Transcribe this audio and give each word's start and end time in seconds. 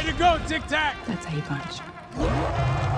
Way 0.00 0.06
to 0.06 0.12
go, 0.14 0.40
Tic 0.46 0.66
Tac! 0.66 0.96
That's 1.06 1.26
how 1.26 1.36
you 1.36 1.42
punch. 1.42 1.80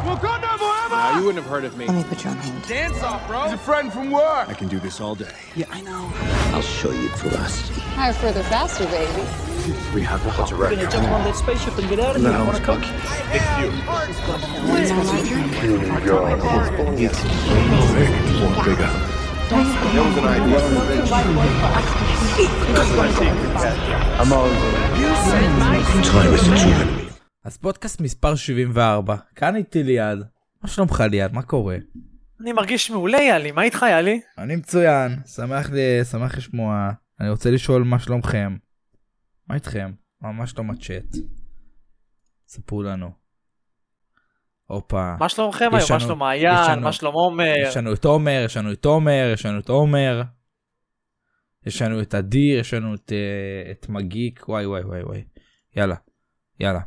Wakanda 0.07 0.57
forever! 0.57 0.95
Now, 0.95 1.19
you 1.19 1.27
wouldn't 1.27 1.43
have 1.43 1.51
heard 1.51 1.65
of 1.65 1.77
me. 1.77 1.87
Let 1.87 1.97
me 1.97 2.05
put 2.05 2.23
you 2.23 2.31
on 2.31 2.37
hold. 2.37 2.63
Dance 2.69 3.03
off, 3.03 3.27
bro! 3.27 3.43
He's 3.43 3.55
a 3.55 3.59
friend 3.59 3.93
from 3.93 4.13
work! 4.13 4.49
I 4.49 4.55
can 4.55 4.69
do 4.69 4.79
this 4.79 5.01
all 5.01 5.17
day. 5.17 5.35
Yeah, 5.57 5.65
I 5.71 5.81
know. 5.81 6.13
I'll 6.55 6.63
show 6.63 6.93
you 6.93 7.09
ferocity. 7.09 7.81
Higher, 7.81 8.13
further, 8.13 8.45
faster, 8.45 8.85
baby. 8.85 9.27
We 9.93 10.03
have 10.03 10.23
the 10.23 10.31
hot 10.31 10.53
We're 10.53 10.71
gonna 10.71 10.89
jump 10.89 11.09
on 11.09 11.25
that 11.25 11.35
spaceship 11.35 11.77
and 11.77 11.89
get 11.89 11.99
out 11.99 12.15
of 12.15 12.23
no, 12.23 12.29
here. 12.29 12.39
No, 12.39 12.45
I 12.45 12.47
wanna 12.47 12.65
cook. 12.65 12.85
It's 13.33 13.51
you. 13.59 13.73
It's 14.07 14.21
you. 14.31 14.39
It's. 14.77 14.93
It's 15.11 15.31
you. 15.31 15.39
It's 16.99 17.19
It's 17.19 19.17
you. 19.17 19.22
אז 27.45 27.57
פודקאסט 27.57 28.01
מספר 28.01 28.35
74, 28.35 29.17
כאן 29.35 29.57
איתי 29.57 29.83
ליעד. 29.83 30.19
מה 30.63 30.69
שלומך 30.69 31.05
ליעד? 31.11 31.33
מה 31.33 31.43
קורה? 31.43 31.77
אני 32.41 32.53
מרגיש 32.53 32.91
מעולה 32.91 33.23
יאלי, 33.23 33.53
מה 33.53 33.63
איתך 33.63 33.87
יאלי? 33.91 34.21
אני 34.39 34.57
מצוין, 34.57 35.17
שמח. 35.27 35.71
שמח 36.11 36.37
לשמוע. 36.37 36.91
אני 37.21 37.31
רוצה 37.31 37.51
לשאול 37.51 37.83
מה 37.83 37.99
שלומכם. 37.99 38.57
מה 39.49 39.55
איתכם? 39.55 39.93
מה 40.21 40.47
שלום 40.47 40.71
הצ'אט? 40.71 41.17
ספרו 42.49 42.83
לנו. 42.83 43.22
הופה. 44.67 45.15
מה 45.19 45.29
שלומכם 45.29 45.71
היום? 45.75 45.93
מה 45.93 46.01
שלום 46.01 46.19
מעיין? 46.19 46.81
מה 46.81 46.93
שלום 46.93 47.15
עומר? 47.15 47.55
יש 47.67 47.77
לנו 47.77 47.93
את 47.93 48.05
עומר, 48.05 48.43
יש 48.45 48.57
לנו 48.57 48.73
את 48.73 48.85
עומר, 48.85 49.31
יש 49.33 49.47
לנו 49.47 49.59
את 49.59 49.69
עומר. 49.69 50.23
יש 51.67 51.83
לנו 51.83 52.03
את 52.03 52.15
אדיר, 52.15 52.59
יש 52.59 52.75
לנו 52.75 52.95
את, 52.95 53.13
אה, 53.13 53.71
את 53.71 53.89
מגיק, 53.89 54.49
וואי 54.49 54.67
וואי 54.67 54.83
וואי 54.83 55.03
וואי. 55.03 55.25
יאללה, 55.77 55.95
יאללה. 56.61 56.81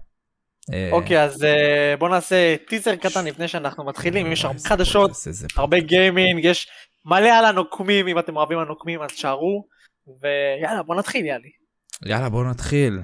אה, 0.73 0.89
אוקיי, 0.91 1.23
אז 1.23 1.43
אה, 1.43 1.95
בוא 1.99 2.09
נעשה 2.09 2.55
טיזר 2.67 2.95
קטן 2.95 3.25
לפני 3.25 3.47
שאנחנו 3.47 3.85
מתחילים, 3.85 4.31
יש 4.31 4.45
הרבה 4.45 4.59
חדשות. 4.59 5.11
הרבה 5.57 5.79
גיימינג, 5.79 6.45
יש 6.45 6.67
מלא 7.05 7.29
על 7.29 7.45
הנוקמים, 7.45 8.07
אם 8.07 8.19
אתם 8.19 8.37
אוהבים 8.37 8.59
הנוקמים 8.59 9.01
אז 9.01 9.11
שערו, 9.11 9.67
ויאללה 10.21 10.83
בוא 10.83 10.95
נתחיל 10.95 11.25
יאלי. 11.25 11.49
יאללה 12.05 12.29
בוא 12.29 12.45
נתחיל. 12.45 12.99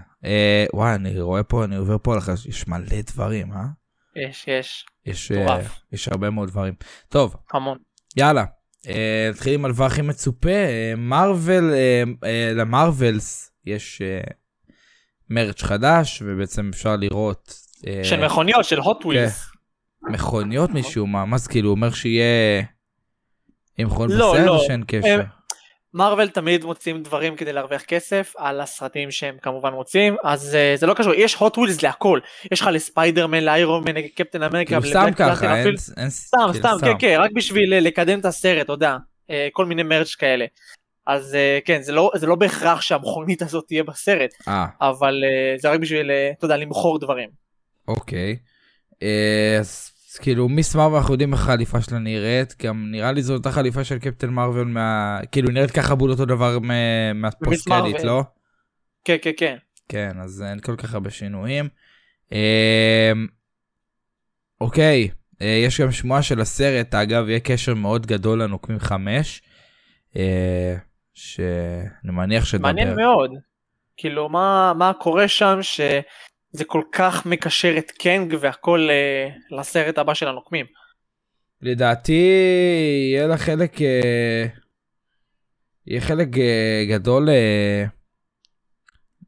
וואי 0.73 0.95
אני 0.95 1.21
רואה 1.21 1.43
פה, 1.43 1.63
אני 1.63 1.75
עובר 1.75 1.97
פה 2.03 2.15
יש 2.49 2.67
מלא 2.67 3.01
דברים, 3.07 3.51
אה? 3.51 3.80
יש, 4.15 4.47
יש, 4.47 4.85
יש, 5.05 5.31
מטורף. 5.31 5.79
יש 5.91 6.07
הרבה 6.07 6.29
מאוד 6.29 6.49
דברים. 6.49 6.73
טוב, 7.09 7.35
המון. 7.53 7.77
יאללה. 8.17 8.45
אה, 8.87 9.29
נתחיל 9.33 9.53
עם 9.53 9.65
הדבר 9.65 9.85
הכי 9.85 10.01
מצופה, 10.01 10.49
מארוול, 10.97 11.73
אה, 12.23 12.51
למארוולס 12.55 13.51
יש 13.65 14.01
מרץ' 15.29 15.63
חדש 15.63 16.21
ובעצם 16.25 16.69
אפשר 16.73 16.95
לראות 16.95 17.53
אה, 17.87 18.03
של 18.03 18.25
מכוניות, 18.25 18.65
של 18.65 18.79
hot 18.79 19.03
wheels. 19.03 19.51
מכוניות 20.09 20.69
משום 20.69 21.11
מה, 21.11 21.25
מה 21.25 21.37
זה 21.37 21.49
כאילו 21.49 21.69
אומר 21.69 21.91
שיהיה 21.91 22.63
עם 23.77 23.87
מכוניות 23.87 24.19
לא, 24.19 24.33
בסרט 24.33 24.45
לא. 24.45 24.63
שאין 24.67 24.83
קשר? 24.87 25.07
הם- 25.19 25.40
מרוויל 25.93 26.27
תמיד 26.27 26.65
מוצאים 26.65 27.03
דברים 27.03 27.35
כדי 27.35 27.53
להרוויח 27.53 27.81
כסף 27.81 28.33
על 28.37 28.61
הסרטים 28.61 29.11
שהם 29.11 29.37
כמובן 29.41 29.73
מוצאים 29.73 30.15
אז 30.23 30.57
uh, 30.75 30.79
זה 30.79 30.85
לא 30.87 30.93
קשור 30.93 31.13
יש 31.13 31.35
hot 31.35 31.55
wheels 31.55 31.79
להכל 31.83 32.19
יש 32.51 32.61
לך 32.61 32.69
לספיידרמן 32.73 33.43
לאיירון 33.43 33.83
מן 33.83 33.95
לקפטן 33.95 34.43
אמריקה 34.43 34.81
כאילו 34.81 34.89
סתם 34.89 35.13
ככה, 35.15 35.55
אין, 35.57 35.67
אין, 35.97 36.09
סתם 36.09 36.37
כאילו, 36.51 36.53
סתם 36.53 36.77
כן 36.81 36.93
כן 36.99 37.17
רק 37.19 37.31
בשביל 37.35 37.73
אה, 37.73 37.79
לקדם 37.79 38.19
את 38.19 38.25
הסרט 38.25 38.65
אתה 38.65 38.73
יודע 38.73 38.97
אה, 39.29 39.47
כל 39.51 39.65
מיני 39.65 39.83
מרץ' 39.83 40.15
כאלה. 40.15 40.45
אז 41.07 41.35
אה, 41.35 41.59
כן 41.65 41.81
זה 41.81 41.91
לא 41.91 42.11
זה 42.15 42.27
לא 42.27 42.35
בהכרח 42.35 42.81
שהמכונית 42.81 43.41
הזאת 43.41 43.67
תהיה 43.67 43.83
בסרט 43.83 44.33
אה, 44.47 44.65
אבל 44.81 45.23
אה, 45.23 45.57
זה 45.57 45.71
רק 45.71 45.79
בשביל 45.79 46.11
אתה 46.37 46.45
יודע 46.45 46.57
למכור 46.57 46.99
דברים. 46.99 47.29
אוקיי. 47.87 48.37
אה, 49.03 49.57
אז 49.59 49.90
כאילו 50.17 50.49
מיס 50.49 50.75
מרוויל 50.75 50.97
אנחנו 50.97 51.13
יודעים 51.13 51.33
איך 51.33 51.41
החליפה 51.41 51.81
שלה 51.81 51.99
נראית, 51.99 52.55
גם 52.63 52.87
נראה 52.91 53.11
לי 53.11 53.21
זו 53.21 53.33
אותה 53.33 53.51
חליפה 53.51 53.83
של 53.83 53.99
קפטן 53.99 54.29
מרוויל 54.29 54.63
מה... 54.63 55.19
כאילו 55.31 55.47
היא 55.47 55.53
נראית 55.55 55.71
ככה 55.71 55.95
בול 55.95 56.11
אותו 56.11 56.25
דבר 56.25 56.59
מה- 56.59 57.13
מהפוסט 57.13 57.67
קרדיט. 57.69 58.03
לא? 58.03 58.23
כן 59.05 59.15
כן 59.21 59.31
כן. 59.37 59.55
כן, 59.89 60.11
אז 60.21 60.43
אין 60.49 60.59
כל 60.59 60.75
כך 60.75 60.93
הרבה 60.93 61.09
שינויים. 61.09 61.69
אה, 62.33 63.11
אוקיי, 64.61 65.09
אה, 65.41 65.61
יש 65.65 65.81
גם 65.81 65.91
שמועה 65.91 66.21
של 66.21 66.41
הסרט, 66.41 66.95
אגב, 66.95 67.29
יהיה 67.29 67.39
קשר 67.39 67.73
מאוד 67.75 68.05
גדול 68.07 68.43
לנוקמים 68.43 68.79
5, 68.79 69.41
אה, 70.15 70.75
שאני 71.13 72.11
מניח 72.11 72.45
שדבר. 72.45 72.67
מעניין 72.67 72.95
מאוד. 72.95 73.31
כאילו 73.97 74.29
מה 74.29 74.73
מה 74.77 74.91
קורה 74.99 75.27
שם 75.27 75.57
שזה 76.53 76.63
כל 76.63 76.81
כך 76.91 77.25
מקשר 77.25 77.77
את 77.77 77.91
קנג 77.91 78.35
והכל 78.39 78.87
אה, 78.91 79.29
לסרט 79.59 79.97
הבא 79.97 80.13
של 80.13 80.27
הנוקמים. 80.27 80.65
לדעתי 81.61 82.21
יהיה 83.11 83.27
לה 83.27 83.37
חלק 83.37 83.81
אה, 83.81 84.45
יהיה 85.87 86.01
חלק 86.01 86.37
אה, 86.37 86.85
גדול 86.89 87.29
אה, 87.29 87.83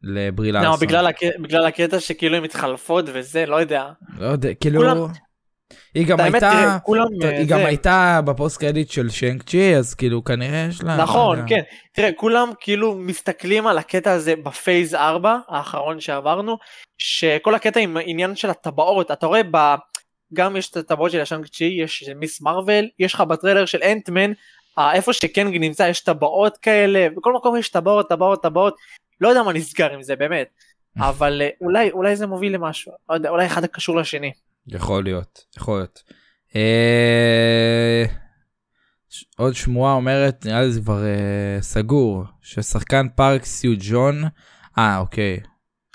לברי 0.04 0.52
לא. 0.52 0.76
בגלל, 0.82 1.08
הק... 1.08 1.20
בגלל 1.40 1.66
הקטע 1.66 2.00
שכאילו 2.00 2.38
הן 2.38 2.44
מתחלפות 2.44 3.06
וזה 3.14 3.46
לא 3.46 3.56
יודע. 3.56 3.92
לא 4.18 4.26
יודע, 4.26 4.54
כאילו 4.54 4.80
כולם- 4.82 4.98
היא 5.94 6.08
גם 6.08 6.20
האמת, 6.20 6.34
הייתה 6.34 6.52
תראה, 6.52 6.80
כולם, 6.80 7.06
היא 7.22 7.40
אה, 7.40 7.44
גם 7.44 7.60
הייתה 7.60 8.20
ב 8.26 8.32
post 8.32 8.58
credit 8.58 8.90
של 8.90 9.10
שיינג 9.10 9.44
צ'י 9.44 9.76
אז 9.76 9.94
כאילו 9.94 10.24
כנראה 10.24 10.66
יש 10.70 10.84
לה 10.84 10.98
נכון 10.98 11.38
יודע. 11.38 11.50
כן. 11.50 11.62
תראה 11.94 12.12
כולם 12.12 12.52
כאילו 12.60 12.96
מסתכלים 12.96 13.68
על 13.68 13.78
הקטע 13.78 14.12
הזה 14.12 14.36
ב 14.36 14.46
phase 14.46 14.96
4 14.96 15.38
האחרון 15.48 16.00
שעברנו 16.00 16.58
שכל 16.98 17.56
הקטע 17.56 17.80
עם 17.80 17.98
העניין 17.98 18.36
של 18.36 18.50
הטבעות 18.50 19.12
אתה 19.12 19.26
רואה 19.26 19.42
ב... 19.52 19.76
גם 20.34 20.56
יש 20.56 20.70
את 20.70 20.78
הטבעות 20.78 21.12
של 21.12 21.22
השאנג 21.22 21.46
צ'י 21.48 21.64
יש 21.84 22.04
מיס 22.16 22.42
מרוויל 22.42 22.90
יש 23.00 23.14
לך 23.14 23.22
בטריילר 23.22 23.66
של 23.66 23.84
אנטמן 23.84 24.32
אה, 24.80 24.94
איפה 24.94 25.14
שקנג 25.14 25.58
נמצא 25.58 25.84
יש 25.84 26.00
טבעות 26.00 26.58
כאלה 26.58 27.08
בכל 27.18 27.34
מקום 27.34 27.58
יש 27.58 27.70
טבעות 27.70 28.10
טבעות 28.10 28.44
טבעות. 28.44 28.76
לא 29.22 29.28
יודע 29.28 29.44
מה 29.44 29.54
נסגר 29.54 29.94
עם 29.94 30.04
זה 30.04 30.16
באמת. 30.16 30.48
אבל 31.10 31.42
אה, 31.42 31.50
אולי 31.62 31.92
אולי 31.92 32.16
זה 32.16 32.28
מוביל 32.28 32.54
למשהו 32.56 32.92
לא 33.10 33.16
יודע 33.16 33.30
אולי 33.30 33.46
אחד 33.46 33.66
קשור 33.66 33.98
לשני 33.98 34.32
יכול 34.68 35.04
להיות 35.04 35.46
יכול 35.58 35.78
להיות. 35.80 36.04
אה, 36.56 38.06
ש- 39.10 39.26
עוד 39.38 39.54
שמועה 39.56 39.94
אומרת 39.94 40.46
נראה 40.46 40.62
לי 40.62 40.72
זה 40.72 40.82
כבר 40.82 41.04
אה, 41.06 41.58
סגור 41.62 42.24
ששחקן 42.42 43.08
פארק 43.16 43.46
סיו 43.46 43.72
ג'ון 43.80 44.24
אה 44.78 44.98
אוקיי 44.98 45.40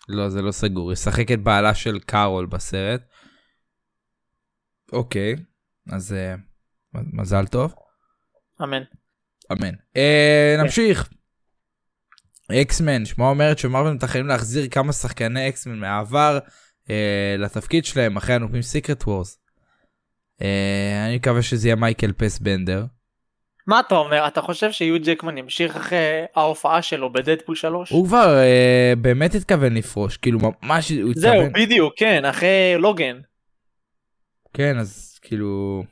לא 0.08 0.28
זה 0.28 0.42
לא 0.42 0.52
סגור 0.52 0.92
ישחק 0.92 1.32
את 1.32 1.40
בעלה 1.42 1.74
של 1.74 1.98
קארול 1.98 2.46
בסרט. 2.46 3.00
אוקיי 4.92 5.36
אז 5.92 6.12
אה, 6.12 6.34
מזל 6.94 7.46
טוב 7.46 7.74
אמן. 8.62 8.82
אמן. 9.52 9.74
אה, 9.96 10.56
נמשיך. 10.62 11.08
אקסמן 12.52 13.04
שמועה 13.04 13.30
אומרת 13.30 13.58
שמרוויל 13.58 13.94
מתכננים 13.94 14.26
להחזיר 14.26 14.68
כמה 14.70 14.92
שחקני 14.92 15.48
אקסמן 15.48 15.78
מהעבר 15.78 16.38
לתפקיד 17.38 17.84
שלהם 17.84 18.16
אחרי 18.16 18.34
הנופים 18.34 18.62
סיקרט 18.62 19.02
וורס. 19.02 19.38
אה, 20.42 21.06
אני 21.06 21.16
מקווה 21.16 21.42
שזה 21.42 21.68
יהיה 21.68 21.76
מייקל 21.76 22.12
פס 22.12 22.38
בנדר. 22.38 22.84
מה 23.66 23.80
אתה 23.80 23.94
אומר 23.94 24.26
אתה 24.26 24.40
חושב 24.40 24.72
שיו 24.72 24.96
ג'קמן 25.04 25.38
ימשיך 25.38 25.76
אחרי 25.76 26.24
ההופעה 26.36 26.82
שלו 26.82 27.12
בדדפול 27.12 27.54
3? 27.54 27.90
הוא 27.90 28.06
כבר 28.06 28.38
אה, 28.38 28.92
באמת 28.98 29.34
התכוון 29.34 29.74
לפרוש 29.74 30.16
כאילו 30.16 30.38
ממש 30.62 30.90
הוא 30.90 31.12
זהו 31.16 31.32
התכוון. 31.32 31.52
בדיוק 31.52 31.94
כן 31.96 32.24
אחרי 32.24 32.74
לוגן 32.78 33.20
כן 34.54 34.78
אז 34.78 35.18
כאילו 35.22 35.84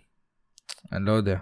אני 0.93 1.07
לא 1.07 1.13
יודע. 1.13 1.37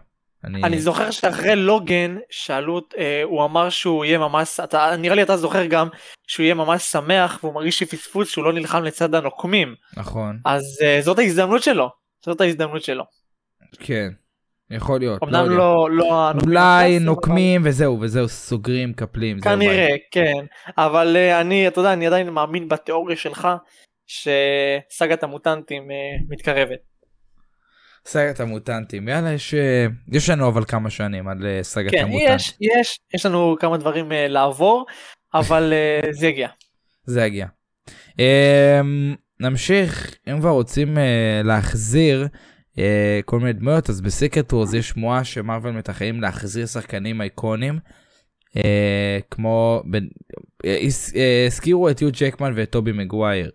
אני, 0.44 0.62
אני 0.62 0.80
זוכר 0.80 1.10
שאחרי 1.10 1.56
לוגן 1.56 2.16
שאלו 2.30 2.80
אה, 2.98 3.22
הוא 3.24 3.44
אמר 3.44 3.70
שהוא 3.70 4.04
יהיה 4.04 4.18
ממש 4.18 4.60
אתה 4.64 4.96
נראה 4.98 5.14
לי 5.14 5.22
אתה 5.22 5.36
זוכר 5.36 5.66
גם 5.66 5.88
שהוא 6.26 6.44
יהיה 6.44 6.54
ממש 6.54 6.82
שמח 6.82 7.38
והוא 7.42 7.54
מרגיש 7.54 7.78
שפספוס 7.78 8.28
שהוא 8.30 8.44
לא 8.44 8.52
נלחם 8.52 8.82
לצד 8.82 9.14
הנוקמים 9.14 9.74
נכון 9.96 10.38
אז 10.44 10.62
אה, 10.82 10.98
זאת 11.02 11.18
ההזדמנות 11.18 11.62
שלו 11.62 11.88
זאת 12.24 12.40
ההזדמנות 12.40 12.82
שלו 12.82 13.04
כן 13.80 14.08
יכול 14.70 14.98
להיות. 14.98 15.22
לא 15.22 15.26
אמנם. 15.40 15.50
לא 15.50 15.90
לא 15.90 16.28
הנוקמים 16.28 16.48
אולי 16.56 16.98
נוקמים 16.98 17.62
וזהו 17.64 18.00
וזהו 18.00 18.28
סוגרים 18.28 18.92
קפלים. 18.92 19.38
אבל- 19.42 19.50
זהו. 19.50 19.60
כנראה 19.60 19.88
כן 20.10 20.44
אבל 20.78 21.16
אה, 21.16 21.40
אני 21.40 21.68
אתה 21.68 21.80
יודע 21.80 21.92
אני 21.92 22.06
עדיין 22.06 22.30
מאמין 22.30 22.68
בתיאוריה 22.68 23.16
שלך 23.16 23.48
שסאגת 24.06 25.22
המוטנטים 25.22 25.90
אה, 25.90 25.96
מתקרבת. 26.28 26.93
סאגת 28.06 28.40
המוטנטים 28.40 29.08
יאללה 29.08 29.32
יש 29.32 29.54
אה, 29.54 29.86
יש 30.12 30.30
לנו 30.30 30.48
אבל 30.48 30.64
כמה 30.64 30.90
שנים 30.90 31.28
עד 31.28 31.36
לסאגת 31.40 31.90
כן 31.90 31.98
המוטנטים. 32.02 32.34
יש 32.34 32.54
יש 32.60 32.98
יש 33.14 33.26
לנו 33.26 33.56
כמה 33.60 33.76
דברים 33.76 34.12
אה, 34.12 34.28
לעבור 34.28 34.86
אבל 35.34 35.72
אה, 35.72 36.12
זה 36.12 36.26
יגיע. 36.26 36.48
זה 37.04 37.24
יגיע. 37.24 37.46
אמ, 38.18 39.14
נמשיך 39.40 40.14
אם 40.32 40.40
כבר 40.40 40.50
רוצים 40.50 40.98
אה, 40.98 41.40
להחזיר 41.44 42.26
אה, 42.78 43.20
כל 43.24 43.38
מיני 43.38 43.52
דמויות 43.52 43.90
אז 43.90 44.00
בסיקרט 44.00 44.52
וורז 44.52 44.74
יש 44.74 44.88
שמועה 44.88 45.24
שמרוויל 45.24 45.74
מתכננים 45.74 46.20
להחזיר 46.20 46.66
שחקנים 46.66 47.20
אייקונים 47.20 47.78
אה, 48.56 49.18
כמו 49.30 49.82
ב- 49.90 49.96
הז- 50.66 51.14
הזכירו 51.46 51.88
את 51.90 52.02
יו 52.02 52.08
ג'קמן 52.12 52.52
ואת 52.56 52.70
טובי 52.70 52.92
מגווייר. 52.92 53.50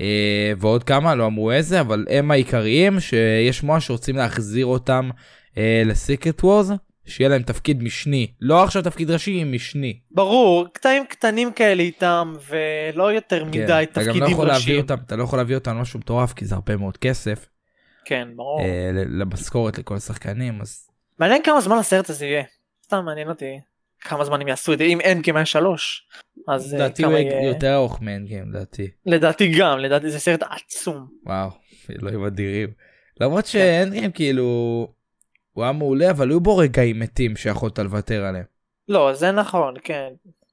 אה, 0.00 0.52
ועוד 0.58 0.84
כמה, 0.84 1.14
לא 1.14 1.26
אמרו 1.26 1.52
איזה, 1.52 1.80
אבל 1.80 2.06
הם 2.10 2.30
העיקריים 2.30 3.00
שיש 3.00 3.58
שמועה 3.58 3.80
שרוצים 3.80 4.16
להחזיר 4.16 4.66
אותם 4.66 5.10
אה, 5.58 5.82
לסיקרט 5.86 6.44
וורז, 6.44 6.72
שיהיה 7.06 7.30
להם 7.30 7.42
תפקיד 7.42 7.82
משני. 7.82 8.32
לא 8.40 8.64
עכשיו 8.64 8.82
תפקיד 8.82 9.10
ראשי, 9.10 9.44
משני. 9.44 10.00
ברור, 10.10 10.66
קטעים 10.72 11.06
קטנים 11.06 11.52
כאלה 11.52 11.82
איתם, 11.82 12.34
ולא 12.48 13.12
יותר 13.12 13.44
כן. 13.44 13.48
מדי 13.48 13.82
אתה 13.82 14.00
גם 14.00 14.06
לא 14.06 14.12
תפקידים 14.12 14.40
ראשיים. 14.40 14.80
אותם, 14.80 14.94
אתה 15.06 15.16
לא 15.16 15.22
יכול 15.22 15.38
להביא 15.38 15.54
אותם 15.54 15.76
משהו 15.76 15.98
מטורף, 15.98 16.32
כי 16.32 16.44
זה 16.44 16.54
הרבה 16.54 16.76
מאוד 16.76 16.96
כסף. 16.96 17.46
כן, 18.04 18.28
ברור. 18.36 18.60
אה, 18.60 18.90
למשכורת 18.94 19.78
לכל 19.78 19.96
השחקנים, 19.96 20.60
אז 20.60 20.88
מעניין 21.18 21.42
כמה 21.42 21.60
זמן 21.60 21.76
הסרט 21.76 22.10
הזה 22.10 22.26
יהיה. 22.26 22.42
סתם 22.84 23.04
מעניין 23.04 23.28
אותי 23.28 23.58
כמה 24.00 24.24
זמן 24.24 24.40
הם 24.40 24.48
יעשו 24.48 24.72
את 24.72 24.78
זה, 24.78 24.84
אם 24.84 25.00
אין 25.00 25.22
כמאה 25.22 25.46
שלוש. 25.46 26.08
אז 26.48 26.74
אה, 26.74 26.78
לדעתי 26.78 27.04
הוא 27.04 27.12
יהיה... 27.12 27.48
יותר 27.48 27.74
ארוך 27.74 28.02
מאנגיים, 28.02 28.52
לדעתי. 28.52 28.90
לדעתי 29.06 29.52
גם, 29.58 29.78
לדעתי 29.78 30.10
זה 30.10 30.18
סרט 30.18 30.42
עצום. 30.42 31.06
וואו, 31.26 31.50
אלוהים 31.90 32.24
אדירים. 32.24 32.68
למרות 33.20 33.46
שאנגיים 33.46 34.12
כאילו, 34.12 34.44
הוא 35.52 35.64
היה 35.64 35.72
מעולה, 35.72 36.10
אבל 36.10 36.30
היו 36.30 36.40
בו 36.40 36.56
רגעים 36.56 37.00
מתים 37.00 37.36
שיכולת 37.36 37.78
לוותר 37.78 38.24
עליהם. 38.24 38.44
לא, 38.88 39.12
זה 39.14 39.32
נכון, 39.32 39.74
כן. 39.84 40.08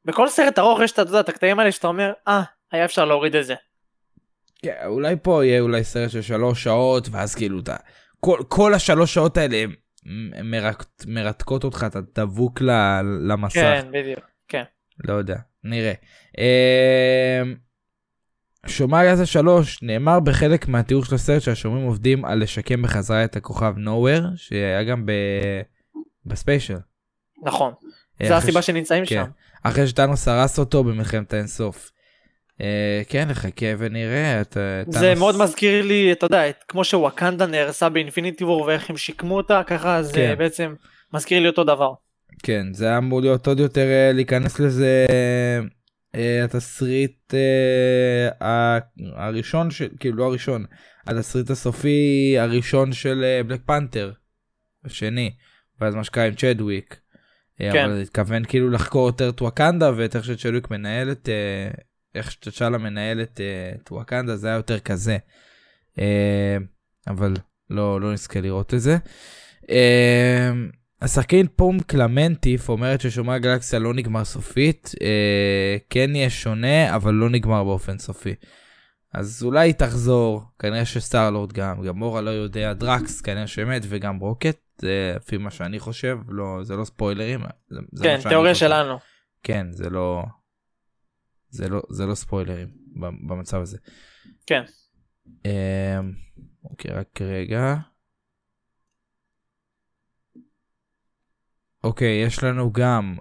בכל 0.05 0.29
סרט 0.29 0.59
ארוך 0.59 0.79
יש 0.81 0.91
את 0.91 1.29
הקטעים 1.29 1.59
האלה 1.59 1.71
שאתה 1.71 1.87
אומר, 1.87 2.13
אה, 2.27 2.41
היה 2.71 2.85
אפשר 2.85 3.05
להוריד 3.05 3.35
את 3.35 3.45
זה. 3.45 3.55
כן, 4.61 4.75
אולי 4.85 5.15
פה 5.21 5.45
יהיה 5.45 5.61
אולי 5.61 5.83
סרט 5.83 6.09
של 6.09 6.21
שלוש 6.21 6.63
שעות, 6.63 7.07
ואז 7.11 7.35
כאילו 7.35 7.59
אתה... 7.59 7.75
כל, 8.19 8.39
כל 8.47 8.73
השלוש 8.73 9.13
שעות 9.13 9.37
האלה 9.37 9.57
הם 9.57 9.73
מרק, 10.43 10.83
מרתקות 11.07 11.63
אותך, 11.63 11.85
אתה 11.87 11.99
דבוק 12.15 12.61
ל- 12.61 12.71
למסך. 13.31 13.53
כן, 13.53 13.85
בדיוק. 13.93 14.19
כן. 14.47 14.63
לא 15.03 15.13
יודע, 15.13 15.35
נראה. 15.63 15.93
אמ, 16.37 17.55
שומר 18.65 19.11
גזה 19.11 19.25
3 19.25 19.83
נאמר 19.83 20.19
בחלק 20.19 20.67
מהתיאור 20.67 21.05
של 21.05 21.15
הסרט 21.15 21.41
שהשומרים 21.41 21.83
עובדים 21.85 22.25
על 22.25 22.39
לשקם 22.43 22.81
בחזרה 22.81 23.23
את 23.25 23.35
הכוכב 23.35 23.73
נוואר 23.77 24.25
שהיה 24.35 24.83
גם 24.83 25.05
ב... 25.05 25.11
בספיישל. 26.25 26.77
נכון. 27.43 27.73
אה, 28.21 28.27
זה 28.27 28.37
אחרי 28.37 28.37
הסיבה 28.37 28.61
ש- 28.61 28.65
שנמצאים 28.65 29.05
כן. 29.05 29.23
שם. 29.25 29.31
אחרי 29.63 29.87
שטאנוס 29.87 30.27
הרס 30.27 30.59
אותו 30.59 30.83
במלחמת 30.83 31.33
האינסוף. 31.33 31.91
אה, 32.61 33.01
כן 33.09 33.27
נחכה 33.29 33.65
ונראה 33.77 34.41
את 34.41 34.57
אה, 34.57 34.83
זה 34.87 34.99
טאנוס. 34.99 35.19
מאוד 35.19 35.37
מזכיר 35.37 35.85
לי, 35.85 36.11
אתה 36.11 36.25
יודע, 36.25 36.49
את- 36.49 36.63
כמו 36.67 36.83
שוואקנדה 36.83 37.45
נהרסה 37.45 37.89
באינפיניטי 37.89 38.43
וור 38.43 38.61
ואיך 38.61 38.89
הם 38.89 38.97
שיקמו 38.97 39.37
אותה, 39.37 39.61
ככה 39.67 40.03
זה 40.03 40.13
כן. 40.13 40.35
בעצם 40.37 40.73
מזכיר 41.13 41.39
לי 41.41 41.47
אותו 41.47 41.63
דבר. 41.63 41.93
כן 42.43 42.73
זה 42.73 42.85
היה 42.87 42.97
אמור 42.97 43.21
להיות 43.21 43.47
עוד 43.47 43.59
יותר 43.59 43.81
אה, 43.87 44.11
להיכנס 44.13 44.59
לזה 44.59 45.05
אה, 46.15 46.43
התסריט 46.43 47.33
ה- 48.41 48.77
הראשון 49.15 49.67
כאילו 49.99 50.17
לא 50.17 50.23
הראשון 50.25 50.65
התסריט 51.07 51.49
הסופי 51.49 52.35
הראשון 52.39 52.93
של 52.93 53.41
בלק 53.47 53.61
פנתר. 53.65 54.11
השני 54.85 55.31
ואז 55.81 55.95
מה 55.95 56.03
שקרה 56.03 56.23
עם 56.25 56.33
צ'דוויק. 56.35 56.99
כן. 57.59 57.85
אבל 57.85 58.01
התכוון 58.01 58.45
כאילו 58.45 58.69
לחקור 58.69 59.05
יותר 59.07 59.29
את 59.29 59.41
וואקנדה 59.41 59.91
ואת 59.95 60.15
איך 60.15 60.25
שצ'דוויק 60.25 60.71
מנהל 60.71 61.11
את 61.11 61.29
אה, 61.29 61.71
איך 62.15 62.31
שצ'אלה 62.31 62.77
מנהל 62.77 63.21
את 63.21 63.41
אה, 63.41 63.75
את 63.83 63.91
וואקנדה 63.91 64.35
זה 64.35 64.47
היה 64.47 64.55
יותר 64.55 64.79
כזה. 64.79 65.17
אה, 65.99 66.57
אבל 67.07 67.33
לא 67.69 68.01
לא 68.01 68.13
נזכה 68.13 68.41
לראות 68.41 68.73
את 68.73 68.81
זה. 68.81 68.97
אה, 69.69 70.51
השחקנית 71.01 71.51
פום 71.55 71.79
קלמנטיף 71.79 72.69
אומרת 72.69 73.01
ששומרי 73.01 73.35
הגלקסיה 73.35 73.79
לא 73.79 73.93
נגמר 73.93 74.25
סופית, 74.25 74.91
אה, 75.01 75.77
כן 75.89 76.15
יהיה 76.15 76.29
שונה, 76.29 76.95
אבל 76.95 77.13
לא 77.13 77.29
נגמר 77.29 77.63
באופן 77.63 77.97
סופי. 77.97 78.35
אז 79.13 79.43
אולי 79.43 79.67
היא 79.67 79.73
תחזור, 79.73 80.43
כנראה 80.59 80.85
שסטארלורד 80.85 81.53
גם, 81.53 81.81
גם 81.81 81.97
מורה 81.97 82.21
לא 82.21 82.29
יודע, 82.29 82.73
דרקס 82.73 83.21
כנראה 83.21 83.47
שמת, 83.47 83.81
וגם 83.89 84.19
ברוקט, 84.19 84.57
זה 84.81 85.13
לפי 85.15 85.37
מה 85.37 85.51
שאני 85.51 85.79
חושב, 85.79 86.17
לא, 86.27 86.59
זה 86.61 86.75
לא 86.75 86.85
ספוילרים. 86.85 87.39
זה, 87.91 88.03
כן, 88.03 88.19
תיאוריה. 88.29 88.55
שלנו. 88.55 88.97
כן, 89.43 89.67
זה 89.71 89.89
לא, 89.89 90.23
זה 91.53 91.69
לא, 91.69 91.81
זה 91.89 92.05
לא 92.05 92.15
ספוילרים 92.15 92.67
במצב 93.27 93.61
הזה. 93.61 93.77
כן. 94.45 94.63
אה, 95.45 95.99
אוקיי, 96.63 96.91
רק 96.91 97.21
רגע. 97.21 97.75
אוקיי, 101.83 102.23
יש 102.25 102.43
לנו 102.43 102.71
גם 102.71 103.17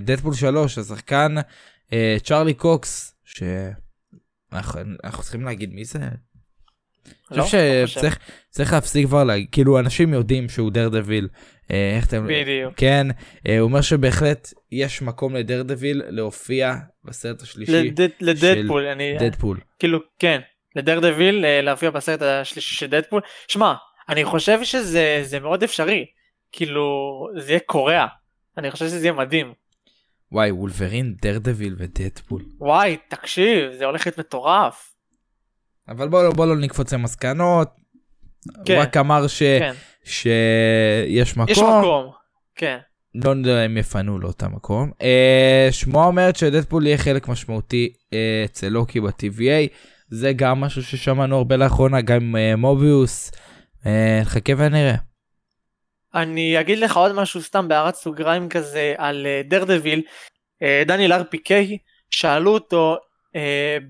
דדפול 0.00 0.34
3, 0.34 0.78
השחקן 0.78 1.34
אה, 1.92 2.16
צ'ארלי 2.24 2.54
קוקס, 2.54 3.14
שאנחנו 3.24 4.80
אנחנו 5.04 5.22
צריכים 5.22 5.42
להגיד 5.42 5.72
מי 5.72 5.84
זה? 5.84 5.98
אני 5.98 6.08
לא? 7.30 7.42
חושב 7.42 7.58
לא 7.58 7.86
חושב. 7.86 7.98
שצריך 8.00 8.18
צריך 8.50 8.72
להפסיק 8.72 9.06
כבר 9.06 9.24
להגיד, 9.24 9.48
כאילו 9.52 9.78
אנשים 9.78 10.12
יודעים 10.12 10.48
שהוא 10.48 10.70
דרדוויל. 10.70 11.24
אה, 11.24 11.38
איך 11.70 12.06
אתם... 12.06 12.26
בדיוק. 12.28 12.74
כן, 12.76 13.06
אה, 13.48 13.58
הוא 13.58 13.68
אומר 13.68 13.80
שבהחלט 13.80 14.48
יש 14.72 15.02
מקום 15.02 15.36
לדרדוויל 15.36 16.02
להופיע 16.08 16.74
בסרט 17.04 17.42
השלישי, 17.42 17.72
לדד- 17.90 18.08
לדדפול, 18.20 18.86
אני... 18.86 19.16
דדפול. 19.18 19.60
כאילו, 19.78 19.98
כן. 20.18 20.40
לדרדוויל 20.76 21.44
אה, 21.44 21.60
להופיע 21.60 21.90
בסרט 21.90 22.22
השלישי 22.22 22.74
של 22.74 22.86
דדפול. 22.86 23.20
שמע, 23.48 23.74
אני 24.08 24.24
חושב 24.24 24.64
שזה 24.64 25.20
זה 25.22 25.40
מאוד 25.40 25.62
אפשרי. 25.62 26.06
כאילו, 26.52 26.82
זה 27.38 27.50
יהיה 27.50 27.60
קורע. 27.66 28.06
אני 28.58 28.70
חושב 28.70 28.84
שזה 28.86 29.06
יהיה 29.06 29.12
מדהים. 29.12 29.52
וואי, 30.32 30.50
וולברין, 30.50 31.14
דרדוויל 31.22 31.74
ודדפול. 31.78 32.42
וואי, 32.58 32.96
תקשיב, 33.08 33.72
זה 33.78 33.84
הולך 33.84 34.06
להיות 34.06 34.18
מטורף. 34.18 34.92
אבל 35.88 36.08
בוא, 36.08 36.22
לא- 36.22 36.32
בוא 36.32 36.46
לא 36.46 36.56
נקפוץ 36.56 36.92
למסקנות. 36.92 37.68
כן. 38.66 38.74
הוא 38.74 38.82
רק 38.82 38.96
אמר 38.96 39.26
ש... 39.26 39.38
כן. 39.42 39.72
שיש 40.04 41.36
מקום. 41.36 41.48
יש 41.48 41.58
מקום. 41.58 42.10
כן. 42.54 42.78
לא 43.14 43.30
יודע 43.30 43.66
אם 43.66 43.78
יפנו 43.78 44.18
לו 44.18 44.30
את 44.30 44.42
המקום. 44.42 44.90
אה, 45.02 45.68
שמועה 45.70 46.06
אומרת 46.06 46.36
שדדפול 46.36 46.86
יהיה 46.86 46.98
חלק 46.98 47.28
משמעותי 47.28 47.92
אה, 48.12 48.42
אצל 48.44 48.68
לוקי 48.68 49.00
ב-TVA. 49.00 49.68
זה 50.08 50.32
גם 50.32 50.60
משהו 50.60 50.82
ששמענו 50.82 51.36
הרבה 51.36 51.56
לאחרונה, 51.56 52.00
גם 52.00 52.16
עם 52.16 52.36
אה, 52.36 52.56
מוביוס. 52.56 53.30
אה, 53.86 54.18
נחכה 54.22 54.52
ונראה. 54.56 54.94
אני 56.14 56.60
אגיד 56.60 56.78
לך 56.78 56.96
עוד 56.96 57.12
משהו 57.12 57.42
סתם 57.42 57.68
בהערת 57.68 57.94
סוגריים 57.94 58.48
כזה 58.48 58.94
על 58.98 59.26
אה, 59.26 59.42
דרדוויל. 59.44 60.02
אה, 60.62 60.82
דניאל 60.86 61.12
ארפי-קיי, 61.12 61.78
שאלו 62.10 62.54
אותו 62.54 62.96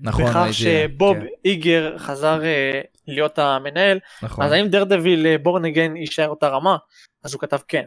נכון, 0.01 0.25
בכך 0.25 0.47
שבוב 0.51 1.17
כן. 1.19 1.25
איגר 1.45 1.97
חזר 1.97 2.43
אה, 2.43 2.81
להיות 3.07 3.39
המנהל, 3.39 3.99
נכון. 4.23 4.45
אז 4.45 4.51
האם 4.51 4.67
דרדוויל 4.67 5.37
בורנגן 5.37 5.95
יישאר 5.95 6.27
אותה 6.29 6.47
רמה? 6.47 6.77
אז 7.23 7.33
הוא 7.33 7.41
כתב 7.41 7.57
כן. 7.67 7.85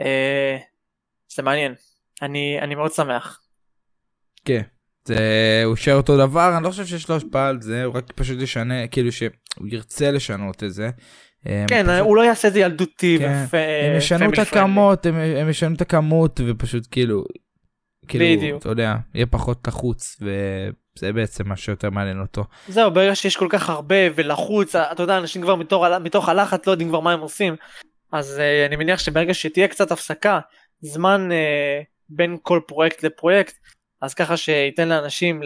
אה, 0.00 0.56
זה 1.34 1.42
מעניין. 1.42 1.74
אני, 2.22 2.58
אני 2.62 2.74
מאוד 2.74 2.92
שמח. 2.92 3.40
כן. 4.44 4.62
זה 5.04 5.16
הוא 5.64 5.70
יישאר 5.70 5.94
אותו 5.94 6.16
דבר, 6.16 6.54
אני 6.56 6.64
לא 6.64 6.70
חושב 6.70 6.86
שיש 6.86 7.08
לו 7.08 7.16
השפעה 7.16 7.48
על 7.48 7.60
זה, 7.60 7.84
הוא 7.84 7.94
רק 7.94 8.12
פשוט 8.14 8.40
ישנה, 8.40 8.86
כאילו 8.86 9.12
שהוא 9.12 9.30
ירצה 9.66 10.10
לשנות 10.10 10.64
את 10.64 10.72
זה. 10.72 10.90
אה, 11.46 11.64
כן, 11.68 11.86
פשוט- 11.86 12.00
הוא 12.00 12.16
לא 12.16 12.22
יעשה 12.22 12.48
את 12.48 12.52
זה 12.52 12.60
ילדותי. 12.60 13.16
כן, 13.20 13.44
ופ- 13.46 13.54
הם 13.54 13.96
ישנו 13.96 14.32
את. 14.32 14.38
הכמות, 14.38 15.06
הם, 15.06 15.14
הם 15.16 15.48
ישנו 15.48 15.74
את 15.74 15.80
הכמות 15.80 16.40
ופשוט 16.46 16.86
כאילו, 16.90 17.24
כאילו, 18.08 18.24
בדיוק. 18.24 18.60
אתה 18.60 18.68
יודע, 18.68 18.94
יהיה 19.14 19.26
פחות 19.26 19.68
לחוץ 19.68 20.16
וזה 20.20 21.12
בעצם 21.12 21.48
מה 21.48 21.56
שיותר 21.56 21.90
מעניין 21.90 22.20
אותו. 22.20 22.44
זהו, 22.68 22.90
ברגע 22.90 23.14
שיש 23.14 23.36
כל 23.36 23.48
כך 23.50 23.70
הרבה 23.70 23.94
ולחוץ, 24.14 24.76
אתה 24.76 25.02
יודע, 25.02 25.18
אנשים 25.18 25.42
כבר 25.42 25.54
מתוך, 25.54 25.84
הל- 25.84 25.98
מתוך 25.98 26.28
הלחץ 26.28 26.66
לא 26.66 26.72
יודעים 26.72 26.88
כבר 26.88 27.00
מה 27.00 27.12
הם 27.12 27.20
עושים. 27.20 27.56
אז 28.12 28.38
uh, 28.38 28.68
אני 28.68 28.76
מניח 28.76 28.98
שברגע 28.98 29.34
שתהיה 29.34 29.68
קצת 29.68 29.90
הפסקה, 29.92 30.40
זמן 30.80 31.28
uh, 31.30 31.84
בין 32.08 32.36
כל 32.42 32.60
פרויקט 32.66 33.02
לפרויקט, 33.02 33.54
אז 34.00 34.14
ככה 34.14 34.36
שייתן 34.36 34.88
לאנשים, 34.88 35.42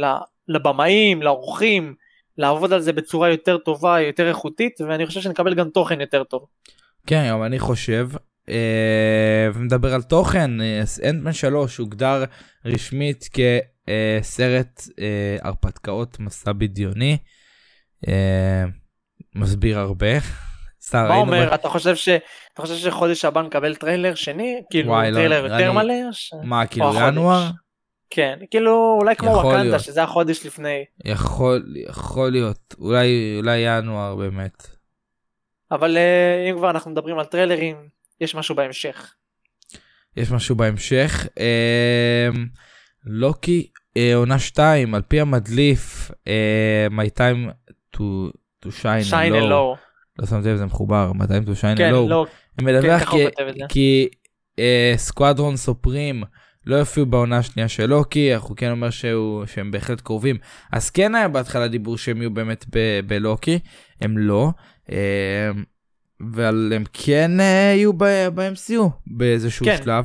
לבמאים, 0.49 1.23
לאורחים, 1.23 1.95
לעבוד 2.38 2.73
על 2.73 2.81
זה 2.81 2.93
בצורה 2.93 3.29
יותר 3.29 3.59
טובה, 3.59 4.00
יותר 4.00 4.29
איכותית, 4.29 4.81
ואני 4.81 5.07
חושב 5.07 5.21
שנקבל 5.21 5.55
גם 5.55 5.69
תוכן 5.69 6.00
יותר 6.00 6.25
טוב. 6.25 6.47
כן, 7.07 7.29
גם 7.31 7.43
אני 7.43 7.59
חושב, 7.59 8.09
ומדבר 9.55 9.95
על 9.95 10.03
תוכן, 10.03 10.61
אה, 10.61 10.83
אנטמן 11.11 11.33
3 11.33 11.77
הוגדר 11.77 12.25
רשמית 12.65 13.29
כסרט 13.33 14.81
אה, 15.01 15.37
הרפתקאות 15.43 16.21
מדע 16.21 16.53
בדיוני, 16.53 17.19
אה, 18.09 18.65
מסביר 19.35 19.79
הרבה. 19.79 20.07
מה 20.95 21.17
אומר, 21.17 21.51
ב- 21.51 21.53
אתה 21.53 21.69
חושב 21.69 21.97
ש... 21.97 22.09
אתה 22.55 22.63
חושב 22.63 22.75
שחודש 22.77 23.25
הבא 23.25 23.43
נקבל 23.43 23.75
טריילר 23.75 24.15
שני? 24.15 24.63
כאילו 24.71 24.89
וואי, 24.91 25.11
לא, 25.11 25.17
טריילר 25.17 25.47
יותר 25.47 25.73
מלא? 25.73 25.95
ש- 26.13 26.33
מה, 26.43 26.67
כאילו. 26.67 26.93
ינואר? 27.09 27.51
כן, 28.11 28.39
כאילו 28.51 28.99
אולי 29.01 29.17
כמו 29.17 29.31
וואקנדה. 29.31 29.79
שזה 29.79 30.03
החודש 30.03 30.47
לפני. 30.47 30.85
יכול, 31.05 31.75
יכול 31.89 32.31
להיות, 32.31 32.75
אולי, 32.79 33.37
אולי 33.39 33.59
ינואר 33.59 34.17
באמת. 34.17 34.67
אבל 35.73 35.97
אה, 35.97 36.51
אם 36.51 36.57
כבר 36.57 36.71
אנחנו 36.71 36.91
מדברים 36.91 37.19
על 37.19 37.25
טריילרים, 37.25 37.77
יש 38.21 38.35
משהו 38.35 38.55
בהמשך. 38.55 39.15
יש 40.17 40.31
משהו 40.31 40.57
בהמשך. 40.57 41.27
אמ, 41.39 42.47
לוקי 43.05 43.67
אה, 43.97 44.15
עונה 44.15 44.39
2, 44.39 44.95
על 44.95 45.03
פי 45.03 45.21
המדליף, 45.21 46.11
אה, 46.29 46.87
My 46.91 47.19
time 47.19 47.50
to, 47.97 48.00
to 48.65 48.69
shine, 48.69 49.03
שיין 49.03 49.33
alone. 49.33 49.37
אלו. 49.37 49.77
לא 50.19 50.27
שמתי 50.27 50.49
לב 50.49 50.57
זה 50.57 50.67
מחובר, 50.67 51.12
My 51.15 51.25
time 51.25 51.47
to 51.47 51.61
shine 51.61 51.77
כן, 51.77 51.91
alone. 51.93 52.09
לא. 52.09 52.27
מדווח 52.62 53.09
הוא 53.12 53.21
כי-. 53.37 53.61
כי 53.69 54.09
אה, 54.59 54.93
סקואדרון 54.97 55.57
סופרים 55.57 56.23
לא 56.67 56.77
יופיעו 56.77 57.07
בעונה 57.07 57.39
השנייה 57.39 57.69
של 57.69 57.87
לוקי, 57.87 58.35
הוא 58.35 58.57
כן 58.57 58.71
אומר 58.71 58.91
שהוא, 58.91 59.47
שהם 59.47 59.71
בהחלט 59.71 60.00
קרובים. 60.00 60.37
אז 60.73 60.91
כן 60.91 61.15
היה 61.15 61.29
בהתחלה 61.29 61.69
דיבור 61.69 61.99
שהם 61.99 62.17
יהיו 62.23 62.31
באמת 62.31 62.65
בלוקי, 63.07 63.59
הם 64.00 64.19
לא. 64.19 64.50
אה, 64.93 65.50
אבל 66.21 66.73
הם 66.77 66.85
כן 66.93 67.41
אה, 67.41 67.73
יהיו 67.77 67.93
ב- 67.93 68.29
ב-MCU 68.35 68.89
באיזשהו 69.07 69.67
כן. 69.67 69.77
שלב. 69.83 70.05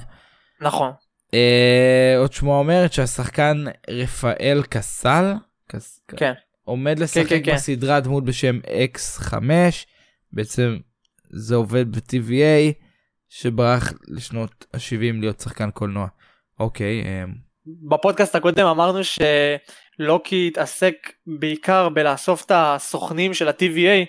נכון. 0.62 0.92
אה, 1.34 2.16
עוד 2.18 2.34
שמועה 2.34 2.60
אומרת 2.60 2.94
שהשחקן 2.94 3.66
רפאל 3.90 4.64
קסל 4.70 5.34
קס, 5.68 6.02
כן. 6.18 6.34
עומד 6.64 7.00
לשחק 7.00 7.30
כן, 7.30 7.44
כן. 7.44 7.56
בסדרה 7.56 8.00
דמות 8.00 8.26
בשם 8.26 8.60
X5 8.94 9.34
בעצם 10.32 10.78
זה 11.30 11.56
עובד 11.56 11.92
ב-TVA 11.96 12.74
שברח 13.30 13.94
לשנות 14.08 14.66
ה-70 14.74 15.20
להיות 15.20 15.40
שחקן 15.40 15.72
קולנוע. 15.72 16.08
אוקיי, 16.60 17.04
אה, 17.06 17.24
בפודקאסט 17.90 18.36
הקודם 18.36 18.66
אמרנו 18.66 19.00
שלוקי 19.04 20.48
התעסק 20.48 20.96
בעיקר 21.28 21.90
בלאסוף 21.90 22.46
את 22.46 22.52
הסוכנים 22.56 23.34
של 23.34 23.48
ה-TVA 23.48 24.06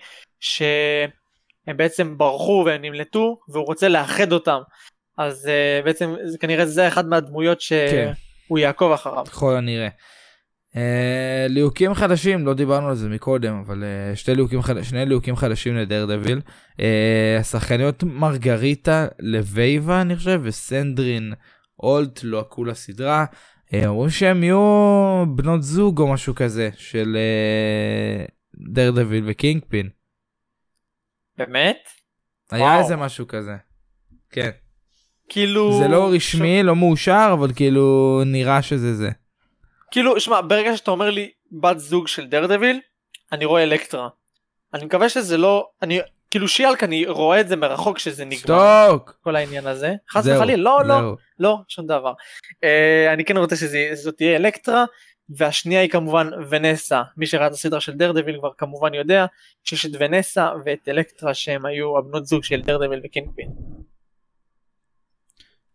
שהם 1.67 1.77
בעצם 1.77 2.19
ברחו 2.19 2.63
והם 2.67 2.83
נמלטו 2.83 3.39
והוא 3.49 3.67
רוצה 3.67 3.89
לאחד 3.89 4.33
אותם. 4.33 4.59
אז 5.19 5.47
uh, 5.47 5.85
בעצם 5.85 6.15
כנראה 6.41 6.67
זה 6.67 6.89
אחד 6.89 7.09
מהדמויות 7.09 7.59
כן. 7.69 8.13
שהוא 8.47 8.59
יעקוב 8.59 8.93
אחריו. 8.93 9.25
ככל 9.25 9.57
הנראה. 9.57 9.89
אה, 10.77 11.47
ליהוקים 11.49 11.95
חדשים 11.95 12.47
לא 12.47 12.55
דיברנו 12.55 12.89
על 12.89 12.95
זה 12.95 13.09
מקודם 13.09 13.63
אבל 13.67 13.85
אה, 13.85 14.17
שתי 14.17 14.35
ליהוקים 14.35 14.63
חד... 14.63 14.83
שני 14.83 15.07
ליהוקים 15.07 15.37
חדשים 15.37 15.77
לדר 15.77 16.07
דביל 16.07 16.41
אה, 16.81 17.37
השחקניות 17.41 18.03
מרגריטה 18.03 19.07
לווייבה 19.19 20.01
אני 20.01 20.17
חושב 20.17 20.41
וסנדרין 20.43 21.33
אולט 21.81 22.23
לוהקו 22.23 22.65
לסדרה 22.65 23.25
אה, 23.75 23.87
אומרים 23.87 24.11
שהם 24.11 24.43
יהיו 24.43 25.25
בנות 25.29 25.63
זוג 25.63 26.01
או 26.01 26.13
משהו 26.13 26.35
כזה 26.35 26.71
של 26.77 27.17
אה, 27.17 28.25
דרדוויל 28.73 29.25
וקינגפין 29.27 29.89
באמת? 31.39 31.89
היה 32.51 32.65
וואו. 32.65 32.79
איזה 32.79 32.97
משהו 32.97 33.29
כזה. 33.29 33.57
כן 34.31 34.51
כאילו... 35.29 35.79
זה 35.79 35.89
לא 35.89 36.11
רשמי 36.13 36.63
לא 36.63 36.77
מאושר 36.77 37.31
אבל 37.33 37.53
כאילו 37.57 38.23
נראה 38.27 38.63
שזה 38.63 38.95
זה. 38.95 39.11
כאילו, 39.91 40.21
שמע, 40.21 40.41
ברגע 40.41 40.77
שאתה 40.77 40.91
אומר 40.91 41.11
לי 41.11 41.31
בת 41.53 41.79
זוג 41.79 42.09
של 42.09 42.27
דרדוויל, 42.27 42.81
אני 43.33 43.45
רואה 43.45 43.63
אלקטרה. 43.63 44.09
אני 44.75 44.85
מקווה 44.85 45.09
שזה 45.09 45.37
לא, 45.37 45.69
אני, 45.83 46.01
כאילו 46.31 46.49
שי-האלק 46.49 46.85
אני 46.85 47.07
רואה 47.07 47.41
את 47.41 47.49
זה 47.49 47.57
מרחוק 47.57 47.99
שזה 47.99 48.25
נגמר. 48.25 48.39
שתוק! 48.39 49.19
כל 49.23 49.37
העניין 49.37 49.67
הזה. 49.67 49.95
חס 50.11 50.27
וחלילה, 50.27 50.63
לא, 50.63 50.85
לא. 50.85 51.17
לא, 51.39 51.59
שום 51.69 51.87
דבר. 51.87 52.13
אה, 52.51 53.13
אני 53.13 53.25
כן 53.25 53.37
רוצה 53.37 53.57
שזאת 53.57 54.17
תהיה 54.17 54.37
אלקטרה, 54.37 54.85
והשנייה 55.31 55.81
היא 55.81 55.91
כמובן 55.91 56.31
ונסה. 56.51 57.03
מי 57.17 57.27
שראה 57.27 57.47
את 57.47 57.53
הסדרה 57.53 57.81
של 57.81 57.93
דרדוויל 57.93 58.39
כבר 58.39 58.51
כמובן 58.59 58.95
יודע 58.95 59.27
שיש 59.65 59.87
את 59.87 59.91
ונסה 59.99 60.51
ואת 60.65 60.89
אלקטרה 60.89 61.35
שהם 61.35 61.67
היו 61.67 61.99
הבנות 61.99 62.27
זוג 62.27 62.45
של 62.45 62.63
דרדוויל 62.63 63.01
וקינגפין. 63.05 63.49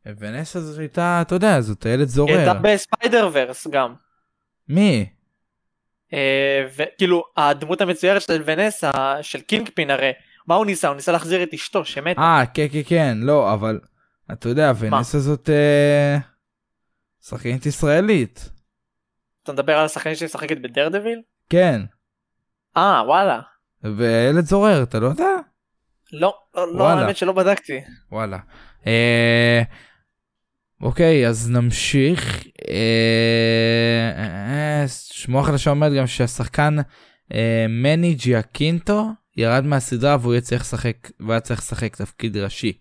ונסה 0.06 0.60
זאת 0.60 0.80
הייתה, 0.80 1.20
אתה 1.22 1.36
יודע, 1.36 1.62
זאת 1.62 1.86
ילד 1.86 2.00
היא 2.00 2.08
זורר. 2.08 2.38
הייתה 2.38 2.54
בספיידר 2.54 3.30
ורס 3.34 3.68
גם. 3.68 3.94
מי? 4.68 5.10
אה, 6.14 6.68
וכאילו 6.76 7.24
הדמות 7.38 7.82
המצוירת 7.82 8.22
של 8.22 8.42
ונסה 8.46 8.92
של 9.22 9.42
קינגפין 9.42 9.90
הרי 9.90 10.12
מה 10.48 10.56
הוא 10.56 10.66
ניסה 10.66 10.88
הוא 10.88 10.96
ניסה 10.96 11.12
להחזיר 11.12 11.44
את 11.44 11.54
אשתו 11.54 11.86
שמתה 11.86 12.22
אה, 12.22 12.46
כן, 12.54 12.68
כן, 12.72 12.82
כן, 12.86 13.18
לא, 13.22 13.54
אבל 13.54 13.80
אתה 14.32 14.50
יודע, 14.50 14.72
ונסה 14.80 15.20
זאת 15.20 15.50
אה, 15.50 16.18
שחקנית 17.22 17.66
ישראלית. 17.66 18.50
אתה 19.44 19.54
מדבר 19.54 19.78
על 19.78 19.86
השחקנית 19.86 20.18
שמשחקת 20.18 20.58
בדרדוויל 20.58 21.22
כן, 21.50 21.82
אה 22.78 23.04
וואלה 23.06 23.40
וילד 23.84 24.46
זורר, 24.46 24.84
אתה 24.84 25.00
לא 25.00 25.08
יודע? 25.08 25.36
לא 26.14 26.36
לא 26.56 26.74
לא, 26.74 26.84
וואלה. 26.84 27.02
האמת 27.02 27.18
שלא 27.18 27.32
בדקתי 27.34 27.82
וואלה. 28.12 28.38
אה, 28.88 29.62
אוקיי, 30.82 31.28
אז 31.28 31.52
נמשיך. 31.52 32.44
אה, 32.70 34.12
אה, 34.18 34.84
שמועה 34.88 35.46
חדשה 35.46 35.70
אומרת 35.72 35.94
גם 35.94 36.08
שהשחקן 36.08 36.76
אה, 37.34 37.66
מני 37.70 38.14
ג'יאקינטו 38.14 39.06
ירד 39.38 39.66
מהסדרה 39.66 40.18
והוא 40.22 40.34
יהיה 40.34 40.42
צריך 40.42 40.62
לשחק, 40.62 40.96
והיה 41.20 41.40
צריך 41.40 41.60
לשחק 41.60 41.96
תפקיד 41.96 42.38
ראשי. 42.38 42.78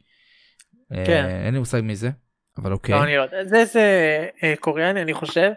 אה, 0.93 1.05
כן. 1.07 1.27
אין 1.45 1.55
לי 1.55 1.59
מושג 1.59 1.81
מי 1.81 1.97
זה, 1.97 2.11
אבל 2.59 2.73
אוקיי. 2.73 2.95
לא, 2.95 3.05
אני 3.05 3.17
לא 3.17 3.23
יודע. 3.23 3.45
זה 3.45 3.57
איזה 3.57 3.83
אה, 4.43 4.55
קוריאני 4.61 5.03
אני 5.03 5.15
חושב 5.15 5.51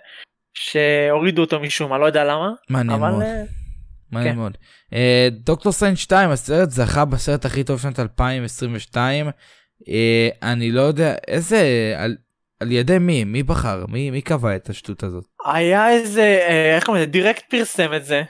שהורידו 0.54 1.42
אותו 1.42 1.60
משום 1.60 1.90
מה 1.90 1.98
לא 1.98 2.06
יודע 2.06 2.24
למה 2.24 2.52
מעניין 2.70 3.00
אבל 3.00 3.12
מאוד. 3.12 3.22
אה, 3.22 3.44
מעניין 4.12 4.34
כן. 4.34 4.40
מאוד. 4.40 4.58
אה, 4.94 5.28
דוקטור 5.32 5.72
סטרנג' 5.72 5.98
2 5.98 6.30
הסרט 6.30 6.70
זכה 6.70 7.06
בסרט 7.06 7.46
הכי 7.46 7.64
טוב 7.64 7.80
שנת 7.80 8.00
2022. 8.00 9.30
אה, 9.90 10.30
אני 10.44 10.72
לא 10.72 10.82
יודע 10.82 11.16
איזה 11.28 11.94
על, 11.98 12.16
על 12.60 12.72
ידי 12.72 13.00
מי 13.00 13.24
מי 13.24 13.44
בחר 13.44 13.86
מי 13.90 14.12
מי 14.12 14.22
קבע 14.22 14.56
את 14.56 14.70
השטות 14.70 15.04
הזאת. 15.04 15.26
היה 15.46 15.90
איזה 15.90 16.40
איך 16.76 16.86
קוראים 16.86 17.04
לזה 17.04 17.12
דירקט 17.12 17.44
פרסם 17.50 17.94
את 17.94 18.06
זה 18.06 18.24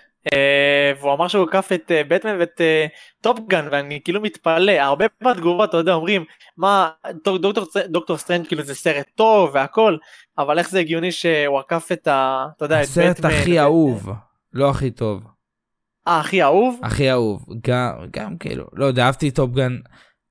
והוא 0.99 1.13
אמר 1.13 1.27
שהוא 1.27 1.47
עקף 1.49 1.69
את 1.73 1.91
אה, 1.91 2.01
בטמן 2.07 2.35
ואת 2.39 2.61
אה, 2.61 2.85
טופגן 3.21 3.67
ואני 3.71 3.99
כאילו 4.03 4.21
מתפלא 4.21 4.71
הרבה 4.71 5.05
בתגובות 5.21 5.69
אתה 5.69 5.77
יודע 5.77 5.93
אומרים 5.93 6.25
מה 6.57 6.89
דוק- 7.25 7.41
דוקטור 7.41 7.65
דוקטור 7.87 8.17
סטרנג' 8.17 8.47
כאילו 8.47 8.63
זה 8.63 8.75
סרט 8.75 9.05
טוב 9.15 9.49
והכל 9.53 9.97
אבל 10.37 10.59
איך 10.59 10.69
זה 10.69 10.79
הגיוני 10.79 11.11
שהוא 11.11 11.59
עקף 11.59 11.87
את 11.91 12.07
ה... 12.07 12.45
אתה 12.57 12.65
יודע 12.65 12.79
את 12.79 12.83
הסרט 12.83 13.17
בטמן 13.19 13.31
הכי 13.31 13.51
ואת- 13.51 13.59
אהוב 13.59 14.09
לא 14.53 14.69
הכי 14.69 14.91
טוב 14.91 15.23
אה 16.07 16.19
הכי 16.19 16.43
אהוב? 16.43 16.79
הכי 16.83 17.11
אהוב 17.11 17.45
גם 17.67 17.91
גם 18.11 18.37
כאילו 18.37 18.65
לא 18.73 18.85
יודע 18.85 19.05
אהבתי 19.05 19.31
טופגן 19.31 19.77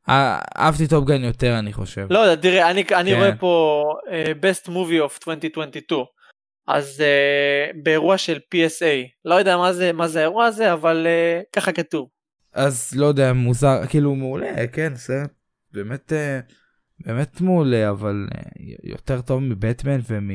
אה, 0.09 0.39
אהבתי 0.59 0.87
טופגן 0.89 1.25
יותר 1.25 1.59
אני 1.59 1.73
חושב. 1.73 2.07
לא 2.11 2.19
יודע 2.19 2.43
תראה 2.43 2.71
אני 2.71 2.85
אני 2.95 3.11
כן. 3.11 3.17
רואה 3.17 3.37
פה 3.37 3.85
אה, 4.11 4.25
best 4.43 4.67
movie 4.69 5.09
of 5.11 5.29
2022 5.29 6.05
אז 6.67 7.01
אה, 7.01 7.71
באירוע 7.83 8.19
של 8.19 8.39
PSA 8.55 9.09
לא 9.25 9.35
יודע 9.35 9.57
מה 9.57 9.73
זה 9.73 9.93
מה 9.93 10.09
זה 10.09 10.19
האירוע 10.19 10.47
הזה 10.47 10.73
אבל 10.73 11.07
אה, 11.07 11.41
ככה 11.53 11.73
כתוב. 11.73 12.09
אז 12.53 12.95
לא 12.97 13.07
יודע 13.07 13.33
מוזר 13.33 13.87
כאילו 13.87 14.15
מעולה 14.15 14.67
כן 14.73 14.97
סרט 14.97 15.31
באמת 15.73 16.13
אה, 16.13 16.41
באמת 16.99 17.41
מעולה 17.41 17.91
אבל 17.91 18.29
אה, 18.35 18.41
יותר 18.83 19.21
טוב 19.21 19.41
מבטמן 19.41 20.01
ומ... 20.09 20.31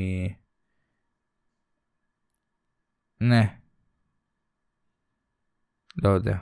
נה. 3.21 3.43
לא 6.03 6.09
יודע. 6.09 6.35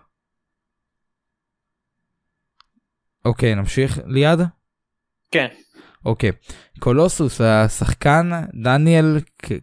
אוקיי 3.26 3.56
נמשיך 3.56 4.00
ליד? 4.06 4.40
כן. 5.32 5.48
אוקיי. 6.06 6.32
קולוסוס 6.80 7.42
השחקן 7.42 8.32
דניאל 8.64 9.18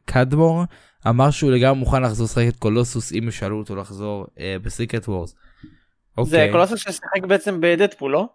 קדמור 0.04 0.62
אמר 1.08 1.30
שהוא 1.30 1.50
לגמרי 1.50 1.78
מוכן 1.78 2.02
לחזור 2.02 2.24
לשחק 2.24 2.44
את 2.48 2.56
קולוסוס 2.56 3.12
אם 3.12 3.28
ישאלו 3.28 3.58
אותו 3.58 3.76
לחזור 3.76 4.26
אה, 4.40 4.56
בסיקרט 4.62 5.08
וורס. 5.08 5.34
אוקיי. 6.18 6.30
זה 6.30 6.48
קולוסוס 6.52 6.80
ששיחק 6.80 7.24
בעצם 7.28 7.60
בדדפול 7.60 8.12
לא? 8.12 8.28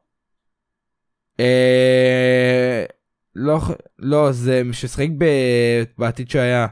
אה, 1.40 2.86
לא 3.36 3.60
לא 4.00 4.32
זה 4.32 4.62
ששחק 4.72 5.08
ב- 5.18 5.84
בעתיד 5.98 6.30
שהיה 6.30 6.68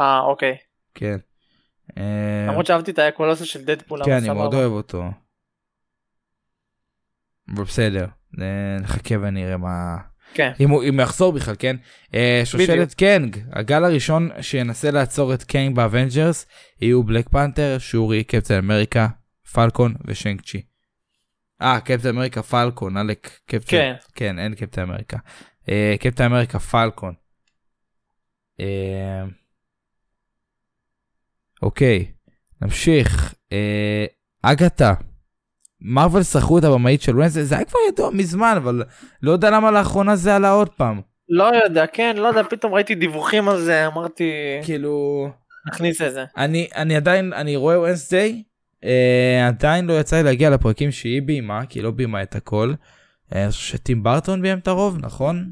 אה 0.00 0.20
אוקיי. 0.20 0.56
כן. 0.94 1.16
אה, 1.98 2.46
למרות 2.48 2.66
שאהבתי 2.66 2.90
את 2.90 2.98
הקולוסוס 2.98 3.48
של 3.48 3.64
דדפול. 3.64 4.04
כן 4.04 4.12
אני. 4.12 4.28
מאוד 4.30 4.54
אוהב 4.54 4.72
אותו. 4.72 5.04
אבל 7.54 7.64
בסדר 7.64 8.06
אה, 8.40 8.76
נחכה 8.80 9.14
ונראה 9.20 9.56
מה 9.56 9.96
כן. 10.34 10.52
אם 10.60 10.70
הוא 10.70 10.84
אם 10.84 10.94
הוא 10.94 11.02
יחזור 11.02 11.32
בכלל 11.32 11.54
כן 11.58 11.76
אה, 12.14 12.42
שושלת 12.44 12.94
קנג 12.94 13.38
הגל 13.52 13.84
הראשון 13.84 14.30
שינסו 14.40 14.90
לעצור 14.90 15.34
את 15.34 15.44
קנג 15.44 15.76
באבנג'רס 15.76 16.46
יהיו 16.80 17.02
בלק 17.02 17.28
פנתר 17.28 17.76
שורי 17.78 18.24
קפטן 18.24 18.54
אמריקה 18.54 19.08
פלקון 19.52 19.94
ושאנג 20.04 20.40
צ'י. 20.40 20.62
אה 21.62 21.80
קפטן 21.80 22.08
אמריקה 22.08 22.42
פלקון 22.42 22.96
עלק 22.96 23.30
קפטן 23.46 23.70
כן. 23.70 23.94
כן 24.14 24.38
אין 24.38 24.54
קפטן 24.54 24.82
אמריקה 24.82 25.16
אה, 25.68 25.94
קפטן 26.00 26.24
אמריקה 26.24 26.58
פלקון. 26.58 27.14
אה, 28.60 29.24
אוקיי 31.62 32.12
נמשיך 32.62 33.34
אה, 33.52 34.04
אגתה. 34.42 34.94
מרוויל 35.84 36.22
שכרו 36.22 36.58
את 36.58 36.64
הבמאית 36.64 37.02
של 37.02 37.16
וונסדי 37.16 37.44
זה 37.44 37.54
היה 37.54 37.64
כבר 37.64 37.78
ידוע 37.88 38.10
מזמן 38.10 38.54
אבל 38.56 38.82
לא 39.22 39.32
יודע 39.32 39.50
למה 39.50 39.70
לאחרונה 39.70 40.16
זה 40.16 40.36
עלה 40.36 40.50
עוד 40.50 40.68
פעם. 40.68 41.00
לא 41.28 41.50
יודע, 41.64 41.86
כן, 41.86 42.16
לא 42.16 42.28
יודע, 42.28 42.42
פתאום 42.42 42.74
ראיתי 42.74 42.94
דיווחים 42.94 43.48
על 43.48 43.60
זה, 43.60 43.86
אמרתי, 43.86 44.32
כאילו 44.64 45.28
נכניס 45.66 46.02
את 46.02 46.12
זה. 46.12 46.24
אני 46.36 46.68
אני 46.76 46.96
עדיין 46.96 47.32
אני 47.32 47.56
רואה 47.56 47.80
ונסדיי 47.80 48.42
אה, 48.84 49.46
עדיין 49.48 49.86
לא 49.86 50.00
יצא 50.00 50.16
לי 50.16 50.22
להגיע 50.22 50.50
לפרקים 50.50 50.90
שהיא 50.90 51.22
ביימה 51.22 51.66
כי 51.66 51.78
היא 51.78 51.84
לא 51.84 51.90
ביימה 51.90 52.22
את 52.22 52.34
הכל. 52.34 52.74
אה, 53.34 53.42
אני 53.42 53.50
חושב 53.50 53.76
שטים 53.76 54.02
ברטון 54.02 54.42
ביים 54.42 54.58
את 54.58 54.68
הרוב 54.68 54.98
נכון? 55.00 55.50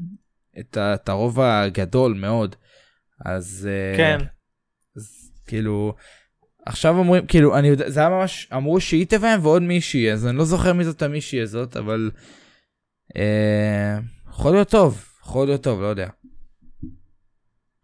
את, 0.59 0.77
את 0.77 1.09
הרוב 1.09 1.39
הגדול 1.39 2.13
מאוד. 2.13 2.55
אז 3.25 3.69
אה, 3.71 3.97
כן. 3.97 4.25
אז 4.97 5.31
כאילו 5.47 5.93
עכשיו 6.65 6.97
אומרים 6.97 7.25
כאילו 7.25 7.57
אני 7.57 7.67
יודע 7.67 7.89
זה 7.89 7.99
היה 7.99 8.09
ממש 8.09 8.47
אמרו 8.53 8.79
שהיא 8.79 9.05
תביים 9.09 9.39
ועוד 9.45 9.61
מישהי 9.61 10.11
אז 10.11 10.27
אני 10.27 10.37
לא 10.37 10.45
זוכר 10.45 10.73
מי 10.73 10.83
זאת 10.83 11.01
המישהי 11.01 11.41
הזאת 11.41 11.77
אבל 11.77 12.11
אה, 13.17 13.97
יכול 14.29 14.51
להיות 14.51 14.69
טוב 14.69 15.05
יכול 15.23 15.47
להיות 15.47 15.63
טוב 15.63 15.81
לא 15.81 15.87
יודע. 15.87 16.07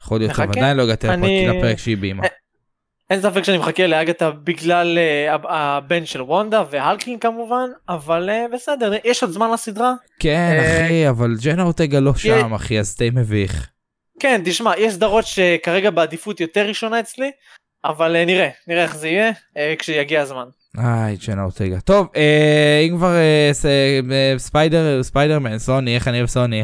יכול 0.04 0.20
להיות 0.20 0.32
טוב 0.36 0.46
נחכה. 0.46 0.60
עדיין 0.60 0.78
לא 0.78 0.84
הגעתי 0.84 1.10
אני- 1.10 1.48
לפרק- 1.48 1.78
שהיא 1.78 1.98
ביימה. 1.98 2.24
אה, 2.24 2.30
אין 3.10 3.22
ספק 3.22 3.44
שאני 3.44 3.58
מחכה 3.58 3.88
לאגתה 3.88 4.32
בגלל 4.32 4.98
אה, 4.98 5.34
הב- 5.34 5.46
הבן 5.50 6.06
של 6.06 6.22
וונדה 6.22 6.64
והלקין 6.72 7.20
כמובן, 7.20 7.70
אבל 7.90 8.30
אה, 8.30 8.46
בסדר, 8.54 8.92
יש 9.04 9.24
עוד 9.24 9.32
זמן 9.32 9.52
לסדרה. 9.54 9.94
כן 10.20 10.58
אה, 10.60 10.86
אחי 10.86 11.10
אבל 11.10 11.36
ג'נה 11.42 11.64
אורטגה 11.64 12.00
לא 12.00 12.16
שם 12.16 12.54
אחי 12.54 12.80
אז 12.80 12.98
די 12.98 13.10
מביך. 13.10 13.70
כן, 14.20 14.42
תשמע, 14.46 14.72
יש 14.78 14.94
סדרות 14.94 15.26
שכרגע 15.26 15.90
בעדיפות 15.90 16.40
יותר 16.40 16.68
ראשונה 16.68 17.00
אצלי, 17.00 17.32
אבל 17.88 18.16
אה, 18.16 18.26
נראה, 18.26 18.50
נראה 18.68 18.84
איך 18.84 18.96
זה 18.96 19.08
יהיה 19.08 19.32
אה, 19.58 19.74
כשיגיע 19.80 20.22
הזמן. 20.22 20.46
איי 20.78 21.18
ג'נה 21.28 21.44
אורטגה 21.44 21.80
טוב 21.82 22.08
אה, 22.16 22.86
אם 22.90 22.98
כבר 22.98 23.16
ספיידר 24.38 25.04
ספיידרמן 25.04 25.60
סוני 25.60 25.96
איך 25.96 26.08
אני 26.08 26.18
אוהב 26.18 26.28
סוני 26.30 26.64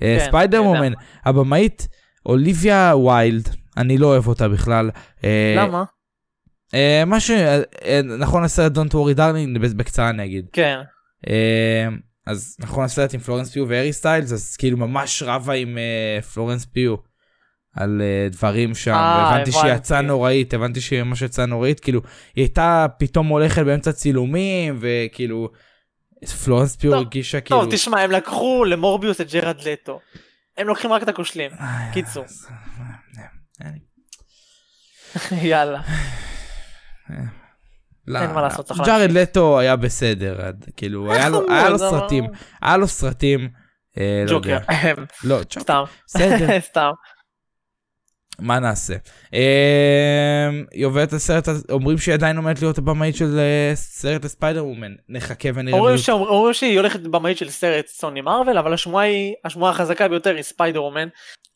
כן, 0.00 0.18
ספיידר 0.18 0.58
אני. 0.58 0.66
וומן 0.66 0.92
הבמאית 1.24 1.88
אוליביה 2.26 2.96
ויילד 2.96 3.48
אני 3.76 3.98
לא 3.98 4.06
אוהב 4.06 4.26
אותה 4.26 4.48
בכלל. 4.48 4.90
למה? 5.56 5.84
מה 7.06 7.20
ש... 7.20 7.30
נכון 8.18 8.44
הסרט 8.44 8.72
Don't 8.78 8.92
worry 8.92 9.16
darling 9.16 9.74
בקצרה 9.76 10.12
נגיד. 10.12 10.46
כן. 10.52 10.78
אה, 11.28 11.88
אז 12.26 12.56
נכון 12.60 12.84
הסרט 12.84 13.14
עם 13.14 13.20
פלורנס 13.20 13.52
פיו 13.52 13.68
והארי 13.68 13.92
סטיילס 13.92 14.32
אז 14.32 14.56
כאילו 14.56 14.76
ממש 14.76 15.22
רבה 15.22 15.52
עם 15.52 15.78
פלורנס 16.34 16.64
פיו 16.64 16.96
על 17.76 18.02
אה, 18.04 18.28
דברים 18.30 18.74
שם 18.74 18.92
אה, 18.92 19.28
הבנתי 19.34 19.52
שהיא 19.52 19.62
הבנתי. 19.62 19.76
יצאה 19.76 20.00
נוראית 20.02 20.54
הבנתי 20.54 20.80
שהיא 20.80 21.02
ממש 21.02 21.22
יצאה 21.22 21.46
נוראית 21.46 21.80
כאילו 21.80 22.00
היא 22.36 22.42
הייתה 22.42 22.86
פתאום 22.98 23.26
הולכת 23.26 23.62
באמצע 23.62 23.92
צילומים 23.92 24.78
וכאילו 24.80 25.48
פלורנס 26.44 26.76
פיו 26.76 26.90
טוב, 26.90 27.00
הרגישה 27.00 27.40
כאילו. 27.40 27.60
טוב, 27.62 27.72
תשמע, 27.72 28.00
הם 28.00 28.10
לקחו 28.10 28.64
למורביוס 28.64 29.20
את 29.20 29.32
ג'רד 29.32 29.56
לטו. 29.64 30.00
הם 30.58 30.66
לוקחים 30.66 30.92
רק 30.92 31.02
את 31.02 31.08
הכושלים. 31.08 31.50
איי, 31.60 31.92
קיצור. 31.92 32.24
אז, 32.24 32.46
אה, 33.62 33.68
יאללה. 35.50 35.80
לא, 38.06 38.18
אין 38.18 38.30
מה 38.30 38.42
לעשות, 38.42 38.66
צריך 38.66 38.80
ג'ארד 38.80 39.00
להמשיך. 39.00 39.16
לטו 39.16 39.58
היה 39.58 39.76
בסדר 39.76 40.38
כאילו 40.76 41.12
היה 41.12 41.28
לו- 41.28 41.46
אבל- 41.48 41.78
סרטים 41.78 42.24
היה 42.62 42.76
לו 42.76 42.88
סרטים. 42.88 43.48
אה, 43.98 44.24
לא 44.28 44.38
ג'וקר. 44.38 44.58
לא. 45.24 45.40
סתם. 45.58 45.82
סתם. 46.70 46.90
מה 48.38 48.58
נעשה? 48.58 48.94
אה, 49.34 50.50
היא 50.72 50.86
עוברת 50.86 51.12
לסרט, 51.12 51.48
אומרים 51.70 51.98
שהיא 51.98 52.14
עדיין 52.14 52.36
עומדת 52.36 52.62
להיות 52.62 52.78
הבמאית 52.78 53.16
של 53.16 53.38
אה, 53.38 53.72
סרט 53.74 54.24
הספיידר 54.24 54.66
וומן. 54.66 54.92
נחכה 55.08 55.48
ונראה. 55.54 55.78
אומרים 55.78 56.54
שהיא 56.54 56.78
הולכת 56.78 57.00
במאית 57.00 57.38
של 57.38 57.50
סרט 57.50 57.86
סוני 57.86 58.20
מרוויל 58.20 58.58
אבל 58.58 58.72
השמועה 58.72 59.04
היא 59.04 59.34
השמועה 59.44 59.72
החזקה 59.72 60.08
ביותר 60.08 60.34
היא 60.34 60.42
ספיידר 60.42 60.82
וומן. 60.82 61.08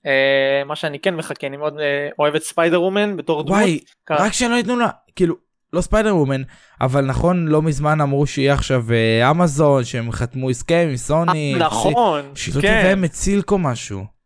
אה, 0.06 0.64
מה 0.66 0.76
שאני 0.76 0.98
כן 0.98 1.16
מחכה 1.16 1.46
אני 1.46 1.56
מאוד 1.56 1.78
אה, 1.78 2.08
אוהב 2.18 2.34
את 2.34 2.42
ספיידר 2.42 2.82
וומן 2.82 3.16
בתור 3.16 3.42
דמות. 3.42 3.58
וואי. 3.58 3.80
רק 4.10 4.32
שלא 4.32 4.54
ייתנו 4.54 4.76
לה, 4.76 4.88
כאילו, 5.16 5.34
לא 5.72 5.80
ספיידר 5.80 6.16
וומן, 6.16 6.42
אבל 6.80 7.04
נכון, 7.04 7.48
לא 7.48 7.62
מזמן 7.62 8.00
אמרו 8.00 8.26
שיהיה 8.26 8.54
עכשיו 8.54 8.84
אמזון, 9.30 9.84
שהם 9.84 10.12
חתמו 10.12 10.50
הסכם 10.50 10.86
עם 10.90 10.96
סוני. 10.96 11.54
נכון. 11.58 12.22
שהיא 12.34 12.54
כן. 12.62 12.82
תביא 12.82 12.94
את 12.94 13.13
סילק 13.13 13.50
או 13.50 13.58
משהו. 13.58 14.19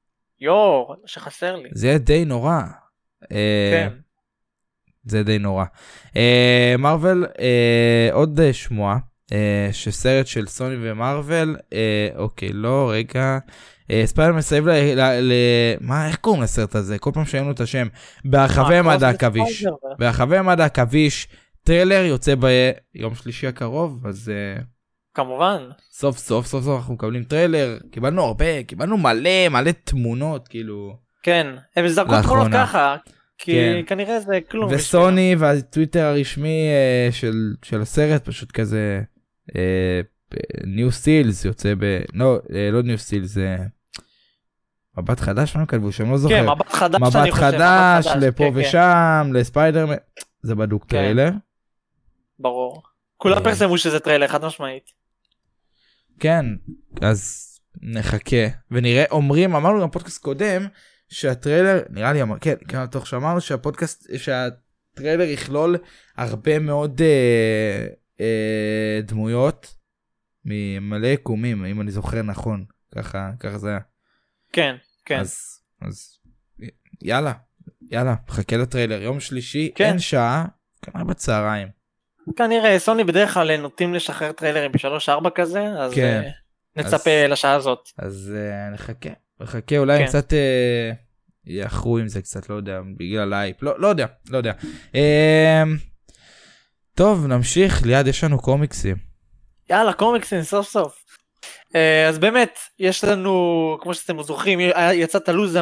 יואו 0.45 0.95
שחסר 1.07 1.57
לי. 1.57 1.69
זה 1.73 1.99
די 1.99 2.25
נורא. 2.25 2.61
אה, 3.33 3.71
כן. 3.73 3.89
זה 5.05 5.23
די 5.23 5.39
נורא. 5.39 5.65
אה, 6.17 6.75
מארוול, 6.79 7.27
אה, 7.41 8.09
עוד 8.13 8.41
שמועה, 8.53 8.99
שסרט 9.73 10.27
של 10.27 10.47
סוני 10.47 10.77
ומארוול, 10.81 11.57
אוקיי, 12.17 12.49
לא, 12.53 12.91
רגע. 12.95 13.39
אה, 13.91 14.03
ספיידר 14.07 14.33
מסביב 14.33 14.69
ל... 14.69 15.01
ל, 15.21 15.33
מה, 15.81 16.09
איך 16.09 16.17
קוראים 16.17 16.43
לסרט 16.43 16.75
הזה? 16.75 16.99
כל 16.99 17.11
פעם 17.15 17.25
שהיינו 17.25 17.51
את 17.51 17.61
השם. 17.61 17.87
ברחבי 18.25 18.81
ממד 18.81 19.09
העכביש. 19.09 19.67
ברחבי 19.99 20.41
ממד 20.41 20.65
העכביש, 20.65 21.29
טריילר 21.63 22.05
יוצא 22.05 22.35
ביום 22.35 23.15
שלישי 23.15 23.47
הקרוב, 23.47 24.07
אז 24.07 24.33
כמובן. 25.15 25.69
סוף 25.91 26.19
סוף 26.19 26.47
סוף 26.47 26.65
סוף 26.65 26.77
אנחנו 26.77 26.95
מקבלים 26.95 27.25
טריילר. 27.25 27.79
קיבלנו 27.91 28.23
הרבה, 28.23 28.63
קיבלנו 28.63 28.97
מלא 28.97 29.49
מלא 29.51 29.71
תמונות, 29.85 30.49
כאילו. 30.49 30.97
כן. 31.23 31.47
הם 31.77 31.89
זרקו 31.89 32.13
לאחרונה. 32.13 32.43
תמונות 32.43 32.69
ככה. 32.69 32.97
כי 33.39 33.53
כן. 33.53 33.83
כנראה 33.87 34.21
זה 34.21 34.39
כלום. 34.51 34.71
וסוני 34.73 35.37
והטוויטר 35.39 36.05
הרשמי 36.05 36.69
אה, 36.69 37.13
של 37.13 37.55
של 37.63 37.81
הסרט 37.81 38.25
פשוט 38.25 38.53
כזה 38.53 39.03
new 40.65 40.93
stills 40.93 41.45
יוצא 41.45 41.75
ב... 41.79 42.01
לא 42.13 42.39
אה, 42.55 42.71
לא 42.73 42.83
new 42.83 42.99
stills 42.99 43.31
זה 43.31 43.57
מבט 44.99 45.21
חדש 45.21 45.55
מה 45.55 45.61
הם 45.61 45.67
כתבו 45.67 45.93
שם 45.93 46.11
לא 46.11 46.19
זוכר. 46.19 46.35
כן 46.35 46.47
מבט 46.51 46.73
חדש. 46.73 46.95
אני 46.95 47.09
מבט 47.09 47.31
חושב, 47.31 47.33
חדש 47.33 48.07
לפה 48.21 48.45
כן, 48.45 48.51
כן, 48.53 48.61
ושם 48.61 49.31
לספיידרמן 49.35 49.95
זה 50.43 50.55
בדוק 50.55 50.83
כן. 50.83 50.89
טריילר. 50.89 51.31
ברור. 52.39 52.83
כולם 53.17 53.37
אה. 53.37 53.45
פרסמו 53.45 53.79
שזה 53.79 54.01
טריילר 54.01 54.29
חד 54.29 54.45
משמעית. 54.45 55.04
כן 56.21 56.47
אז 57.01 57.51
נחכה 57.83 58.47
ונראה 58.71 59.05
אומרים 59.11 59.57
אמרנו 59.57 59.81
גם 59.81 59.91
פודקאסט 59.91 60.23
קודם 60.23 60.67
שהטריילר 61.09 61.83
נראה 61.91 62.13
לי 62.13 62.23
אמר 62.23 62.39
כן 62.39 62.55
כן 62.69 62.87
תוך 62.87 63.07
שאמרנו 63.07 63.41
שהפודקאסט 63.41 64.07
שהטריילר 64.17 65.25
יכלול 65.25 65.77
הרבה 66.17 66.59
מאוד 66.59 67.01
אה, 67.03 67.87
אה, 68.21 69.01
דמויות 69.03 69.75
ממלא 70.45 71.07
יקומים 71.07 71.65
אם 71.65 71.81
אני 71.81 71.91
זוכר 71.91 72.23
נכון 72.23 72.65
ככה 72.95 73.31
ככה 73.41 73.59
זה 73.59 73.69
היה 73.69 73.81
כן. 74.53 74.77
כן. 75.05 75.19
אז 75.19 75.61
אז 75.81 76.19
יאללה 77.03 77.33
יאללה 77.91 78.15
חכה 78.29 78.57
לטריילר 78.57 79.03
יום 79.03 79.21
שלישי 79.21 79.73
כן. 79.75 79.85
אין 79.85 79.99
שעה 79.99 80.47
כנראה 80.83 81.05
בצהריים 81.05 81.69
כנראה 82.37 82.79
סוני 82.79 83.05
בדרך 83.05 83.35
כלל 83.35 83.57
נוטים 83.57 83.95
לשחרר 83.95 84.33
טריילרים 84.33 84.73
בשלוש 84.73 85.09
ארבע 85.09 85.31
כזה 85.31 85.63
אז 85.79 85.95
כן. 85.95 86.23
אה, 86.25 86.31
נצפה 86.83 87.27
לשעה 87.29 87.55
הזאת. 87.55 87.89
אז 87.99 88.33
uh, 88.35 88.75
נחכה, 88.75 89.11
נחכה 89.41 89.79
אולי 89.79 89.99
כן. 89.99 90.07
קצת 90.07 90.33
uh, 90.33 90.37
יאחרו 91.47 91.99
עם 91.99 92.09
זה 92.09 92.23
קצת, 92.23 92.51
לא 92.51 92.55
יודע, 92.55 92.81
בגלל 92.97 93.33
האייפ, 93.33 93.63
לא, 93.63 93.81
לא 93.81 93.89
יודע, 93.89 94.07
לא 94.31 94.37
יודע. 94.37 94.53
Uh, 94.93 94.99
טוב, 96.95 97.27
נמשיך, 97.27 97.87
ליד 97.87 98.07
יש 98.07 98.25
לנו 98.25 98.39
קומיקסים. 98.39 98.97
יאללה 99.71 99.93
קומיקסים 99.93 100.43
סוף 100.43 100.69
סוף. 100.69 101.05
אה, 101.75 102.09
אז 102.09 102.19
באמת 102.19 102.59
יש 102.79 103.05
לנו 103.05 103.77
כמו 103.81 103.95
שאתם 103.95 104.23
זוכרים 104.23 104.61
יצא 104.93 105.19
את 105.19 105.29
הלו"ז 105.29 105.59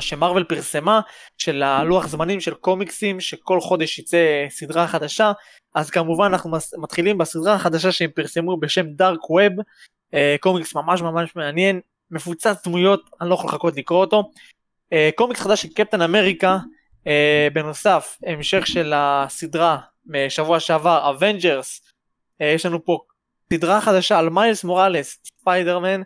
שמרוויל 0.00 0.44
פרסמה 0.44 1.00
של 1.38 1.62
הלוח 1.62 2.06
זמנים 2.06 2.40
של 2.40 2.54
קומיקסים 2.54 3.20
שכל 3.20 3.60
חודש 3.60 3.98
יצא 3.98 4.46
סדרה 4.48 4.86
חדשה 4.88 5.32
אז 5.76 5.90
כמובן 5.90 6.24
אנחנו 6.24 6.50
מתחילים 6.78 7.18
בסדרה 7.18 7.54
החדשה 7.54 7.92
שהם 7.92 8.10
פרסמו 8.14 8.56
בשם 8.56 8.86
דארק 8.86 9.30
ווב 9.30 9.52
קומיקס 10.40 10.74
ממש 10.74 11.02
ממש 11.02 11.36
מעניין 11.36 11.80
מפוצץ 12.10 12.66
דמויות 12.66 13.10
אני 13.20 13.28
לא 13.28 13.34
יכול 13.34 13.50
לחכות 13.50 13.76
לקרוא 13.76 14.00
אותו. 14.00 14.30
אה, 14.92 15.10
קומיקס 15.14 15.40
חדש 15.40 15.62
של 15.62 15.68
קפטן 15.68 16.02
אמריקה 16.02 16.58
אה, 17.06 17.48
בנוסף 17.52 18.18
המשך 18.26 18.66
של 18.66 18.92
הסדרה 18.96 19.78
משבוע 20.06 20.60
שעבר 20.60 21.10
אבנג'רס 21.10 21.80
יש 22.40 22.66
לנו 22.66 22.84
פה 22.84 22.98
סדרה 23.52 23.80
חדשה 23.80 24.18
על 24.18 24.30
מיילס 24.30 24.64
מוראלס 24.64 25.18
ספיידרמן. 25.24 26.02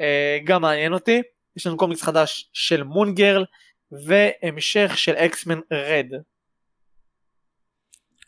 אה, 0.00 0.38
גם 0.44 0.62
מעניין 0.62 0.92
אותי. 0.92 1.22
יש 1.56 1.66
לנו 1.66 1.76
קומיקס 1.76 2.02
חדש 2.02 2.50
של 2.52 2.82
מון 2.82 3.09
גירל 3.09 3.44
והמשך 3.92 4.92
של 4.98 5.12
אקסמן 5.12 5.60
רד 5.72 6.12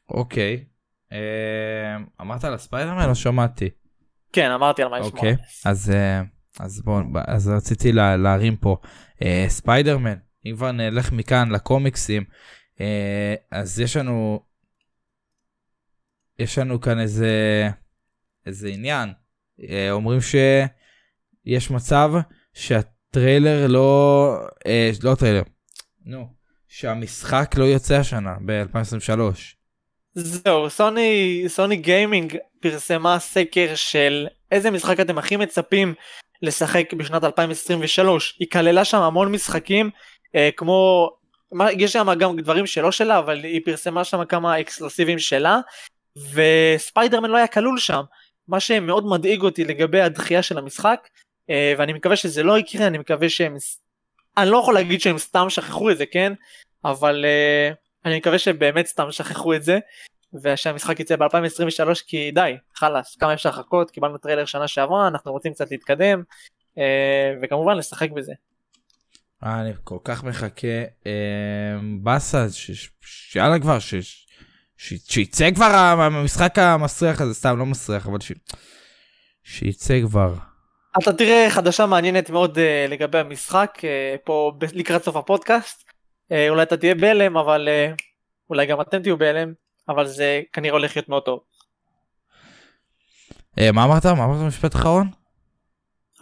אוקיי. 0.09 0.65
אה, 1.15 1.17
אמרת 2.21 2.45
על 2.45 2.55
הספיידרמן? 2.55 3.09
לא 3.09 3.15
שמעתי. 3.15 3.71
כן 4.33 4.51
אמרתי 4.51 4.83
על 4.83 4.89
מיילס 4.89 5.07
אוקיי, 5.07 5.33
מוראלס 5.33 5.67
אז, 5.67 5.93
אה, 5.93 6.63
אז 6.63 6.83
בואו, 6.83 7.05
אז 7.27 7.49
רציתי 7.49 7.93
לה, 7.93 8.17
להרים 8.17 8.57
פה. 8.57 8.77
אה, 9.19 9.25
ספיידרמן, 9.49 10.15
אם 10.47 10.57
כבר 10.57 10.73
נלך 10.73 11.13
מכאן 11.13 11.51
לקומיקסים, 11.51 12.25
אז 13.51 13.81
יש 13.81 13.97
לנו, 13.97 14.41
יש 16.39 16.59
לנו 16.59 16.81
כאן 16.81 17.01
איזה, 17.01 17.31
איזה 18.47 18.69
עניין. 18.69 19.13
אומרים 19.91 20.21
שיש 20.21 21.71
מצב 21.71 22.13
שהטריילר 22.55 23.67
לא, 23.67 24.39
אה, 24.67 24.91
לא 25.03 25.15
טריילר, 25.15 25.43
נו, 26.05 26.29
שהמשחק 26.69 27.55
לא 27.57 27.65
יוצא 27.65 27.95
השנה 27.95 28.37
ב-2023. 28.47 29.21
זהו, 30.15 30.71
סוני, 30.71 31.45
סוני 31.49 31.77
גיימינג 31.77 32.37
פרסמה 32.61 33.19
סקר 33.19 33.73
של 33.75 34.27
איזה 34.53 34.71
משחק 34.71 35.01
אתם 35.01 35.19
הכי 35.19 35.37
מצפים 35.37 35.95
לשחק 36.43 36.93
בשנת 36.93 37.25
2023. 37.25 38.37
היא 38.39 38.49
כללה 38.53 38.85
שם 38.85 38.99
המון 38.99 39.33
משחקים, 39.33 39.91
אה, 40.35 40.51
כמו, 40.57 41.11
מה, 41.53 41.73
יש 41.73 41.93
שם 41.93 42.15
גם 42.19 42.37
דברים 42.37 42.67
שלא 42.67 42.93
שלה, 42.93 43.19
אבל 43.19 43.45
היא 43.45 43.61
פרסמה 43.65 44.05
שם 44.05 44.25
כמה 44.25 44.61
אקסקלוסיבים 44.61 45.19
שלה, 45.19 45.61
וספיידרמן 46.33 47.31
לא 47.31 47.37
היה 47.37 47.47
כלול 47.47 47.79
שם. 47.79 48.03
מה 48.49 48.61
שמאוד 48.61 49.07
מדאיג 49.07 49.43
אותי 49.43 49.65
לגבי 49.65 50.01
הדחייה 50.01 50.43
של 50.43 50.59
המשחק, 50.59 51.09
אה, 51.51 51.75
ואני 51.79 51.93
מקווה 51.93 52.17
שזה 52.17 52.43
לא 52.43 52.59
יקרה, 52.59 52.87
אני 52.87 52.99
מקווה 52.99 53.29
שהם... 53.29 53.57
אני 54.37 54.51
לא 54.51 54.59
יכול 54.59 54.75
להגיד 54.75 55.01
שהם 55.01 55.19
סתם 55.19 55.51
שכחו 55.51 55.91
את 55.91 55.99
זה, 55.99 56.07
כן? 56.07 56.33
אבל 56.85 57.25
אה, 57.25 57.84
אני 58.05 58.17
מקווה 58.17 58.39
שבאמת 58.39 58.87
סתם 58.87 59.13
שכחו 59.13 59.55
את 59.55 59.63
זה, 59.63 59.79
ושהמשחק 60.43 61.01
יצא 61.01 61.17
ב-2023, 61.17 61.89
כי 62.07 62.31
די, 62.31 62.57
חלאס, 62.75 63.17
כמה 63.17 63.35
אפשר 63.35 63.49
לחכות, 63.49 63.91
קיבלנו 63.91 64.19
טריילר 64.19 64.45
שנה 64.45 64.69
שעברה, 64.69 65.09
אנחנו 65.09 65.33
רוצים 65.33 65.53
קצת 65.53 65.71
להתקדם, 65.71 66.23
אה, 66.77 66.81
וכמובן 67.43 67.77
לשחק 67.77 68.11
בזה. 68.11 68.33
אה, 69.45 69.61
אני 69.61 69.73
כל 69.85 69.99
כך 70.05 70.25
מחכה, 70.25 70.69
אה, 71.07 71.13
באסה, 72.03 72.47
שיאללה 73.01 73.59
כבר. 73.59 73.79
שיצא 74.77 75.51
כבר 75.51 75.65
המשחק 75.99 76.59
המסריח 76.59 77.21
הזה, 77.21 77.35
סתם 77.35 77.59
לא 77.59 77.67
מסריח, 77.67 78.07
אבל. 78.07 78.19
שיצא 79.43 80.01
כבר. 80.01 80.35
אתה 81.03 81.13
תראה 81.13 81.47
חדשה 81.51 81.87
מעניינת 81.87 82.31
מאוד 82.31 82.59
uh, 82.59 82.91
לגבי 82.91 83.19
המשחק 83.19 83.79
פה 84.25 84.53
לקראת 84.75 85.05
סוף 85.05 85.17
הפודקאסט. 85.17 85.94
Uh, 86.33 86.35
אולי 86.49 86.63
אתה 86.63 86.77
תהיה 86.77 86.95
בהלם 86.95 87.37
אבל 87.37 87.69
uh, 87.69 88.03
אולי 88.51 88.67
גם 88.67 88.81
אתם 88.81 89.03
תהיו 89.03 89.17
בהלם 89.17 89.53
אבל 89.89 90.07
זה 90.07 90.43
כנראה 90.53 90.73
הולך 90.73 90.97
להיות 90.97 91.09
מאוד 91.09 91.23
טוב. 91.23 91.41
Uh, 93.61 93.73
מה 93.73 93.85
אמרת? 93.85 94.07
מה 94.07 94.25
אמרת 94.25 94.41
במשפט 94.41 94.75
אחרון? 94.75 95.11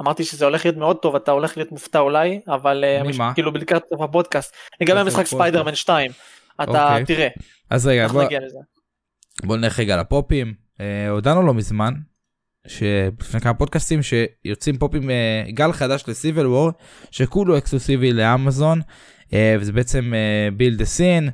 אמרתי 0.01 0.25
שזה 0.25 0.45
הולך 0.45 0.65
להיות 0.65 0.77
מאוד 0.77 0.97
טוב 0.97 1.17
אתה 1.17 1.31
הולך 1.31 1.57
להיות 1.57 1.73
מופתע 1.73 1.99
אולי 1.99 2.41
אבל 2.49 2.85
ממה? 3.05 3.25
המש... 3.25 3.35
כאילו 3.35 3.51
לקראת 3.51 3.83
סוף 3.89 4.01
הפודקאסט 4.01 4.57
לגבי 4.81 5.01
המשחק. 5.01 5.27
ספיידרמן 5.27 5.75
2 5.75 6.11
אתה 6.63 6.89
אוקיי. 6.89 7.05
תראה 7.05 7.29
אז 7.71 7.87
רגע, 7.87 8.09
בוא. 8.09 8.25
בוא 9.43 9.57
נלך 9.57 9.79
רגע 9.79 9.97
לפופים. 9.97 10.55
אה, 10.81 11.09
הודענו 11.09 11.43
לא 11.43 11.55
מזמן, 11.55 11.95
שלפני 12.67 13.41
כמה 13.41 13.55
פודקאסטים 13.55 14.01
שיוצאים 14.03 14.79
פופים, 14.79 15.11
אה, 15.11 15.45
גל 15.49 15.73
חדש 15.73 16.05
לסיבל 16.09 16.47
וור, 16.47 16.71
שכולו 17.11 17.59
אקסקלוסיבי 17.59 18.13
לאמזון, 18.13 18.81
אה, 18.81 18.85
וזה 19.35 19.73
בעצם 19.73 20.13
בילד 20.57 20.79
דה 20.79 20.85
סין, 20.85 21.31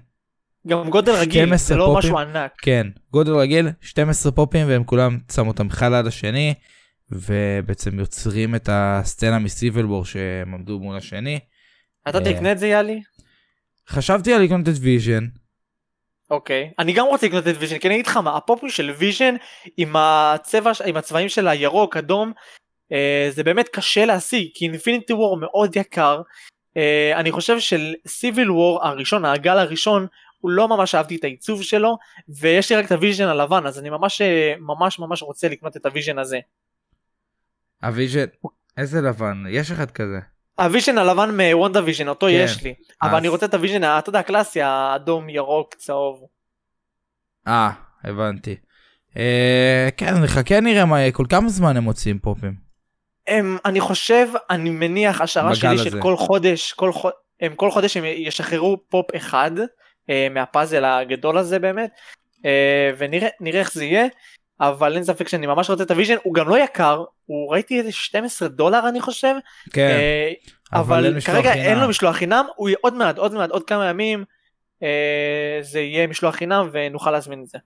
גם 0.67 0.91
גודל 0.91 1.13
רגיל 1.13 1.47
12 1.47 1.59
זה 1.59 1.77
לא 1.77 1.85
פופים. 1.85 1.99
משהו 1.99 2.19
ענק 2.19 2.53
כן, 2.63 2.87
גודל 3.11 3.33
רגיל, 3.33 3.69
12 3.81 4.33
פופים 4.33 4.69
והם 4.69 4.85
כולם 4.85 5.19
שמו 5.33 5.49
אותם 5.49 5.67
אחד 5.67 5.91
ליד 5.93 6.07
השני, 6.07 6.55
ובעצם 7.11 7.99
יוצרים 7.99 8.55
את 8.55 8.69
הסצנה 8.73 9.39
מסיבל 9.39 9.87
וור 9.87 10.05
שהם 10.05 10.55
עמדו 10.55 10.79
מול 10.79 10.97
השני. 10.97 11.39
אתה 12.09 12.19
אה. 12.19 12.25
תקנה 12.25 12.53
את 12.53 12.59
זה 12.59 12.69
יאלי? 12.69 13.01
חשבתי 13.89 14.33
על 14.35 14.43
לקנות 14.43 14.69
את 14.69 14.75
ויז'ן, 14.81 15.25
אוקיי 16.31 16.71
אני 16.79 16.93
גם 16.93 17.07
רוצה 17.07 17.27
לקנות 17.27 17.49
את 17.49 17.55
ויז'ן 17.59 17.79
כי 17.79 17.89
אני 17.89 17.95
אגיד 17.95 18.07
לך 18.07 18.17
מה 18.17 18.37
הפופים 18.37 18.69
של 18.69 18.91
ויז'ן 18.91 19.35
עם 19.77 19.97
הצבע 19.97 20.71
עם 20.87 20.97
הצבעים 20.97 21.29
של 21.29 21.49
הירוק 21.49 21.97
אדום 21.97 22.33
אה, 22.93 23.29
זה 23.31 23.45
באמת 23.45 23.69
קשה 23.69 24.05
להשיג 24.05 24.49
כי 24.55 24.65
אינפיניטי 24.65 25.13
וור 25.13 25.37
מאוד 25.37 25.77
יקר 25.77 26.17
אה, 26.17 26.23
אני 27.15 27.33
חושב 27.33 27.61
של 27.61 27.95
סיוויל 28.07 28.51
וור 28.51 28.87
הראשון 28.87 29.25
הגל 29.25 29.59
הראשון 29.59 30.07
הוא 30.41 30.51
לא 30.51 30.69
ממש 30.69 30.95
אהבתי 30.95 31.17
את 31.17 31.25
העיצוב 31.25 31.63
שלו 31.63 31.99
ויש 32.29 32.73
לי 32.73 32.79
רק 32.79 32.87
את 32.87 32.93
הוויז'ן 32.93 33.25
הלבן 33.25 33.67
אז 33.67 33.79
אני 33.79 33.91
ממש 33.91 34.21
אה, 34.21 34.55
ממש 34.61 34.99
ממש 34.99 35.23
רוצה 35.23 35.49
לקנות 35.49 35.77
את 35.77 35.87
הוויז'ן 35.87 36.19
הזה. 36.19 36.39
הוויז'ן, 37.83 38.25
איזה 38.77 39.01
לבן, 39.01 39.45
יש 39.49 39.71
אחד 39.71 39.91
כזה. 39.91 40.19
הוויז'ן 40.59 40.99
הלבן 40.99 41.31
מוונדה 41.41 41.85
ויז'ן 41.85 42.09
אותו 42.09 42.27
כן, 42.27 42.33
יש 42.33 42.63
לי 42.63 42.75
אבל 43.03 43.11
אז- 43.11 43.19
אני 43.19 43.29
רוצה 43.29 43.47
את 43.47 43.55
הוויז'ן 43.55 43.85
אתה 43.85 44.09
יודע 44.09 44.19
הקלאסי 44.19 44.63
האדום 44.63 45.29
ירוק 45.29 45.75
צהוב. 45.75 46.25
אה, 47.49 47.71
הבנתי. 48.05 48.57
אה, 49.17 49.89
כן, 49.97 50.15
נחכה 50.23 50.61
נראה 50.61 50.85
מה 50.85 51.11
כל 51.13 51.25
כמה 51.29 51.49
זמן 51.49 51.77
הם 51.77 51.83
מוציאים 51.85 52.19
פופים. 52.19 52.68
הם, 53.29 53.59
אני 53.65 53.81
חושב, 53.81 54.29
אני 54.51 54.71
מניח, 54.71 55.21
השערה 55.21 55.55
שלי 55.55 55.75
הזה. 55.75 55.91
שכל 55.91 56.17
חודש, 56.17 56.73
כל, 56.73 56.93
חוד, 56.93 57.13
הם 57.41 57.55
כל 57.55 57.71
חודש 57.71 57.97
הם 57.97 58.05
ישחררו 58.05 58.77
פופ 58.89 59.07
אחד 59.17 59.51
אה, 60.11 60.29
מהפאזל 60.31 60.85
הגדול 60.85 61.39
הזה 61.39 61.59
באמת, 61.59 61.91
אה, 62.45 62.91
ונראה 62.99 63.29
נראה 63.41 63.61
איך 63.61 63.73
זה 63.73 63.85
יהיה, 63.85 64.07
אבל 64.61 64.95
אין 64.95 65.05
ספק 65.05 65.29
שאני 65.29 65.47
ממש 65.47 65.71
רוצה 65.71 65.83
את 65.83 65.91
הוויז'ן, 65.91 66.17
הוא 66.23 66.35
גם 66.35 66.49
לא 66.49 66.59
יקר, 66.59 67.05
הוא 67.27 67.53
ראיתי 67.53 67.79
איזה 67.79 67.93
12 67.93 68.49
דולר 68.49 68.89
אני 68.89 69.01
חושב, 69.01 69.35
כן, 69.73 69.89
אה, 69.89 70.33
אבל 70.73 71.07
אבל 71.07 71.21
כרגע 71.21 71.53
חינם. 71.53 71.65
אין 71.65 71.79
לו 71.79 71.89
משלוח 71.89 72.17
חינם, 72.17 72.45
הוא 72.57 72.69
יהיה 72.69 72.79
עוד 72.81 72.95
מעט, 72.95 73.19
עוד 73.19 73.35
מעט, 73.35 73.51
עוד 73.51 73.65
כמה 73.65 73.89
ימים, 73.89 74.25
אה, 74.83 75.59
זה 75.63 75.81
יהיה 75.81 76.07
משלוח 76.07 76.35
חינם 76.35 76.69
ונוכל 76.73 77.11
להזמין 77.11 77.43
את 77.43 77.49
זה. 77.49 77.59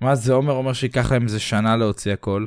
מה 0.00 0.14
זה 0.14 0.32
אומר? 0.32 0.52
אומר 0.52 0.72
שייקח 0.72 1.12
להם 1.12 1.22
איזה 1.22 1.40
שנה 1.40 1.76
להוציא 1.76 2.12
הכל. 2.12 2.44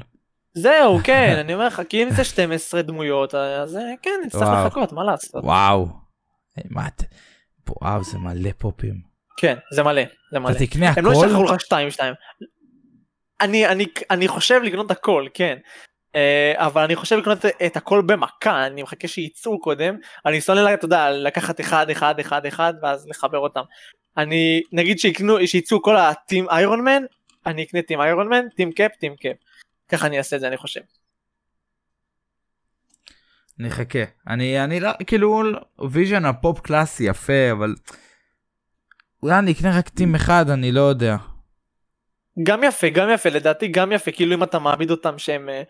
זהו, 0.53 0.99
כן, 1.03 1.35
אני 1.39 1.53
אומר 1.53 1.67
לך, 1.67 1.81
כי 1.89 2.03
אם 2.03 2.09
זה 2.09 2.23
12 2.23 2.81
דמויות, 2.81 3.35
אז 3.35 3.75
אה, 3.75 3.81
כן, 4.01 4.21
נצטרך. 4.25 4.41
לחכות, 4.41 4.93
מה 4.93 5.03
לעשות. 5.03 5.43
וואו. 5.43 5.87
אה, 6.57 6.63
מה 6.69 6.87
את... 6.87 7.03
וואו, 7.81 8.03
זה 8.03 8.17
מלא 8.17 8.49
פופים. 8.57 8.95
כן, 9.37 9.57
זה 9.73 9.83
מלא, 9.83 10.01
זה 10.31 10.39
מלא. 10.39 10.51
אתה 10.51 10.59
תקנה 10.59 10.91
הם 10.97 11.05
לא 11.05 11.11
הכל? 11.11 11.25
ישחררו 11.25 11.43
לך 11.43 11.61
שתיים 11.61 11.91
שתיים. 11.91 12.13
אני, 13.41 13.67
אני, 13.67 13.85
אני 14.09 14.27
חושב 14.27 14.61
לקנות 14.63 14.91
הכל, 14.91 15.27
כן. 15.33 15.57
אה, 16.11 16.13
אבל 16.55 16.81
אני 16.83 16.95
חושב 16.95 17.17
לקנות 17.17 17.45
את 17.65 17.77
הכל 17.77 18.01
במכה, 18.05 18.65
אני 18.65 18.83
מחכה 18.83 19.07
שייצאו 19.07 19.59
קודם. 19.59 19.97
אני 20.25 20.41
שונא, 20.41 20.73
אתה 20.73 20.85
יודע, 20.85 21.11
לקחת 21.11 21.61
אחד, 21.61 21.89
אחד, 21.89 22.19
אחד, 22.19 22.45
אחד, 22.45 22.73
ואז 22.81 23.07
לחבר 23.07 23.37
אותם. 23.37 23.61
אני, 24.17 24.61
נגיד 24.71 24.99
שיקנו, 24.99 25.47
שיצאו 25.47 25.81
כל 25.81 25.97
ה 25.97 26.08
team 26.08 26.49
איירון 26.49 26.81
מן, 26.81 27.03
אני 27.45 27.63
אקנה 27.63 27.81
team 27.81 28.01
איירון 28.01 28.27
מן, 28.29 28.49
team 28.49 28.71
קאפ, 28.71 28.91
team 28.99 29.15
קאפ. 29.15 29.35
ככה 29.91 30.07
אני 30.07 30.17
אעשה 30.17 30.35
את 30.35 30.41
זה, 30.41 30.47
אני 30.47 30.57
חושב. 30.57 30.81
נחכה. 33.59 33.99
אני, 34.27 34.63
אני 34.63 34.79
לא, 34.79 34.89
כאילו, 35.07 35.43
ויז'ן 35.91 36.25
הפופ 36.25 36.59
קלאסי 36.59 37.03
יפה, 37.03 37.51
אבל... 37.51 37.75
אולי 39.23 39.39
אני 39.39 39.51
אקנה 39.51 39.77
רק 39.77 39.89
team 39.89 40.15
אחד, 40.15 40.49
אני 40.49 40.71
לא 40.71 40.81
יודע. 40.81 41.15
גם 42.43 42.63
יפה, 42.63 42.89
גם 42.89 43.09
יפה, 43.09 43.29
לדעתי 43.29 43.67
גם 43.67 43.91
יפה, 43.91 44.11
כאילו 44.11 44.33
אם 44.35 44.43
אתה 44.43 44.59
מעמיד 44.59 44.91
אותם 44.91 45.17
שהם 45.17 45.49
אה, 45.49 45.63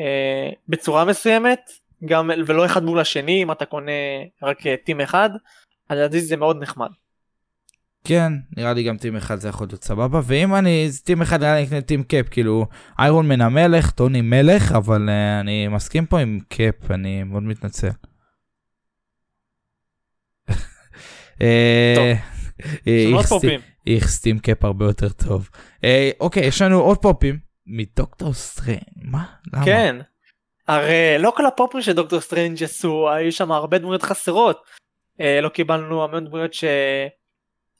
אה, 0.00 0.50
בצורה 0.68 1.04
מסוימת, 1.04 1.70
גם 2.04 2.30
ולא 2.46 2.66
אחד 2.66 2.82
מול 2.84 3.00
השני, 3.00 3.42
אם 3.42 3.52
אתה 3.52 3.64
קונה 3.64 3.92
רק 4.42 4.66
אה, 4.66 4.74
team 4.84 5.00
אחד, 5.00 5.30
אז 5.88 5.98
לדעתי 5.98 6.20
זה 6.20 6.36
מאוד 6.36 6.62
נחמד. 6.62 6.90
כן, 8.04 8.32
נראה 8.56 8.72
לי 8.72 8.82
גם 8.82 8.96
team 8.96 9.16
אחד 9.16 9.36
זה 9.36 9.48
יכול 9.48 9.66
להיות 9.70 9.84
סבבה, 9.84 10.20
ואם 10.24 10.54
אני, 10.54 10.90
זה 10.90 11.02
team 11.02 11.22
אחד 11.22 11.40
נראה 11.40 11.54
לי 11.54 11.64
אקנה 11.64 11.80
team 11.80 12.02
קאפ, 12.02 12.28
כאילו, 12.28 12.66
איירון 12.98 13.28
מן 13.28 13.40
המלך, 13.40 13.90
טוני 13.90 14.20
מלך, 14.20 14.72
אבל 14.72 15.08
אה, 15.08 15.40
אני 15.40 15.68
מסכים 15.68 16.06
פה 16.06 16.20
עם 16.20 16.38
קאפ, 16.48 16.90
אני 16.90 17.22
מאוד 17.22 17.42
מתנצל. 17.42 17.88
אה. 21.42 22.14
אה, 22.86 23.12
איך 23.86 24.08
team 24.08 24.38
קאפ 24.38 24.64
הרבה 24.64 24.84
יותר 24.84 25.08
טוב. 25.08 25.48
אוקיי, 26.20 26.46
יש 26.46 26.62
לנו 26.62 26.80
עוד 26.80 26.98
פופים 26.98 27.38
מדוקטור 27.66 28.34
סטריינג', 28.34 28.80
מה? 29.02 29.24
למה? 29.52 29.64
כן. 29.64 29.96
הרי 30.68 31.16
לא 31.18 31.32
כל 31.36 31.46
הפופים 31.46 31.82
שדוקטור 31.82 32.20
סטרנג' 32.20 32.62
עשו, 32.62 33.10
היו 33.10 33.32
שם 33.32 33.52
הרבה 33.52 33.78
דמויות 33.78 34.02
חסרות. 34.02 34.62
לא 35.42 35.48
קיבלנו 35.48 36.04
המון 36.04 36.24
דמויות 36.24 36.52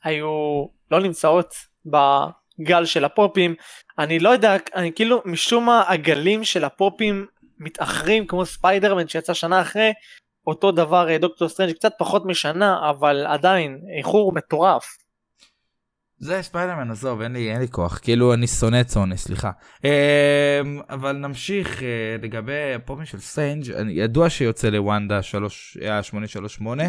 שהיו 0.04 0.66
לא 0.90 1.00
נמצאות 1.00 1.54
בגל 1.86 2.84
של 2.84 3.04
הפופים. 3.04 3.54
אני 3.98 4.18
לא 4.18 4.28
יודע, 4.28 4.56
אני 4.74 4.92
כאילו 4.94 5.22
משום 5.24 5.66
מה 5.66 5.84
הגלים 5.88 6.44
של 6.44 6.64
הפופים 6.64 7.26
מתאחרים 7.58 8.26
כמו 8.26 8.46
ספיידרמן 8.46 9.08
שיצא 9.08 9.34
שנה 9.34 9.60
אחרי. 9.60 9.92
אותו 10.46 10.72
דבר 10.72 11.10
אה, 11.10 11.18
דוקטור 11.18 11.48
סטרנג' 11.48 11.74
קצת 11.74 11.92
פחות 11.98 12.26
משנה 12.26 12.90
אבל 12.90 13.26
עדיין 13.26 13.78
איחור 13.98 14.32
מטורף. 14.34 14.84
זה 16.22 16.42
ספיידרמן 16.42 16.90
עזוב 16.90 17.20
אין 17.20 17.32
לי 17.32 17.50
אין 17.52 17.60
לי 17.60 17.68
כוח 17.68 17.98
כאילו 17.98 18.34
אני 18.34 18.46
שונא 18.46 18.80
את 18.80 18.88
סוני 18.88 19.16
סליחה 19.16 19.50
אה, 19.84 20.60
אבל 20.90 21.12
נמשיך 21.12 21.82
אה, 21.82 22.16
לגבי 22.22 22.74
הפופים 22.74 23.04
של 23.04 23.20
סטרנג' 23.20 23.64
ידוע 23.88 24.30
שיוצא 24.30 24.68
לוונדה 24.68 25.22
3 25.22 25.78
אה, 25.82 26.02
838 26.02 26.82
אה, 26.82 26.88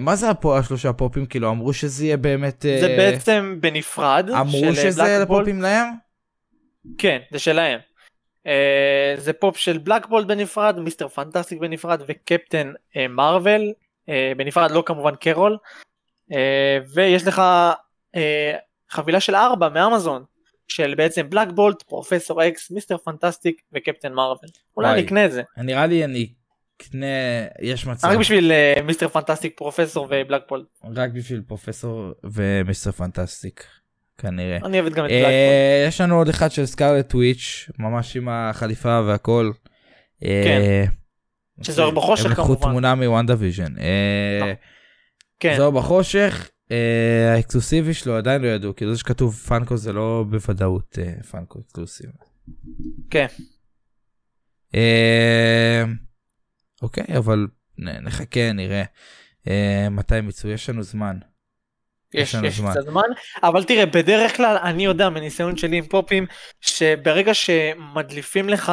מה 0.00 0.16
זה 0.16 0.30
הפו, 0.30 0.56
השלושה 0.58 0.92
פופים 0.92 1.26
כאילו 1.26 1.50
אמרו 1.50 1.72
שזה 1.72 2.04
יהיה 2.04 2.16
באמת 2.16 2.66
אה, 2.66 2.80
זה 2.80 2.88
בעצם 2.88 3.56
בנפרד. 3.60 4.30
אמרו 4.30 4.64
אה, 4.64 4.74
שזה 4.74 5.02
Black 5.02 5.06
Bolt. 5.06 5.22
לפופים 5.22 5.62
להם 5.62 5.86
כן, 6.98 7.18
זה 7.32 7.38
שלהם. 7.38 7.78
אה, 8.46 9.14
זה 9.16 9.32
פופ 9.32 9.56
של 9.56 9.78
Black 9.78 10.05
Bolt 10.05 10.26
בנפרד, 10.26 10.78
מיסטר 10.78 11.08
פנטסטיק 11.08 11.60
בנפרד 11.60 12.02
וקפטן 12.06 12.72
מרוויל 13.08 13.72
אה, 14.08 14.32
בנפרד, 14.36 14.70
לא 14.70 14.82
כמובן 14.86 15.14
קרול. 15.14 15.58
אה, 16.32 16.78
ויש 16.94 17.26
לך 17.26 17.42
אה, 18.16 18.56
חבילה 18.90 19.20
של 19.20 19.34
ארבע 19.34 19.68
מאמזון, 19.68 20.24
של 20.68 20.94
בעצם 20.94 21.30
בלקבולט, 21.30 21.82
פרופסור 21.82 22.48
אקס, 22.48 22.70
מיסטר 22.70 22.98
פנטסטיק 22.98 23.62
וקפטן 23.72 24.12
מרוויל. 24.12 24.50
אולי 24.76 24.88
וואי. 24.88 24.98
אני 24.98 25.06
אקנה 25.06 25.24
את 25.24 25.32
זה. 25.32 25.42
נראה 25.56 25.86
לי 25.86 26.04
אני 26.04 26.28
אקנה, 26.82 27.06
יש 27.62 27.86
מצב, 27.86 28.08
רק 28.08 28.18
בשביל 28.18 28.52
אה, 28.52 28.82
מיסטר 28.84 29.08
פנטסטיק, 29.08 29.52
פרופסור 29.56 30.08
ו 30.10 30.15
Black 30.15 30.40
Bolt. 30.40 30.66
רק 30.94 31.10
בשביל 31.10 31.42
פרופסור 31.46 32.12
ומיסטר 32.24 32.92
פנטסטיק, 32.92 33.64
כנראה. 34.18 34.58
אני 34.64 34.80
אוהב 34.80 34.92
גם 34.92 35.04
את. 35.04 35.10
אה, 35.10 35.84
יש 35.88 36.00
לנו 36.00 36.18
עוד 36.18 36.28
אחד 36.28 36.50
של 36.50 36.66
Scarlet 36.66 37.08
Witch, 37.08 37.70
ממש 37.78 38.16
עם 38.16 38.28
החליפה 38.28 39.00
והכל. 39.06 39.50
אה, 40.24 40.42
כן. 40.44 40.84
שזה 41.62 41.82
אור 41.82 41.92
בחושך, 41.92 42.24
הם 42.24 42.30
לקחו 42.30 42.44
כמובן. 42.44 42.62
תמונה 42.62 42.94
מ 42.94 43.34
WandaVision. 43.38 43.72
לא. 44.40 44.46
כן. 45.40 45.54
זה 45.56 45.62
אור 45.62 45.72
בחושך, 45.72 46.50
האקסקלוסיבי 47.34 47.94
שלו 47.94 48.16
עדיין 48.16 48.42
לא 48.42 48.46
ידעו, 48.46 48.76
כאילו 48.76 48.94
זה 48.94 49.00
שכתוב 49.00 49.34
Funko 49.34 49.76
זה 49.76 49.92
לא 49.92 50.24
בוודאות 50.30 50.98
Funko 51.30 51.60
אקסקלוסיבי. 51.60 52.12
כן. 53.10 53.26
אוקיי, 56.82 57.04
אבל 57.16 57.46
נחכה, 57.78 58.52
נראה 58.52 58.82
אה, 59.48 59.88
מתי 59.90 60.14
הם 60.14 60.28
יצאו, 60.28 60.50
יש 60.50 60.70
לנו 60.70 60.82
זמן. 60.82 61.16
יש, 62.14 62.34
לנו 62.34 62.46
יש 62.46 62.56
זמן. 62.56 62.70
קצת 62.70 62.84
זמן, 62.84 63.08
אבל 63.42 63.64
תראה, 63.64 63.86
בדרך 63.86 64.36
כלל 64.36 64.56
אני 64.62 64.84
יודע 64.84 65.08
מניסיון 65.08 65.56
שלי 65.56 65.76
עם 65.76 65.86
פופים, 65.86 66.26
שברגע 66.60 67.34
שמדליפים 67.34 68.48
לך 68.48 68.72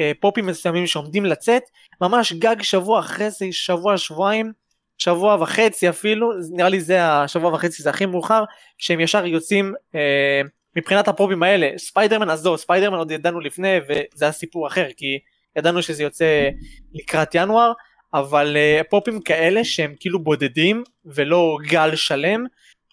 אה, 0.00 0.12
פופים 0.20 0.46
מסוימים 0.46 0.86
שעומדים 0.86 1.24
לצאת, 1.24 1.62
ממש 2.00 2.32
גג 2.32 2.62
שבוע 2.62 3.00
אחרי 3.00 3.30
זה, 3.30 3.46
שבוע, 3.50 3.98
שבועיים, 3.98 4.52
שבוע 4.98 5.42
וחצי 5.42 5.88
אפילו, 5.88 6.30
נראה 6.50 6.68
לי 6.68 6.80
זה 6.80 7.04
השבוע 7.04 7.54
וחצי 7.54 7.82
זה 7.82 7.90
הכי 7.90 8.06
מאוחר, 8.06 8.44
שהם 8.78 9.00
ישר 9.00 9.26
יוצאים 9.26 9.74
אה, 9.94 10.40
מבחינת 10.76 11.08
הפופים 11.08 11.42
האלה, 11.42 11.70
ספיידרמן 11.76 12.30
עזוב, 12.30 12.56
ספיידרמן 12.56 12.98
עוד 12.98 13.10
ידענו 13.10 13.40
לפני 13.40 13.76
וזה 13.88 14.24
היה 14.24 14.32
סיפור 14.32 14.66
אחר, 14.66 14.86
כי 14.96 15.18
ידענו 15.56 15.82
שזה 15.82 16.02
יוצא 16.02 16.48
לקראת 16.92 17.34
ינואר, 17.34 17.72
אבל 18.14 18.56
אה, 18.56 18.80
פופים 18.90 19.20
כאלה 19.20 19.64
שהם 19.64 19.94
כאילו 20.00 20.18
בודדים 20.18 20.84
ולא 21.04 21.58
גל 21.68 21.96
שלם, 21.96 22.44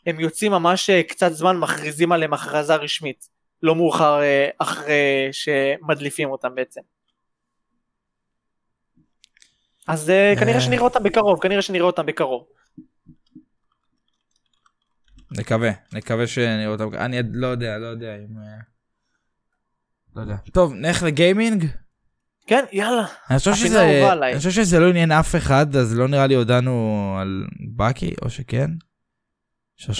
הם 0.06 0.20
יוצאים 0.20 0.52
ממש 0.52 0.90
אה, 0.90 1.04
קצת 1.04 1.32
זמן 1.32 1.58
מכריזים 1.58 2.12
עליהם 2.12 2.34
הכרזה 2.34 2.76
רשמית, 2.76 3.30
לא 3.64 3.76
מאוחר 3.76 4.22
אה, 4.22 4.50
אחרי 4.60 5.30
שמדליפים 5.32 6.30
אותם 6.30 6.56
בעצם. 6.56 6.82
אז 9.88 10.10
אה, 10.10 10.34
כנראה 10.40 10.56
אה. 10.56 10.62
שנראה 10.62 10.84
אותם 10.84 11.04
בקרוב, 11.04 11.42
כנראה 11.42 11.62
שנראה 11.62 11.86
אותם 11.86 12.06
בקרוב. 12.06 12.48
נקווה, 15.32 15.72
נקווה 15.94 16.28
שנראה 16.28 16.68
אותם, 16.68 16.94
אני 16.94 17.18
לא 17.34 17.48
יודע, 17.48 17.78
לא 17.78 17.88
יודע 17.88 18.16
אם... 18.16 18.38
לא 20.16 20.22
יודע. 20.22 20.36
טוב, 20.54 20.74
נלך 20.74 21.04
לגיימינג? 21.04 21.66
כן, 22.50 22.66
יאללה. 22.72 23.06
אני 23.30 23.38
חושב 23.38 23.54
שזה. 23.54 24.12
אני 24.14 24.38
חושב 24.38 24.52
שזה 24.52 24.80
לא 24.80 24.90
עניין 24.90 25.12
אף 25.12 25.36
אחד, 25.36 25.76
אז 25.76 25.98
לא 25.98 26.08
נראה 26.08 26.28
לי 26.28 26.36
הודענו 26.36 27.16
על 27.22 27.48
בקי, 27.76 28.14
או 28.22 28.30
שכן? 28.30 28.70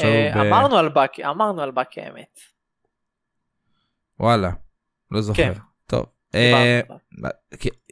אה, 0.04 0.32
ב... 0.36 0.38
אמרנו 0.38 0.78
על 0.78 0.90
בקי, 0.90 1.26
אמרנו 1.26 1.62
על 1.62 1.72
בקי 1.72 2.02
האמת. 2.02 2.40
וואלה, 4.20 4.50
לא 5.12 5.22
זוכר. 5.22 5.54
כן. 5.54 5.54
טוב. 5.86 6.06
אה, 6.36 6.82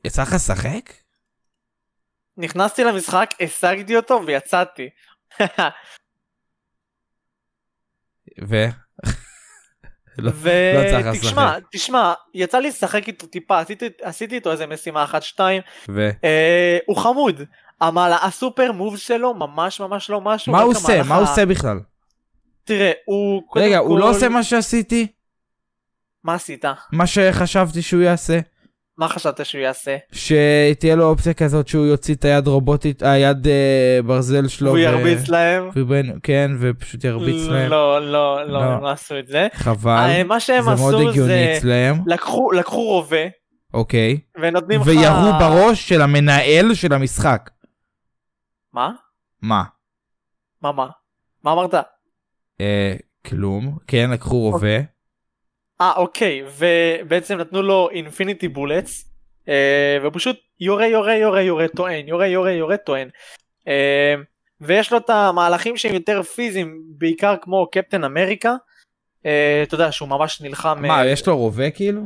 יצא 0.06 0.22
לך 0.22 0.34
לשחק? 0.34 0.94
נכנסתי 2.38 2.84
למשחק, 2.84 3.30
השגתי 3.42 3.96
אותו 3.96 4.22
ויצאתי. 4.26 4.90
ו? 8.50 8.56
לא, 8.56 8.64
לא 8.64 8.66
יצא 9.04 9.06
לך 9.06 9.16
ותשמע, 10.26 11.12
לשחק. 11.12 11.62
תשמע, 11.72 12.14
יצא 12.34 12.60
לי 12.60 12.68
לשחק 12.68 13.08
איתו 13.08 13.28
טיפה, 13.28 13.60
עשיתי, 14.02 14.36
איתו 14.36 14.52
איזה 14.52 14.68
משימה 14.68 15.04
אחת 15.04 15.24
שתיים, 15.24 15.62
ו? 15.90 16.10
אה, 16.24 16.78
הוא 16.86 16.98
חמוד, 16.98 17.42
אבל 17.82 18.12
הסופר 18.22 18.72
מוב 18.72 18.98
שלו 18.98 19.34
ממש 19.34 19.80
ממש 19.80 20.10
לא 20.10 20.22
משהו. 20.22 20.52
מה 20.52 20.62
הוא 20.62 20.72
עושה? 20.72 21.04
מה 21.04 21.16
הוא 21.16 21.24
עושה 21.24 21.46
בכלל? 21.46 21.80
תראה, 22.64 22.92
הוא 23.06 23.44
רגע, 23.56 23.78
הוא 23.78 24.00
לא 24.00 24.10
עושה 24.10 24.30
מה 24.30 24.44
שעשיתי? 24.44 25.08
מה 26.24 26.34
עשית? 26.34 26.66
מה 26.92 27.08
שחשבתי 27.08 27.82
שהוא 27.82 28.02
יעשה? 28.02 28.40
מה 28.98 29.08
חשבת 29.08 29.46
שהוא 29.46 29.62
יעשה? 29.62 29.98
שתהיה 30.12 30.96
לו 30.96 31.04
אופציה 31.10 31.34
כזאת 31.34 31.68
שהוא 31.68 31.86
יוציא 31.86 32.16
את 32.16 32.26
היד 32.26 32.48
רובוטית, 32.48 33.04
היד 33.04 33.48
אה, 33.48 34.00
ברזל 34.06 34.48
שלו. 34.48 34.70
הוא 34.70 34.78
ו- 34.78 34.82
ירביץ 34.82 35.28
להם? 35.30 35.70
ובין- 35.76 36.20
כן, 36.24 36.52
ופשוט 36.60 37.04
ירביץ 37.04 37.48
להם. 37.48 37.70
לא, 37.70 38.02
לא, 38.12 38.46
לא, 38.46 38.52
לא. 38.54 38.64
הם 38.64 38.84
לא 38.84 38.90
עשו 38.90 39.20
את 39.20 39.28
זה. 39.28 39.48
חבל. 39.54 39.92
אה, 40.10 40.24
מה 40.24 40.40
שהם 40.40 40.64
זה 40.64 40.70
מאוד 40.70 40.96
עשו 40.96 41.10
הגיוני 41.10 41.28
זה, 41.28 41.54
אצלם. 41.58 42.02
לקחו 42.08 42.52
לקחו 42.52 42.84
רובה, 42.84 43.26
אוקיי. 43.74 44.20
ונותנים 44.42 44.82
לך... 44.82 44.88
וירו 44.88 45.40
בראש 45.40 45.90
של 45.90 46.02
המנהל 46.02 46.74
של 46.74 46.94
המשחק. 46.94 47.50
מה? 48.74 48.92
מה? 49.42 49.64
מה 50.62 50.72
מה? 50.72 50.88
מה 51.44 51.52
אמרת? 51.54 51.74
אה, 52.62 52.96
כלום. 53.28 53.78
כן, 53.88 54.10
לקחו 54.14 54.38
רובה. 54.40 54.78
אה 55.82 55.94
אוקיי 55.96 56.44
ובעצם 56.58 57.38
נתנו 57.38 57.62
לו 57.62 57.90
אינפיניטי 57.90 58.48
בולטס 58.48 59.12
ופשוט 60.04 60.38
יורה 60.60 60.88
יורה 60.88 61.16
יורה 61.16 61.42
יורה 61.42 61.68
טוען 61.68 62.08
יורה 62.08 62.28
יורה 62.28 62.52
יורה 62.52 62.78
טוען. 62.78 63.10
אה, 63.68 64.16
ויש 64.62 64.92
לו 64.92 64.98
את 64.98 65.10
המהלכים 65.10 65.78
שהם 65.78 65.94
יותר 65.94 66.24
פיזיים 66.24 66.82
בעיקר 66.98 67.36
כמו 67.42 67.68
קפטן 67.72 68.04
אמריקה. 68.04 68.56
אה, 69.26 69.64
אתה 69.64 69.76
יודע 69.76 69.92
שהוא 69.92 70.10
ממש 70.10 70.42
נלחם 70.42 70.82
מה, 70.82 71.00
אה, 71.00 71.08
יש 71.08 71.28
לו 71.28 71.38
רובה 71.38 71.72
כאילו? 71.72 72.02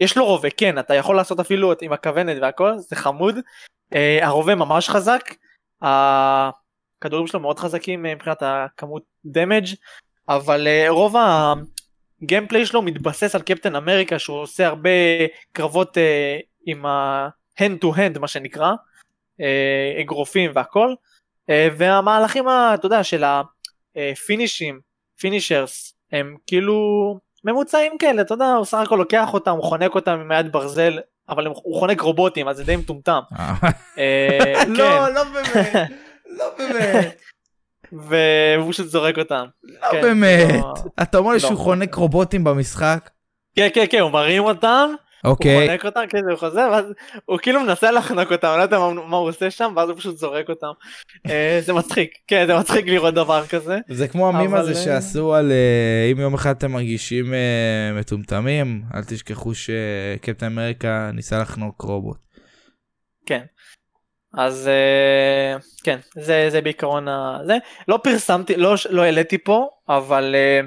יש 0.00 0.16
לו 0.16 0.24
רובה 0.24 0.48
כן 0.50 0.78
אתה 0.78 0.94
יכול 0.94 1.16
לעשות 1.16 1.40
אפילו 1.40 1.72
עם 1.82 1.92
הכוונת 1.92 2.36
והכל 2.42 2.78
זה 2.78 2.96
חמוד. 2.96 3.38
אה, 3.94 4.18
הרובה 4.22 4.54
ממש 4.54 4.88
חזק. 4.88 5.34
הכדורים 5.82 7.26
שלו 7.26 7.40
מאוד 7.40 7.58
חזקים 7.58 8.06
אה, 8.06 8.14
מבחינת 8.14 8.42
הכמות 8.42 9.02
דמג' 9.24 9.66
אבל 10.28 10.66
אה, 10.66 10.86
רוב 10.88 11.16
הגיימפליי 12.26 12.66
שלו 12.66 12.82
מתבסס 12.82 13.34
על 13.34 13.42
קפטן 13.42 13.76
אמריקה 13.76 14.18
שהוא 14.18 14.36
עושה 14.38 14.66
הרבה 14.66 14.90
קרבות 15.52 15.98
אה, 15.98 16.36
עם 16.66 16.86
ה-hand 16.86 17.84
to 17.84 17.96
hand 17.96 18.18
מה 18.18 18.28
שנקרא 18.28 18.72
אה, 19.40 20.00
אגרופים 20.00 20.50
והכל 20.54 20.94
אה, 21.50 21.68
והמהלכים 21.78 22.48
ה- 22.48 22.70
אתה 22.74 22.86
יודע 22.86 23.04
של 23.04 23.24
ה 23.96 24.05
finishes 24.05 24.80
finishers 25.20 25.94
הם 26.12 26.36
כאילו 26.46 26.76
ממוצעים 27.44 27.98
כאלה 27.98 28.22
אתה 28.22 28.34
יודע 28.34 28.52
הוא 28.52 28.64
סך 28.64 28.78
הכל 28.78 28.96
לוקח 28.96 29.34
אותם 29.34 29.50
הוא 29.50 29.62
חונק 29.64 29.94
אותם 29.94 30.12
עם 30.20 30.32
יד 30.32 30.52
ברזל 30.52 30.98
אבל 31.28 31.46
הוא 31.46 31.78
חונק 31.78 32.00
רובוטים 32.00 32.48
אז 32.48 32.56
זה 32.56 32.64
די 32.64 32.76
מטומטם. 32.76 33.20
אה, 33.98 34.52
כן. 34.76 35.14
לא 35.14 35.24
באמת. 35.24 35.90
לא 36.26 36.44
באמת. 36.58 37.20
והוא 37.92 38.72
פשוט 38.72 38.86
זורק 38.86 39.18
אותם. 39.18 39.44
לא 39.64 39.88
כן, 39.90 40.00
באמת. 40.02 40.54
לא- 40.54 40.74
אתה 41.02 41.18
אומר 41.18 41.32
לא. 41.32 41.38
שהוא 41.38 41.58
חונק 41.58 41.94
רובוטים 41.94 42.44
במשחק? 42.44 43.10
כן 43.56 43.68
כן 43.74 43.84
כן 43.90 43.98
הוא 43.98 44.10
מרים 44.10 44.44
אותם 44.44 44.90
הוא 45.24 45.30
אוקיי. 45.30 45.66
חונק 45.68 45.84
אותם 45.84 46.00
כן 46.08 46.18
הוא 46.30 46.38
חוזר 46.38 46.68
ואז 46.72 46.84
הוא 47.24 47.38
כאילו 47.38 47.60
מנסה 47.60 47.90
לחנוק 47.90 48.32
אותם 48.32 48.48
אני 48.48 48.58
לא 48.58 48.62
יודע 48.62 48.78
מה, 48.78 48.92
מה 48.92 49.16
הוא 49.16 49.28
עושה 49.28 49.50
שם 49.50 49.72
ואז 49.76 49.88
הוא 49.88 49.98
פשוט 49.98 50.16
זורק 50.16 50.48
אותם. 50.48 50.66
אה, 51.30 51.58
זה 51.62 51.72
מצחיק 51.72 52.10
כן 52.26 52.46
זה 52.46 52.58
מצחיק 52.58 52.86
לראות 52.86 53.14
דבר 53.14 53.46
כזה. 53.46 53.78
זה 53.88 54.08
כמו 54.08 54.28
המים 54.28 54.50
אבל, 54.50 54.58
הזה 54.58 54.70
אה, 54.70 54.84
שעשו 54.84 55.34
על 55.34 55.52
אה, 55.52 56.08
אם 56.12 56.20
יום 56.20 56.34
אחד 56.34 56.56
אתם 56.56 56.72
מרגישים 56.72 57.34
אה, 57.34 57.92
מטומטמים, 57.98 58.82
אל 58.94 59.04
תשכחו 59.04 59.52
שקפטן 59.54 60.46
אמריקה 60.46 61.10
ניסה 61.14 61.38
לחנוק 61.38 61.82
רובוט. 61.82 62.18
כן. 63.26 63.42
אז 64.34 64.68
אה, 64.68 65.56
כן 65.82 65.98
זה 66.16 66.46
זה 66.50 66.60
בעיקרון 66.60 67.08
ה- 67.08 67.38
זה 67.46 67.56
לא 67.88 67.98
פרסמתי 68.02 68.56
לא 68.56 68.74
לא 68.90 69.02
העליתי 69.02 69.38
פה 69.38 69.68
אבל 69.88 70.34
אה, 70.34 70.60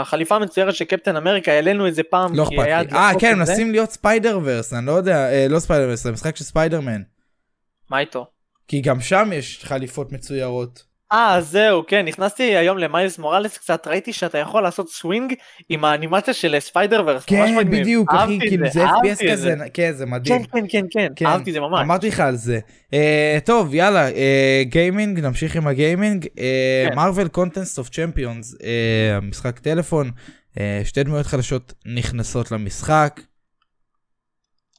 החליפה 0.00 0.36
המצוירת 0.36 0.74
של 0.74 0.84
קפטן 0.84 1.16
אמריקה 1.16 1.52
העלינו 1.52 1.88
את 1.88 1.94
זה 1.94 2.02
פעם 2.02 2.34
לא 2.34 2.46
כי 2.48 2.56
אכפת 2.56 2.92
לי. 2.92 2.98
אה 2.98 3.10
כן. 3.20 3.38
מנסים 3.38 3.72
להיות 3.72 3.90
Spider-Verse, 3.90 4.72
אני 4.72 4.86
לא 4.86 4.92
יודע, 4.92 5.32
אה, 5.32 5.46
לא 5.50 5.58
Spider-Verse, 5.58 6.02
זה 6.02 6.12
משחק 6.12 6.36
של 6.36 6.44
ספיידרמן. 6.44 7.02
מה 7.90 7.98
איתו? 7.98 8.26
כי 8.68 8.80
גם 8.80 9.00
שם 9.00 9.30
יש 9.34 9.64
חליפות 9.64 10.12
מצוירות. 10.12 10.93
אה 11.14 11.40
זהו 11.40 11.82
כן 11.86 12.04
נכנסתי 12.06 12.42
היום 12.42 12.78
למיילס 12.78 13.18
מוראלס 13.18 13.58
קצת 13.58 13.86
ראיתי 13.86 14.12
שאתה 14.12 14.38
יכול 14.38 14.62
לעשות 14.62 14.88
סווינג 14.88 15.34
עם 15.68 15.84
האנימציה 15.84 16.34
של 16.34 16.56
Spider-Verse. 16.60 17.30
ממש 17.30 17.50
כן, 17.50 17.56
מגניב. 17.56 17.80
בדיוק, 17.80 18.10
אחי, 18.14 18.38
כאילו 18.40 18.70
זה 18.70 18.84
אהבתי 18.84 19.12
FPS 19.12 19.32
כזה, 19.32 19.56
זה. 19.58 19.64
כן, 19.74 19.92
זה 19.92 20.06
מדהים. 20.06 20.44
כן 20.44 20.60
כן 20.60 20.66
כן 20.68 20.86
כן 20.90 21.12
כן, 21.16 21.26
אהבתי 21.26 21.52
זה 21.52 21.60
ממש. 21.60 21.80
אמרתי 21.80 22.08
לך 22.08 22.20
על 22.20 22.36
זה. 22.36 22.58
אה, 22.94 23.38
טוב, 23.44 23.74
יאללה, 23.74 24.10
אה, 24.10 24.62
גיימינג, 24.64 25.20
נמשיך 25.20 25.56
עם 25.56 25.66
הגיימינג. 25.66 26.26
כן. 26.36 26.94
Marvel 26.96 27.28
Contest 27.28 27.78
of 27.78 27.88
Champions, 27.88 28.54
המשחק 29.16 29.58
טלפון, 29.58 30.10
אה, 30.60 30.80
שתי 30.84 31.02
דמויות 31.02 31.26
חדשות 31.26 31.72
נכנסות 31.86 32.50
למשחק. 32.50 33.20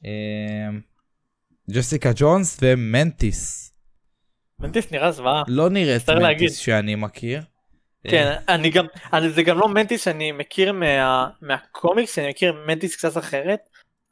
אה, 0.04 0.78
ג'סיקה 1.70 2.10
ג'ונס 2.16 2.58
ומנטיס. 2.62 3.65
מנטיס 4.60 4.92
נראה 4.92 5.12
זוועה. 5.12 5.42
לא 5.48 5.70
נראית 5.70 5.96
מצטער 5.96 6.18
להגיד. 6.18 6.42
מנטיס 6.42 6.58
שאני 6.58 6.94
מכיר. 6.94 7.40
כן, 8.08 8.36
אני 8.48 8.70
גם, 8.70 8.86
אני, 9.12 9.30
זה 9.30 9.42
גם 9.42 9.58
לא 9.58 9.68
מנטיס 9.68 10.04
שאני 10.04 10.32
מכיר 10.32 10.72
מה, 10.72 11.28
מהקומיקס, 11.42 12.18
אני 12.18 12.28
מכיר 12.28 12.54
מנטיס 12.66 12.96
קצת 12.96 13.18
אחרת, 13.18 13.60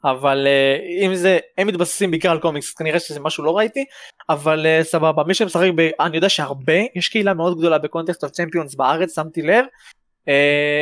אבל 0.03 0.47
אה, 0.47 1.05
אם 1.05 1.15
זה, 1.15 1.39
הם 1.57 1.67
מתבססים 1.67 2.11
בעיקר 2.11 2.31
על 2.31 2.39
קומיקס, 2.39 2.73
כנראה 2.73 2.99
שזה 2.99 3.19
משהו 3.19 3.43
לא 3.43 3.57
ראיתי, 3.57 3.85
אבל 4.29 4.65
אה, 4.65 4.83
סבבה, 4.83 5.23
מי 5.23 5.33
שמשחק, 5.33 5.69
ב, 5.75 5.89
אני 5.99 6.15
יודע 6.15 6.29
שהרבה, 6.29 6.73
יש 6.95 7.09
קהילה 7.09 7.33
מאוד 7.33 7.57
גדולה 7.57 7.77
ב 7.77 7.83
Contest 7.83 8.23
of 8.23 8.31
Champions 8.31 8.75
בארץ, 8.75 9.15
שמתי 9.15 9.41
לב, 9.41 9.65
אה, 9.65 10.29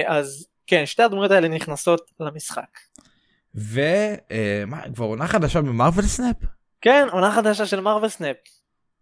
אז 0.08 0.48
כן, 0.68 0.86
שתי 0.86 1.04
הדמויות 1.04 1.32
האלה 1.32 1.48
נכנסות 1.48 2.12
למשחק. 2.20 2.80
ומה, 3.56 4.82
כבר 4.96 5.06
עונה 5.06 5.28
חדשה 5.28 5.62
ב 5.62 5.68
Marvel 5.68 6.06
Snap? 6.06 6.36
כן, 6.82 7.08
עונה 7.12 7.32
חדשה 7.32 7.66
של 7.66 7.80
Marvel 7.80 8.10
Snap, 8.10 8.36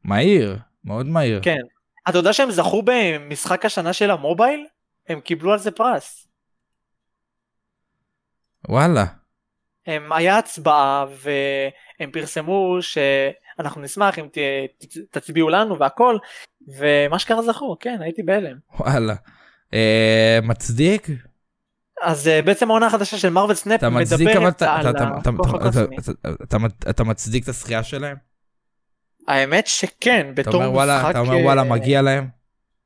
מהיר, 0.03 0.57
מאוד 0.85 1.05
מהיר. 1.05 1.39
כן. 1.43 1.57
אתה 2.09 2.17
יודע 2.17 2.33
שהם 2.33 2.51
זכו 2.51 2.83
במשחק 2.85 3.65
השנה 3.65 3.93
של 3.93 4.11
המובייל? 4.11 4.65
הם 5.07 5.19
קיבלו 5.19 5.51
על 5.53 5.59
זה 5.59 5.71
פרס. 5.71 6.27
וואלה. 8.69 9.05
הם, 9.87 10.11
היה 10.11 10.37
הצבעה 10.37 11.05
והם 11.09 12.11
פרסמו 12.11 12.77
שאנחנו 12.81 13.81
נשמח 13.81 14.19
אם 14.19 14.27
ת, 14.31 14.37
ת, 14.79 14.97
תצביעו 15.11 15.49
לנו 15.49 15.79
והכל 15.79 16.17
ומה 16.77 17.19
שקרה 17.19 17.41
זכו 17.41 17.77
כן 17.79 17.97
הייתי 18.01 18.23
בהלם 18.23 18.57
וואלה. 18.79 19.15
אה, 19.73 20.39
מצדיק? 20.43 21.07
אז 22.01 22.27
אה, 22.27 22.41
בעצם 22.41 22.69
העונה 22.69 22.87
החדשה 22.87 23.17
של 23.17 23.29
Marvel 23.29 23.55
Snap 23.55 23.83
מדברת 23.83 24.61
על 24.61 24.87
הכוח 24.87 25.53
הקוסמי. 25.53 25.95
אתה- 26.89 27.03
מצדיק 27.03 27.43
את 27.43 27.49
הזכייה 27.49 27.83
שלהם? 27.83 28.17
האמת 29.27 29.67
שכן 29.67 30.31
אתה 30.33 30.41
בתור 30.41 30.53
אומר 30.53 30.71
וואלה, 30.71 30.97
משחק 30.97 31.11
אתה 31.11 31.19
אומר 31.19 31.37
וואלה 31.37 31.61
אה, 31.61 31.67
מגיע 31.67 32.01
להם? 32.01 32.27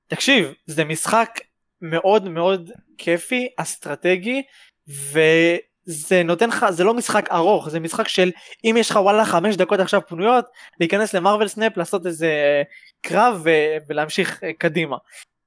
תקשיב 0.07 0.53
זה 0.65 0.83
משחק 0.83 1.39
מאוד 1.81 2.29
מאוד 2.29 2.71
כיפי 2.97 3.47
אסטרטגי 3.57 4.41
וזה 4.87 6.23
נותן 6.23 6.49
לך 6.49 6.65
זה 6.69 6.83
לא 6.83 6.93
משחק 6.93 7.31
ארוך 7.31 7.69
זה 7.69 7.79
משחק 7.79 8.07
של 8.07 8.31
אם 8.65 8.75
יש 8.79 8.89
לך 8.89 8.95
וואלה 8.95 9.25
חמש 9.25 9.55
דקות 9.55 9.79
עכשיו 9.79 10.01
פנויות 10.07 10.45
להיכנס 10.79 11.13
ל 11.13 11.18
Marvel 11.18 11.47
Snap 11.47 11.77
לעשות 11.77 12.05
איזה 12.05 12.63
קרב 13.01 13.41
ו- 13.43 13.77
ולהמשיך 13.87 14.43
אה, 14.43 14.53
קדימה. 14.53 14.97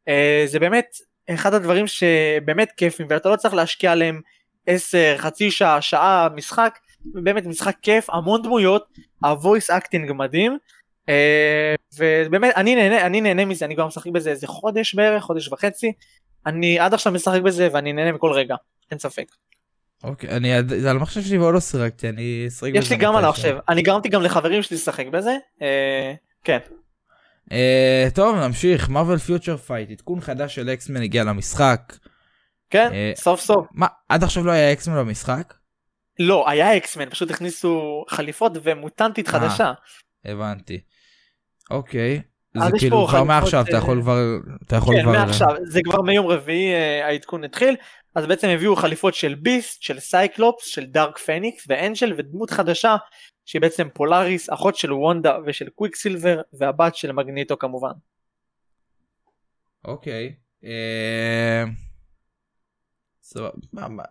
אה, 0.08 0.42
זה 0.46 0.58
באמת 0.58 0.86
אחד 1.30 1.54
הדברים 1.54 1.86
שבאמת 1.86 2.72
כיפים 2.76 3.06
ואתה 3.10 3.28
לא 3.28 3.36
צריך 3.36 3.54
להשקיע 3.54 3.92
עליהם 3.92 4.20
10 4.66 5.14
חצי 5.18 5.50
שעה 5.50 5.82
שעה 5.82 6.28
משחק 6.34 6.78
באמת 7.04 7.46
משחק 7.46 7.76
כיף 7.82 8.10
המון 8.10 8.42
דמויות 8.42 8.86
ה 9.24 9.32
voice 9.32 9.70
acting 9.70 10.12
מדהים. 10.12 10.58
אה, 11.08 11.74
ובאמת 11.98 12.54
אני 12.56 12.74
נהנה 12.74 13.06
אני 13.06 13.20
נהנה 13.20 13.44
מזה 13.44 13.64
אני 13.64 13.74
כבר 13.74 13.86
משחק 13.86 14.10
בזה 14.10 14.30
איזה 14.30 14.46
חודש 14.46 14.94
בערך 14.94 15.22
חודש 15.22 15.48
וחצי 15.48 15.92
אני 16.46 16.78
עד 16.78 16.94
עכשיו 16.94 17.12
משחק 17.12 17.40
בזה 17.40 17.68
ואני 17.72 17.92
נהנה 17.92 18.12
מכל 18.12 18.32
רגע 18.32 18.54
אין 18.90 18.98
ספק 18.98 19.26
אוקיי, 20.04 20.30
אני 20.30 20.54
על 20.54 20.96
המחשב 20.96 21.22
שלי 21.22 21.38
ועוד 21.38 21.54
לא 21.54 21.60
שיחקתי, 21.60 22.08
אני 22.08 22.44
אשחק 22.48 22.68
יש 22.74 22.84
בזה 22.84 22.94
לי 22.94 23.00
גם 23.00 23.16
על. 23.16 23.24
המחשב 23.24 23.56
אני 23.68 23.82
גרמתי 23.82 24.08
גם 24.08 24.22
לחברים 24.22 24.62
שלי 24.62 24.76
לשחק 24.76 25.06
בזה 25.06 25.36
אה, 25.62 26.14
כן 26.44 26.58
אה, 27.52 28.08
טוב, 28.14 28.36
נמשיך, 28.36 28.88
Marvel 28.88 29.18
Future 29.18 29.56
Fight, 29.56 29.90
עדכון 29.90 30.20
חדש 30.20 30.54
של 30.54 30.70
X-Men 30.70 31.02
הגיע 31.02 31.24
למשחק. 31.24 31.92
כן 32.70 32.90
סוף 33.16 33.40
סוף 33.40 33.66
מה, 33.72 33.86
עד 34.08 34.24
עכשיו 34.24 34.44
לא 34.44 34.52
היה 34.52 34.72
X-Men 34.72 34.96
במשחק? 34.96 35.54
לא 36.18 36.48
היה 36.48 36.76
X-Men 36.76 37.10
פשוט 37.10 37.30
הכניסו 37.30 38.04
חליפות 38.08 38.52
ומוטנטית 38.62 39.28
חדשה 39.28 39.72
הבנתי. 40.24 40.80
אוקיי. 41.70 42.22
זה 42.54 42.78
כאילו 42.78 43.06
כבר 43.08 43.24
מעכשיו, 43.24 43.64
אתה 43.68 43.72
אה, 43.72 43.78
יכול 43.78 44.02
כבר, 44.02 44.18
אתה 44.66 44.76
יכול 44.76 44.96
כן 44.96 45.02
כבר, 45.02 45.12
מעכשיו 45.12 45.48
זה 45.62 45.80
כבר 45.84 46.02
מיום 46.02 46.26
רביעי 46.26 46.74
אה, 46.74 47.06
העדכון 47.06 47.44
התחיל 47.44 47.76
אז 48.14 48.26
בעצם 48.26 48.48
הביאו 48.48 48.76
חליפות 48.76 49.14
של 49.14 49.34
Beast 49.34 49.82
של 49.82 50.00
Cyclops 50.00 50.66
של 50.66 50.86
Dark 50.86 51.18
Phoenix 51.18 51.64
ו 51.68 51.76
Angel 51.76 52.14
ודמות 52.18 52.50
חדשה 52.50 52.96
שהיא 53.44 53.62
בעצם 53.62 53.88
פולאריס 53.94 54.50
אחות 54.50 54.76
של 54.76 54.92
וונדה 54.92 55.38
ושל 55.46 55.68
קוויקסילבר 55.68 56.40
והבת 56.52 56.96
של 56.96 57.12
מגניטו 57.12 57.58
כמובן. 57.58 57.92
אוקיי. 59.84 60.34
אה, 60.64 61.64
סבבה. 63.22 63.50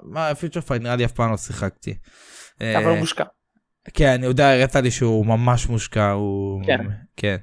מה- 0.01 0.35
Future 0.35 0.61
Fight 0.61 0.81
נראה 0.81 0.95
לי 0.95 1.05
אף 1.05 1.11
פעם 1.11 1.31
לא 1.31 1.37
שיחקתי. 1.37 1.97
אבל 2.61 2.85
הוא 2.85 2.97
מושקע. 2.97 3.23
כן, 3.93 4.07
אני 4.09 4.25
יודע, 4.25 4.53
הראת 4.53 4.75
לי 4.75 4.91
שהוא 4.91 5.25
ממש 5.25 5.67
מושקע, 5.67 6.11
הוא... 6.11 6.61
כן. 6.65 6.85
כן. 7.17 7.35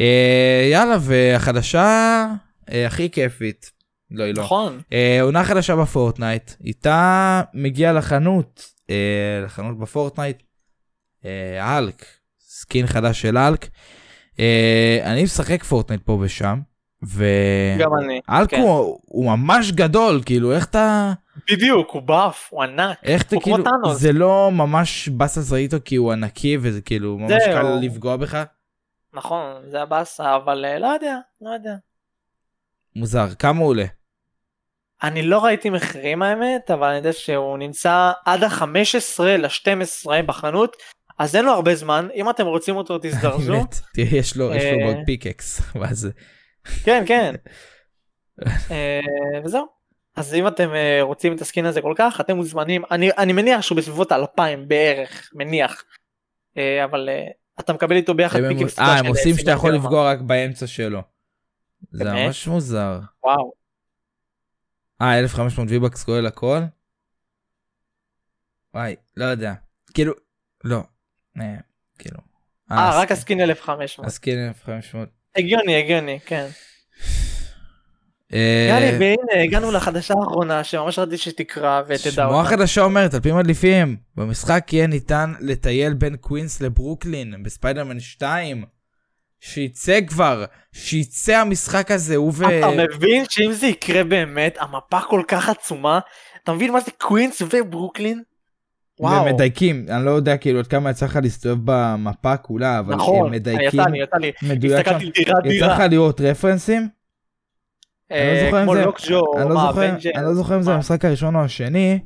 אה, 0.00 0.68
יאללה, 0.72 0.96
והחדשה 1.00 2.26
אה, 2.72 2.86
הכי 2.86 3.10
כיפית. 3.10 3.70
לא, 4.10 4.24
היא 4.24 4.34
לא. 4.36 4.42
נכון. 4.42 4.80
אה, 4.92 5.18
עונה 5.22 5.44
חדשה 5.44 5.76
בפורטנייט, 5.76 6.50
איתה 6.64 7.42
מגיע 7.54 7.92
לחנות, 7.92 8.66
אה, 8.90 9.40
לחנות 9.44 9.78
בפורטנייט, 9.78 10.42
אה, 11.24 11.78
האלק, 11.78 12.04
סקין 12.40 12.86
חדש 12.86 13.20
של 13.20 13.38
האלק. 13.38 13.68
אה, 14.38 15.00
אני 15.04 15.22
משחק 15.22 15.62
פורטנייט 15.64 16.02
פה 16.04 16.18
ושם, 16.20 16.60
והאלק 17.02 17.78
גם 17.78 17.90
אני. 18.04 18.46
כן. 18.48 18.60
הוא, 18.60 18.98
הוא 19.04 19.26
ממש 19.26 19.72
גדול, 19.72 20.22
כאילו 20.26 20.52
איך 20.52 20.64
אתה, 20.64 21.12
בדיוק 21.50 21.90
הוא 21.90 22.02
buff 22.02 22.48
הוא 22.50 22.62
ענק. 22.62 22.98
איך 23.02 23.22
הוא 23.32 23.42
כמו 23.42 23.54
כאילו, 23.54 23.70
טאנוס. 23.70 24.00
זה 24.00 24.12
לא 24.12 24.50
ממש 24.52 25.08
באסה 25.08 25.40
אותו 25.64 25.76
כי 25.84 25.96
הוא 25.96 26.12
ענקי 26.12 26.58
וזה 26.60 26.80
כאילו 26.80 27.18
ממש. 27.18 27.42
קל 27.44 27.78
לפגוע 27.82 28.16
בך, 28.16 28.44
נכון 29.14 29.62
זה 29.68 29.82
הבאסה 29.82 30.36
אבל 30.36 30.64
אה, 30.64 30.78
לא 30.78 30.86
יודע 30.86 31.18
לא 31.40 31.50
יודע. 31.50 31.74
מוזר, 32.96 33.34
כמה 33.38 33.60
הוא 33.60 33.68
עולה? 33.68 33.84
אני 35.02 35.22
לא 35.22 35.44
ראיתי 35.44 35.70
מחירים 35.70 36.22
האמת 36.22 36.70
אבל 36.70 36.88
אני 36.88 36.96
יודע 36.96 37.12
שהוא 37.12 37.58
נמצא 37.58 38.12
עד 38.24 38.42
ה-15 38.42 39.22
ל-12 39.22 40.22
בחנות 40.26 40.76
אז 41.18 41.36
אין 41.36 41.44
לו 41.44 41.52
הרבה 41.52 41.74
זמן 41.74 42.08
אם 42.14 42.30
אתם 42.30 42.46
רוצים 42.46 42.76
אותו 42.76 42.98
תזדרזו. 43.02 43.54
יש 43.96 44.36
לו, 44.36 44.54
יש 44.54 44.64
לו 44.64 44.78
אה. 44.78 44.84
מאוד 44.84 44.96
פיקקס, 45.06 45.60
ואז 45.80 46.10
כן 46.84 47.04
כן. 47.06 47.34
אה, 48.70 49.00
וזהו. 49.44 49.83
אז 50.16 50.34
אם 50.34 50.48
אתם 50.48 50.74
אה, 50.74 50.98
רוצים 51.02 51.36
את 51.36 51.40
הסקין 51.40 51.66
הזה 51.66 51.80
כל 51.82 51.94
כך 51.96 52.20
אתם 52.20 52.36
מוזמנים 52.36 52.82
אני 52.90 53.10
אני 53.18 53.32
מניח 53.32 53.60
שהוא 53.60 53.78
בסביבות 53.78 54.12
2000 54.12 54.68
בערך 54.68 55.30
מניח. 55.34 55.84
אה, 56.56 56.84
אבל 56.84 57.08
אה, 57.08 57.26
אתה 57.60 57.72
מקבל 57.72 57.96
איתו 57.96 58.14
ביחד 58.14 58.38
פיקים 58.48 58.66
אה, 58.78 58.98
הם 58.98 59.06
עושים 59.06 59.36
שאתה 59.38 59.50
יכול. 59.50 59.74
לפגוע 59.74 60.10
רק 60.10 60.20
באמצע 60.20 60.66
שלו. 60.66 61.02
זה? 61.90 62.04
ממש 62.04 62.46
מוזר. 62.46 63.00
וואו. 63.24 63.52
אה, 65.02 65.18
1500 65.18 65.70
ויבקס 65.70 66.04
כולל 66.04 66.26
הכל? 66.26 66.60
וואי, 68.74 68.96
לא 69.16 69.24
יודע. 69.24 69.54
כאילו, 69.94 70.12
לא. 70.64 70.80
כאילו. 71.98 72.18
אה 72.70 73.00
רק 73.00 73.12
ה 73.12 73.18
skin 73.18 73.40
1500. 73.40 74.08
ה 74.08 74.16
skin 74.16 74.48
1500. 74.48 75.08
הגיוני 75.36 75.76
הגיוני 75.76 76.20
כן. 76.20 76.46
אה, 78.32 78.66
יאללה 78.70 78.98
והנה 79.00 79.42
הגענו 79.42 79.70
לחדשה 79.72 80.14
האחרונה 80.20 80.64
שממש 80.64 80.98
רציתי 80.98 81.18
שתקרא 81.18 81.82
ותדע 81.86 82.26
אותה. 82.26 82.48
חדשה 82.48 82.82
אומרת, 82.82 83.14
על 83.14 83.20
פי 83.20 83.32
מדליפים, 83.32 83.96
במשחק 84.16 84.72
יהיה 84.72 84.86
ניתן 84.86 85.32
לטייל 85.40 85.94
בין 85.94 86.16
קווינס 86.16 86.60
לברוקלין, 86.60 87.42
בספיידרמן 87.42 88.00
2. 88.00 88.64
שיצא 89.40 89.98
כבר, 90.06 90.44
שיצא 90.72 91.36
המשחק 91.36 91.90
הזה, 91.90 92.16
הוא 92.16 92.32
ו... 92.34 92.58
אתה 92.58 92.68
מבין 92.70 93.24
שאם 93.30 93.52
זה 93.52 93.66
יקרה 93.66 94.04
באמת 94.04 94.56
המפה 94.60 95.00
כל 95.00 95.22
כך 95.28 95.48
עצומה 95.48 95.98
אתה 96.42 96.52
מבין 96.52 96.72
מה 96.72 96.80
זה 96.80 96.90
קווינס 96.98 97.42
וברוקלין? 97.50 98.22
וואו. 99.00 99.24
ומדייקים, 99.26 99.86
אני 99.88 100.04
לא 100.04 100.10
יודע 100.10 100.36
כאילו 100.36 100.58
עד 100.58 100.66
כמה 100.66 100.90
יצא 100.90 101.06
לך 101.06 101.18
להסתובב 101.22 101.60
במפה 101.64 102.36
כולה, 102.36 102.78
אבל 102.78 102.94
נכון 102.94 103.26
הם 103.26 103.32
מדייקים 103.32 103.80
יצא 103.80 103.90
לי 103.90 104.02
יצא 104.02 104.16
לי 104.16 104.32
מדויק 104.42 104.86
שם. 104.86 104.94
הסתכלתי 104.94 105.10
דירה 105.10 105.38
יצא 105.38 105.48
דירה. 105.48 105.74
לך 105.74 105.82
לראות 105.90 106.20
רפרנסים? 106.20 106.80
אני 106.82 106.88
לא 106.88 106.88
אה, 106.88 106.90
זוכר 106.90 106.90
אם 106.90 107.93
כמו 108.50 108.74
זה- 108.74 108.84
לוקג'ו 108.84 109.22
אני 109.38 109.48
לא 109.48 109.54
מה, 109.54 109.70
אבנג'ר, 109.70 110.10
אני 110.16 110.24
לא 110.24 110.34
זוכר 110.34 110.56
אם 110.56 110.62
זה? 110.62 110.74
המשחק 110.74 111.04
הראשון 111.04 111.36
או 111.36 111.40
השני, 111.40 111.98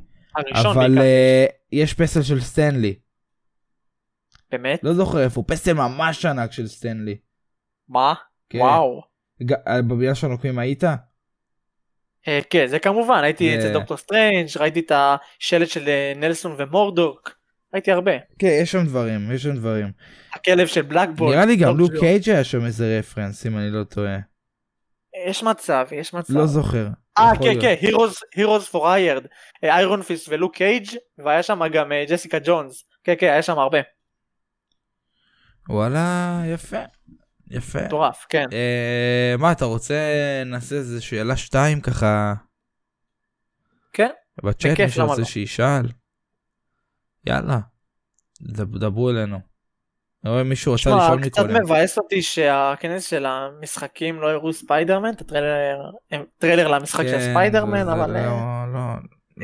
אבל. 0.55 0.97
אה, 0.97 1.45
יש 1.71 1.93
פסל 1.93 2.21
של 2.21 2.41
סטנלי. 2.41 2.95
באמת? 4.51 4.79
לא 4.83 4.93
זוכר 4.93 5.23
איפה, 5.23 5.43
פסל 5.47 5.73
ממש 5.73 6.25
ענק 6.25 6.51
של 6.51 6.67
סטנלי. 6.67 7.17
מה? 7.89 8.13
כן. 8.49 8.59
וואו. 8.59 9.01
אה, 9.67 9.81
בבניין 9.81 10.15
של 10.15 10.27
הנוקמים 10.27 10.59
היית? 10.59 10.83
אה, 12.27 12.39
כן 12.49 12.67
זה 12.67 12.79
כמובן 12.79 13.23
הייתי 13.23 13.49
זה- 13.51 13.59
אצל 13.59 13.73
דוקטור 13.73 13.97
סטרנג' 13.97 14.47
ראיתי 14.59 14.79
את 14.79 14.91
השלט 14.95 15.67
של 15.67 15.87
אה, 15.89 16.13
נלסון 16.15 16.55
ומורדוק 16.57 17.35
ראיתי 17.73 17.91
הרבה. 17.91 18.11
כן, 18.39 18.59
יש 18.61 18.71
שם 18.71 18.85
דברים, 18.85 19.31
יש 19.31 19.43
שם 19.43 19.55
דברים. 19.55 19.91
הכלב 20.33 20.67
של 20.67 20.81
בלק 20.81 21.00
בולט. 21.00 21.31
נראה 21.33 21.45
לי 21.45 21.55
גם 21.55 21.69
לוק 21.69 21.79
לוקג'ו. 21.79 21.99
קייג' 21.99 22.29
היה 22.29 22.43
שם 22.43 22.65
איזה 22.65 22.97
רפרנס, 22.99 23.45
אם 23.45 23.57
אני 23.57 23.69
לא 23.71 23.83
טועה. 23.83 24.17
יש 25.27 25.43
מצב 25.43 25.87
יש 25.91 26.13
מצב. 26.13 26.33
לא 26.33 26.45
זוכר. 26.45 26.87
אה 27.17 27.31
כן. 27.43 27.61
כן 27.61 27.75
Heroes 28.35 28.69
for 28.69 28.93
Hire 28.93 29.25
איירון 29.63 30.01
פיסט 30.01 30.29
ולוק 30.29 30.55
קייג' 30.55 30.87
והיה 31.17 31.43
שם 31.43 31.61
גם 31.73 31.91
אה, 31.91 32.05
ג'סיקה 32.09 32.37
ג'ונס 32.43 32.83
כן, 33.03 33.13
כן, 33.19 33.27
היה 33.27 33.41
שם 33.41 33.59
הרבה. 33.59 33.77
וואלה, 35.69 36.41
יפה. 36.53 36.77
יפה. 37.51 37.79
מטורף, 37.85 38.25
כן. 38.29 38.45
אה, 38.53 39.35
מה, 39.39 39.51
אתה 39.51 39.65
רוצה 39.65 39.95
נעשה 40.45 40.75
איזה 40.75 41.01
שאלה 41.01 41.37
שתיים 41.37 41.81
ככה 41.81 42.33
כן, 43.93 44.09
בצ'אט, 44.43 44.79
מי 44.79 44.89
שרוצה? 44.89 45.25
שישאל? 45.25 45.85
יאללה, 47.27 47.59
דב- 48.41 48.77
דברו 48.77 49.09
אלינו. 49.09 49.48
רואה 50.25 50.43
מישהו 50.43 50.73
רצה 50.73 50.95
לשאול 50.95 51.21
קצת 51.21 51.39
מקודם. 51.41 51.63
מבאס 51.63 51.97
אותי 51.97 52.21
שהכנס 52.21 53.05
של 53.05 53.25
המשחקים 53.25 54.21
לא 54.21 54.29
הראו 54.29 54.53
ספיידרמן, 54.53 55.09
את 55.09 55.21
הטריילר 55.21 55.81
הם- 56.11 56.23
טריילר 56.37 56.67
למשחק 56.67 57.03
של 57.07 57.11
כן, 57.11 57.31
ספיידרמן, 57.31 57.89
אבל 57.89 58.11
זה 58.11 58.19
אה, 58.19 58.25
לא, 58.73 58.73
לא, 58.73 58.81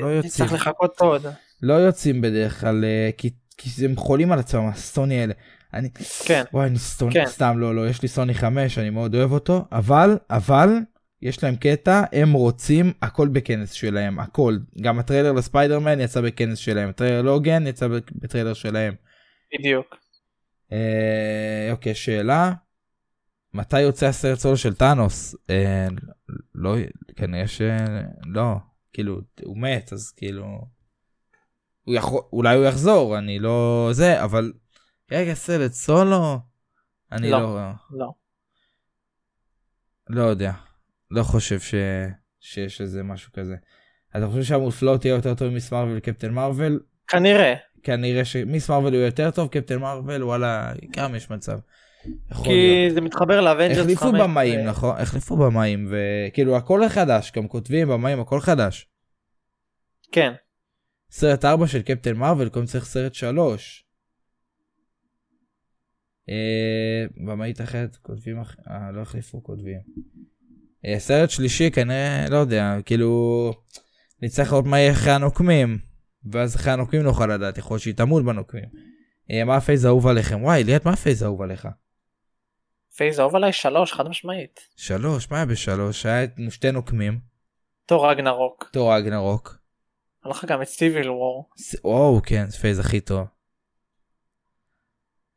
לא 0.04 0.08
יוצאים. 0.08 0.32
צריך 0.32 0.54
לחכות 0.54 1.00
עוד. 1.00 1.26
לא 1.62 1.74
יוצאים 1.74 2.22
בדרך 2.22 2.62
כלל, 2.62 2.86
אה, 2.86 3.10
כי, 3.18 3.30
כי 3.58 3.86
הם 3.86 3.96
חולים 3.96 4.32
על 4.32 4.40
עצמם, 4.40 4.68
הסוני 4.68 5.22
האלה. 5.22 5.34
אני, 5.74 5.90
כן, 6.26 6.44
וואי, 6.54 6.68
אני 6.68 6.78
סטוני, 6.78 7.14
כן. 7.14 7.26
סתם 7.26 7.58
לא, 7.60 7.76
לא, 7.76 7.90
יש 7.90 8.02
לי 8.02 8.08
סוני 8.08 8.34
5, 8.34 8.78
אני 8.78 8.90
מאוד 8.90 9.16
אוהב 9.16 9.32
אותו, 9.32 9.66
אבל, 9.72 10.18
אבל, 10.30 10.70
יש 11.22 11.44
להם 11.44 11.56
קטע, 11.56 12.04
הם 12.14 12.34
רוצים 12.34 12.94
הכל 13.02 13.28
בכנס 13.28 13.72
שלהם, 13.72 14.20
הכל. 14.20 14.58
גם 14.82 15.00
הטריילר 15.00 15.32
לספיידרמן 15.32 16.00
יצא 16.00 16.22
בכנס 16.22 16.58
שלהם, 16.58 16.90
הטריילר 16.90 17.22
לוגן 17.22 17.68
יצא 17.68 17.88
בטריילר 18.22 18.54
שלהם. 18.54 18.94
בדיוק. 19.60 19.86
אה, 20.72 21.68
אוקיי, 21.72 21.96
שאלה. 21.96 22.54
מתי 23.54 23.82
יוצא 23.82 24.06
הסרט 24.06 24.40
סולו 24.40 24.58
של 24.58 24.76
טאנוס? 24.76 25.36
אה, 25.50 25.88
לא, 26.56 26.76
כנראה 27.16 27.48
ש... 27.48 27.62
לא, 28.26 28.56
כאילו, 28.94 29.22
הוא 29.44 29.58
מת, 29.58 29.94
אז 29.94 30.12
כאילו... 30.12 30.46
הוא 31.84 31.96
יכול, 31.96 32.22
אולי 32.34 32.56
הוא 32.56 32.66
יחזור, 32.66 33.18
אני 33.18 33.40
לא... 33.40 33.90
זה, 33.92 34.24
אבל... 34.24 34.54
רגע, 35.12 35.34
סרט 35.34 35.72
סולו? 35.72 36.40
אני 37.12 37.32
לא. 37.32 37.40
לא... 37.40 37.72
לא. 37.92 38.14
לא 40.10 40.24
יודע. 40.24 40.52
לא 41.12 41.24
חושב 41.24 41.60
ש... 41.60 41.76
שיש 42.40 42.82
איזה 42.82 43.04
משהו 43.04 43.32
כזה. 43.34 43.56
אתה 44.18 44.28
חושב 44.28 44.44
שהמופלאות 44.44 45.06
יהיה 45.06 45.16
יותר 45.16 45.36
טוב 45.36 45.50
ממיס 45.50 45.72
מרוויל 45.72 45.98
וקפטן 45.98 46.34
מרוויל? 46.34 46.80
כנראה. 47.08 47.54
כנראה 47.86 48.26
שמיס 48.26 48.70
מרוויל 48.70 48.94
הוא 48.94 49.04
יותר 49.04 49.32
טוב, 49.32 49.48
קפטן 49.48 49.78
מרוויל 49.80 50.24
וואלה, 50.24 50.74
גם 50.92 51.16
יש 51.16 51.30
מצב. 51.30 51.60
להיות. 52.32 52.46
כי 52.46 52.88
זה 52.94 53.02
מתחבר 53.02 53.42
לאבנג'רס 53.42 53.78
5. 53.78 53.92
החליפו 53.92 54.12
במאים 54.12 54.60
ו- 54.60 54.70
נכון 54.70 54.96
החליפו 54.98 55.38
במאים 55.38 55.92
וכאילו 55.92 56.58
הכל 56.58 56.90
חדש 56.90 57.32
גם 57.36 57.48
כותבים 57.48 57.88
במאים 57.88 58.20
הכל 58.20 58.40
חדש. 58.40 58.88
כן. 60.12 60.34
סרט 61.12 61.46
4 61.46 61.68
של 61.68 61.82
קפטן 61.82 62.14
מרוויל 62.14 62.50
קודם 62.50 62.66
צריך 62.66 62.86
סרט 62.86 63.14
3. 63.14 63.86
אה, 66.30 67.06
במאית 67.26 67.62
אחרת 67.62 67.96
כותבים. 67.96 68.38
אה, 68.40 68.92
לא 68.92 69.02
החליפו 69.02 69.44
כותבים. 69.44 69.80
אה, 70.86 71.00
סרט 71.00 71.30
שלישי 71.30 71.72
כנראה 71.72 72.26
לא 72.30 72.38
יודע 72.38 72.78
כאילו 72.86 73.54
נצטרך 74.22 74.52
לראות 74.52 74.66
מה 74.66 74.80
יהיה 74.80 74.92
אחרי 74.92 75.12
הנוקמים 75.12 75.78
ואז 76.32 76.56
אחרי 76.56 76.74
הנוקמים 76.74 77.02
נוכל 77.04 77.28
לדעת 77.28 77.58
יכול 77.58 77.76
להיות 77.76 77.82
שהיא 77.84 77.94
תמות 77.96 78.26
בנוקמים. 78.26 78.70
אה, 79.32 79.44
מה 79.44 79.56
ה 79.56 79.61
phase 79.61 79.86
האהוב 79.86 80.08
עליכם 80.08 80.44
וואי 80.44 80.64
ליאת 80.64 80.86
מה 80.86 80.94
ה 80.94 80.98
phase 80.98 81.22
האהוב 81.22 81.42
עליך? 81.42 81.68
phase 82.98 83.20
אהוב 83.20 83.36
עליי 83.36 83.54
שלוש 83.54 83.94
חד 83.94 84.08
משמעית. 84.08 84.60
שלוש 84.76 85.32
מה 85.32 85.38
היה 85.38 85.46
בשלוש 85.46 86.06
היה 86.06 86.28
שתי 86.50 86.72
נוקמים 86.72 87.20
תור 87.86 88.10
רגנרוק. 88.12 88.70
תור 88.74 88.98
רגנרוק. 88.98 89.58
היה 90.26 90.38
לך 90.44 90.46
גם 90.46 90.62
את 90.62 90.68
Civil 90.68 91.10
War. 91.10 91.50
וואו 91.84 92.22
כן 92.26 92.48
phase 92.50 92.80
הכי 92.80 93.00
טוב. 93.02 93.28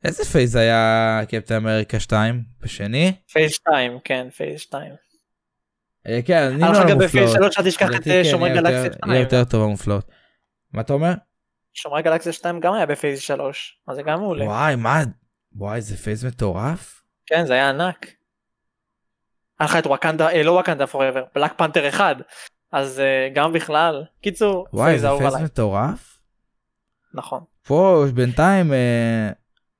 איזה 0.04 0.24
phase 0.24 0.56
היה 0.56 1.20
קפטן 1.28 1.54
אמריקה 1.54 2.00
2 2.00 2.42
בשני? 2.60 3.12
phase 3.32 3.50
2 3.52 3.98
כן 4.04 4.28
phase 4.36 4.60
2. 4.60 4.92
אה, 6.06 6.20
כן, 6.24 6.42
אני 6.52 6.60
לא 6.60 6.72
לך 6.72 6.90
גם. 6.90 6.98
ב 6.98 7.03
phase 7.03 7.30
3 7.32 7.58
אל 7.58 7.64
תשכח 7.64 7.88
את 7.96 8.02
שומרי 8.30 8.50
גלקסיה 8.50 8.84
יותר- 8.84 8.96
2. 8.96 9.12
יהיה 9.12 9.20
יותר 9.22 9.44
טוב 9.44 9.62
המופלאות. 9.62 10.10
מה 10.72 10.80
אתה 10.80 10.92
אומר? 10.92 11.12
שומרי 11.72 12.02
גלקסיה 12.02 12.32
2 12.32 12.60
גם 12.60 12.72
היה 12.74 12.86
ב 12.86 12.92
phase 12.92 13.20
3. 13.20 13.80
אז 13.88 13.96
זה 13.96 14.02
גם 14.02 14.20
מעולה. 14.20 14.44
וואי 14.44 14.76
מה 14.76 15.02
וואי 15.52 15.80
זה 15.80 15.96
phase 15.96 16.24
מטורף. 16.24 17.02
כן 17.26 17.46
זה 17.46 17.52
היה 17.52 17.68
ענק. 17.68 18.06
היה 19.58 19.68
לך 19.68 19.76
את 19.76 19.86
וואקנדה 19.86 20.28
אה, 20.28 20.42
לא 20.42 20.52
וואקנדה 20.52 20.84
forever 20.84 21.24
בלק 21.34 21.52
פנתר 21.56 21.88
1. 21.88 22.16
אז 22.72 23.00
אה, 23.00 23.28
גם 23.34 23.52
בכלל. 23.52 24.04
קיצור. 24.20 24.66
וואי 24.72 24.98
זה 24.98 25.08
עליי. 25.08 25.44
מטורף. 25.44 26.18
נכון. 27.14 27.40
פה 27.66 28.04
בינתיים 28.14 28.72
אה, 28.72 29.30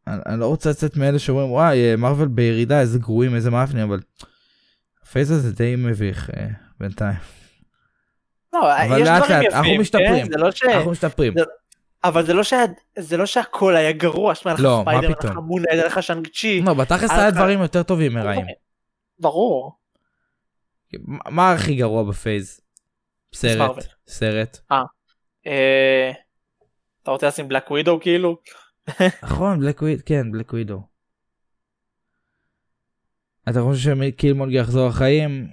אני 0.07 0.21
אני 0.27 0.41
לא 0.41 0.47
רוצה 0.47 0.71
לצאת 0.71 0.97
מאלה 0.97 1.19
שאומרים 1.19 1.51
וואי 1.51 1.91
אה, 1.91 1.97
מרוויל 1.97 2.29
בירידה 2.29 2.81
איזה 2.81 2.99
גרועים 2.99 3.35
איזה 3.35 3.51
מאפנים 3.51 3.89
אבל. 3.89 4.01
ה 5.03 5.08
phase 5.08 5.31
הזה 5.31 5.53
די 5.53 5.77
מביך 5.77 6.31
אה, 6.31 6.47
בינתיים. 6.81 7.38
לא, 8.63 8.77
אבל 8.87 8.99
יש 9.03 9.09
לאט 9.09 9.23
דברים 9.23 9.43
לאט, 9.43 9.45
יפים, 9.45 9.57
אנחנו 9.57 9.73
כן? 9.75 9.81
משתפרים. 9.81 10.27
זה 10.27 10.37
לא 10.39 10.51
ש... 10.51 10.63
אנחנו 10.63 10.91
משתפרים. 10.91 11.33
זה- 11.39 11.45
אבל 12.05 12.27
זה 12.27 12.33
לא 12.35 12.43
שה... 12.43 12.57
זה 12.99 13.17
לא 13.17 13.27
שהכל 13.27 13.77
היה 13.77 13.93
גרוע. 13.93 14.35
שמע, 14.35 14.53
לך 14.55 14.61
לא, 14.63 14.83
מה 14.85 14.93
ספיידר, 14.93 15.07
היה 15.07 15.17
פתאום. 15.17 15.33
לך 15.33 15.39
מונד, 15.39 15.65
היה 15.71 15.87
לך 15.87 16.03
שאנג 16.03 16.29
צ'י. 16.29 16.63
לא 16.63 16.75
בתכלס 16.75 17.11
היה 17.11 17.31
דברים 17.31 17.63
יותר 17.63 17.83
טובים 17.83 18.13
מרעים. 18.13 18.47
ברור. 19.19 19.79
מה- 21.07 21.53
הכי 21.53 21.75
גרוע 21.75 22.05
ב 22.05 22.13
phase? 22.13 22.61
סרט. 23.35 23.85
סרט. 24.09 24.59
אה, 25.47 26.11
אתה 27.03 27.11
רוצה 27.11 27.27
לשים 27.29 27.49
בלק 27.49 27.71
ווידו 27.71 27.99
כאילו? 28.01 28.37
נכון, 29.23 29.61
בלק 29.61 29.83
ווידו, 29.83 30.03
כן, 30.07 30.33
בלק 30.33 30.53
ווידו. 30.53 30.83
אתה 33.49 33.61
חושב 33.63 33.97
שקילמונג 34.09 34.53
יחזור 34.53 34.89
לחיים? 34.89 35.49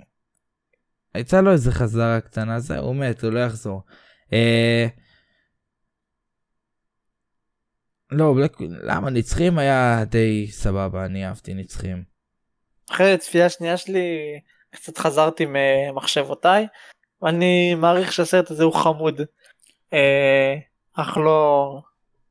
יצא 1.18 1.42
לו 1.42 1.52
איזה 1.52 1.72
חזרה 1.72 2.22
קטנה, 2.22 2.60
זה 2.60 2.78
הוא 2.78 2.96
מת, 2.96 3.24
הוא 3.24 3.32
לא 3.32 3.40
יחזור. 3.40 3.82
אה... 4.34 4.88
לא, 8.12 8.34
בלק... 8.34 8.58
למה 8.60 9.10
נצחים 9.10 9.60
היה 9.60 10.04
די 10.06 10.48
סבבה, 10.52 11.06
אני 11.06 11.28
אהבתי 11.28 11.54
נצחים. 11.54 12.04
אחרי 12.92 13.14
הצפייה 13.14 13.46
השנייה 13.46 13.78
שלי 13.78 14.40
קצת 14.72 14.98
חזרתי 14.98 15.46
ממחשבותיי 15.50 16.68
ואני 17.22 17.76
מעריך 17.76 18.14
שהסרט 18.14 18.52
הזה 18.52 18.64
הוא 18.64 18.74
חמוד. 18.74 19.22
אה, 19.94 20.56
אך 20.94 21.18
לא 21.18 21.82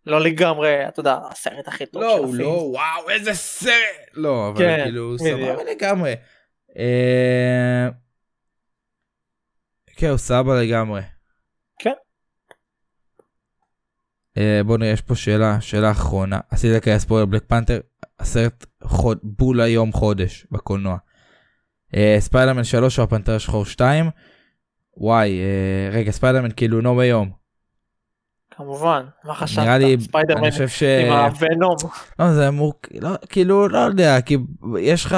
לא 0.07 0.21
לגמרי 0.21 0.89
אתה 0.89 1.01
יודע 1.01 1.19
הסרט 1.31 1.69
הכי 1.69 1.87
טוב 1.87 2.03
לא, 2.03 2.17
של 2.17 2.23
הוא 2.23 2.29
הפילם. 2.29 2.41
לא, 2.41 2.51
וואו, 2.51 3.11
איזה 3.11 3.35
סרט! 3.35 3.75
לא, 4.15 4.49
אבל 4.49 4.59
כן, 4.59 4.81
כאילו. 4.85 5.19
סבבה 5.19 5.65
לגמרי. 5.65 6.15
אה... 6.79 8.04
כן, 9.97 10.17
סבבה 10.17 10.63
לגמרי. 10.63 11.01
כן. 11.79 11.93
אה, 14.39 14.61
בוא 14.67 14.79
נראה, 14.79 14.91
יש 14.91 15.01
פה 15.01 15.15
שאלה, 15.15 15.61
שאלה 15.61 15.91
אחרונה. 15.91 16.41
עשיתי 16.51 16.81
כאלה 16.81 16.99
ספוילר, 16.99 17.27
בלק 17.27 17.45
פנתר, 17.49 17.81
הסרט 18.19 18.67
חוד, 18.83 19.19
בול 19.23 19.61
היום 19.61 19.93
חודש 19.93 20.47
בקולנוע. 20.51 20.97
אה, 21.97 22.17
ספיידרמן 22.19 22.65
3 22.65 22.99
או 22.99 23.05
הפנתר 23.05 23.35
השחור 23.35 23.67
2. 23.67 24.11
וואי, 24.97 25.41
אה, 25.41 25.91
רגע, 25.93 26.11
ספיידרמן 26.11 26.51
כאילו 26.57 26.81
נו 26.81 26.97
ביום. 26.97 27.45
כמובן 28.57 29.07
מה 29.25 29.35
חשבת 29.35 29.65
נראה 29.65 29.79
לי, 29.79 29.97
ספיידרמן 30.01 30.51
ש... 30.51 30.83
עם 30.83 31.13
הוונום 31.13 31.77
לא, 32.19 32.33
זה 32.33 32.51
מורכ... 32.51 32.77
לא, 33.01 33.11
כאילו, 33.29 33.69
לא 33.69 33.79
יודע, 33.79 34.21
כי 34.21 34.39
יש 34.81 35.05
לך... 35.05 35.17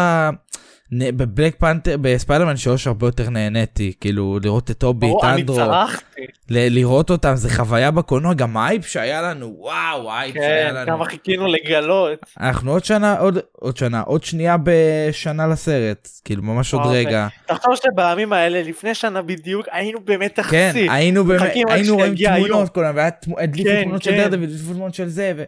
בבלק 0.93 1.57
פנתר, 1.59 1.97
בספיידרמן 2.01 2.57
3 2.57 2.87
הרבה 2.87 3.07
יותר 3.07 3.31
נהניתי, 3.31 3.93
כאילו, 4.01 4.39
לראות 4.43 4.71
את 4.71 4.79
טובי, 4.79 5.07
צרחתי 5.47 6.21
ל- 6.51 6.75
לראות 6.79 7.11
אותם, 7.11 7.33
זה 7.37 7.51
חוויה 7.55 7.91
בקולנוע, 7.91 8.35
גם 8.35 8.57
האייפ 8.57 8.87
שהיה 8.87 9.23
לנו, 9.23 9.55
וואו, 9.59 10.11
האייפ 10.11 10.35
שהיה 10.35 10.69
כן 10.69 10.75
לנו. 10.75 10.87
כמה 10.87 11.05
חיכינו 11.05 11.47
לגלות 11.47 12.19
אנחנו 12.41 12.73
עוד 12.73 12.85
שנה, 12.85 13.19
עוד, 13.19 13.39
עוד 13.53 13.77
שנה, 13.77 14.01
עוד 14.01 14.25
שנייה 14.25 14.57
בשנה 14.63 15.47
לסרט, 15.47 16.09
כאילו, 16.25 16.43
ממש 16.43 16.75
עוד 16.75 16.83
וואו, 16.83 16.95
רגע. 16.95 17.27
תחשוב 17.47 17.75
שבימים 17.77 18.33
האלה 18.33 18.63
לפני 18.63 18.95
שנה 18.95 19.23
בדיוק 19.23 19.67
היינו 19.73 20.01
באמת 20.05 20.37
כן, 20.37 20.43
תחסית 20.43 20.91
היינו 20.91 21.25
באמת, 21.25 21.53
היינו 21.69 21.95
רואים 21.95 22.15
היום. 22.19 22.47
תמונות 22.49 22.69
כולם, 22.69 22.97
והיה 22.97 23.11
תמו- 23.11 23.39
הדליפו 23.41 23.69
כן, 23.71 23.83
תמונות 23.83 24.03
של 24.03 24.11
כן. 24.11 24.17
דרדוויל, 24.17 24.51
הדליפו 24.51 24.73
תמונות 24.73 24.95
של 24.95 25.09
זה, 25.09 25.33
ו... 25.37 25.45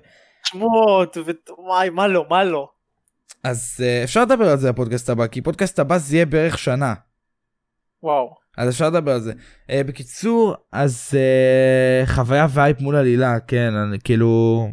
שמועות 0.47 1.17
וואי 1.59 1.91
מה 1.91 2.07
לא 2.07 2.25
מה 2.31 2.45
לא 2.45 2.69
אז 3.45 3.81
אה, 3.83 4.05
אפשר 4.05 4.23
לדבר 4.23 4.49
על 4.49 4.59
זה 4.59 4.73
בפודקאסט 4.73 5.11
הבא, 5.11 5.27
כי 5.27 5.43
פודקאסט 5.43 5.79
הבא 5.79 5.99
זה 5.99 6.17
יהיה 6.17 6.27
בערך 6.27 6.59
שנה. 6.59 6.95
וואו 8.03 8.35
אז 8.59 8.69
אפשר 8.69 8.87
לדבר 8.87 9.13
על 9.13 9.21
זה. 9.21 9.33
אה, 9.33 9.87
בקיצור, 9.87 10.55
אז 10.73 11.11
אה, 11.11 12.07
חוויה 12.07 12.47
וייפ 12.51 12.81
מול 12.81 12.97
עלילה, 12.97 13.41
כן, 13.41 13.75
אני, 13.75 13.99
כאילו... 14.05 14.69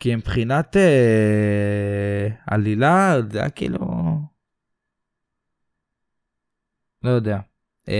כי 0.00 0.16
מבחינת 0.16 0.76
אה, 0.76 0.80
עלילה, 2.46 3.14
זה 3.30 3.40
היה 3.40 3.50
כאילו... 3.50 3.78
לא 7.02 7.10
יודע. 7.10 7.38
Uh, 7.86 7.90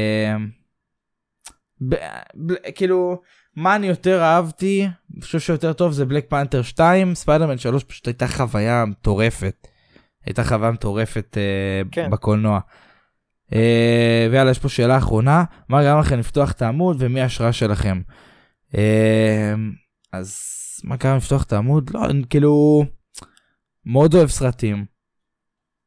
כאילו, 2.74 3.22
מה 3.56 3.76
אני 3.76 3.86
יותר 3.86 4.22
אהבתי, 4.22 4.86
אני 5.14 5.22
חושב 5.22 5.40
שיותר 5.40 5.72
טוב 5.72 5.92
זה 5.92 6.04
בלק 6.04 6.26
פנתר 6.30 6.62
2, 6.62 7.14
ספיידרמן 7.14 7.58
3 7.58 7.84
פשוט 7.84 8.06
הייתה 8.06 8.28
חוויה 8.28 8.84
מטורפת. 8.84 9.68
הייתה 10.24 10.44
חוויה 10.44 10.70
מטורפת 10.70 11.36
uh, 11.36 11.88
כן. 11.92 12.10
בקולנוע. 12.10 12.60
Uh, 13.50 13.54
ויאללה, 14.30 14.50
יש 14.50 14.58
פה 14.58 14.68
שאלה 14.68 14.98
אחרונה, 14.98 15.44
מה 15.68 15.82
גרם 15.82 16.00
לכם 16.00 16.18
לפתוח 16.18 16.52
את 16.52 16.62
העמוד 16.62 16.96
ומי 17.00 17.20
ההשראה 17.20 17.52
שלכם? 17.52 18.00
Uh, 18.72 18.76
אז 20.12 20.36
מה 20.84 20.96
גרם 20.96 21.16
לפתוח 21.16 21.42
את 21.42 21.52
העמוד? 21.52 21.90
לא, 21.94 22.04
אני 22.04 22.22
כאילו, 22.30 22.84
מאוד 23.86 24.14
אוהב 24.14 24.28
סרטים. 24.28 24.84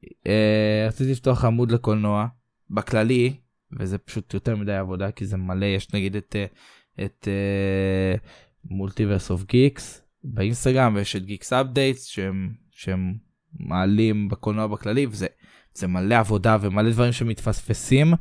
אה, 0.05 0.87
רציתי 0.87 1.11
לפתוח 1.11 1.45
עמוד 1.45 1.71
לקולנוע, 1.71 2.27
בכללי, 2.69 3.33
וזה 3.79 3.97
פשוט 3.97 4.33
יותר 4.33 4.55
מדי 4.55 4.75
עבודה, 4.75 5.11
כי 5.11 5.25
זה 5.25 5.37
מלא, 5.37 5.65
יש 5.65 5.93
נגיד 5.93 6.15
את, 6.15 6.35
אה, 6.35 6.45
את 7.03 7.27
מולטיברס 8.65 9.31
אוף 9.31 9.43
גיקס 9.43 10.01
באינסטגרם, 10.23 10.95
ויש 10.95 11.15
את 11.15 11.25
גיקס 11.25 11.53
אפדייטס 11.53 12.05
שהם, 12.05 12.53
שהם 12.71 13.13
מעלים 13.59 14.29
בקולנוע 14.29 14.67
בכללי, 14.67 15.05
וזה 15.05 15.27
זה 15.73 15.87
מלא 15.87 16.15
עבודה 16.15 16.57
ומלא 16.61 16.91
דברים 16.91 17.11
שמתפספסים. 17.11 18.13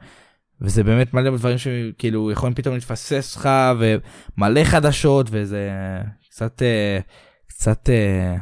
וזה 0.61 0.85
באמת 0.85 1.15
מלא 1.15 1.37
דברים 1.37 1.59
שכאילו 1.59 2.31
יכולים 2.31 2.55
פתאום 2.55 2.75
להתפסס 2.75 3.37
לך 3.37 3.49
ומלא 3.79 4.65
חדשות 4.65 5.27
וזה 5.31 5.71
קצת 6.31 6.63
אה, 6.63 6.99
קצת 7.47 7.91
אה, 7.91 8.37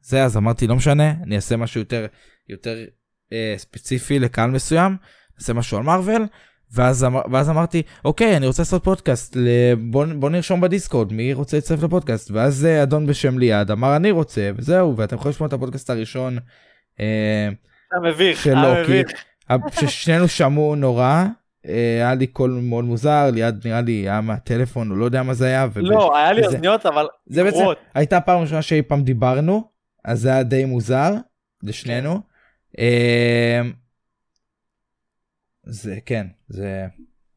זה 0.00 0.24
אז 0.24 0.36
אמרתי 0.36 0.66
לא 0.66 0.76
משנה 0.76 1.10
אני 1.10 1.36
אעשה 1.36 1.56
משהו 1.56 1.80
יותר 1.80 2.06
יותר 2.48 2.84
אה, 3.32 3.54
ספציפי 3.56 4.18
לקהל 4.18 4.50
מסוים 4.50 4.96
נעשה 5.38 5.52
משהו 5.52 5.78
על 5.78 5.82
מארוול 5.82 6.26
ואז, 6.74 7.04
אמר, 7.04 7.20
ואז 7.30 7.50
אמרתי 7.50 7.82
אוקיי 8.04 8.36
אני 8.36 8.46
רוצה 8.46 8.62
לעשות 8.62 8.84
פודקאסט 8.84 9.36
בוא, 9.90 10.06
בוא 10.18 10.30
נרשום 10.30 10.60
בדיסקורד 10.60 11.12
מי 11.12 11.32
רוצה 11.32 11.56
להצטרף 11.56 11.82
לפודקאסט 11.82 12.30
ואז 12.30 12.64
אה, 12.66 12.82
אדון 12.82 13.06
בשם 13.06 13.38
ליעד 13.38 13.70
אמר 13.70 13.96
אני 13.96 14.10
רוצה 14.10 14.50
וזהו 14.56 14.96
ואתם 14.96 15.16
יכולים 15.16 15.30
לשמוע 15.30 15.46
את 15.48 15.52
הפודקאסט 15.52 15.90
הראשון. 15.90 16.38
אה, 17.00 17.48
מביך, 18.04 18.40
שלא, 18.42 18.84
כי 18.86 18.92
מביך. 19.00 19.10
ששנינו 19.80 20.28
שמעו 20.28 20.74
נורא, 20.76 21.24
אה, 21.66 21.72
היה 21.74 22.14
לי 22.14 22.26
קול 22.26 22.50
מאוד 22.62 22.84
מוזר, 22.84 23.30
ליד 23.32 23.66
נראה 23.66 23.80
לי 23.80 23.92
היה 23.92 24.20
מהטלפון, 24.20 24.90
הוא 24.90 24.98
לא 24.98 25.04
יודע 25.04 25.22
מה 25.22 25.34
זה 25.34 25.46
היה. 25.46 25.66
וב- 25.72 25.78
לא, 25.78 26.16
היה 26.16 26.32
לי 26.32 26.46
אוזניות 26.46 26.86
אבל 26.86 27.06
זה 27.26 27.44
בעצם. 27.44 27.58
הייתה 27.94 28.20
פעם 28.20 28.40
ראשונה 28.40 28.62
שאי 28.62 28.82
פעם 28.82 29.02
דיברנו, 29.02 29.64
אז 30.04 30.20
זה 30.20 30.28
היה 30.28 30.42
די 30.42 30.64
מוזר 30.64 31.14
לשנינו. 31.62 32.20
זה 35.64 35.98
כן, 36.06 36.26
זה 36.48 36.86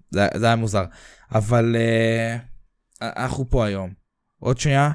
זה 0.09 0.27
זה 0.35 0.45
היה 0.45 0.55
מוזר, 0.55 0.85
אבל 1.31 1.75
אה, 1.75 2.37
אנחנו 3.01 3.49
פה 3.49 3.65
היום. 3.65 3.93
עוד 4.39 4.59
שנייה, 4.59 4.91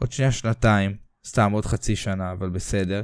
עוד 0.00 0.12
שנייה 0.12 0.32
שנתיים, 0.32 0.96
סתם 1.26 1.52
עוד 1.52 1.66
חצי 1.66 1.96
שנה, 1.96 2.32
אבל 2.32 2.50
בסדר. 2.50 3.02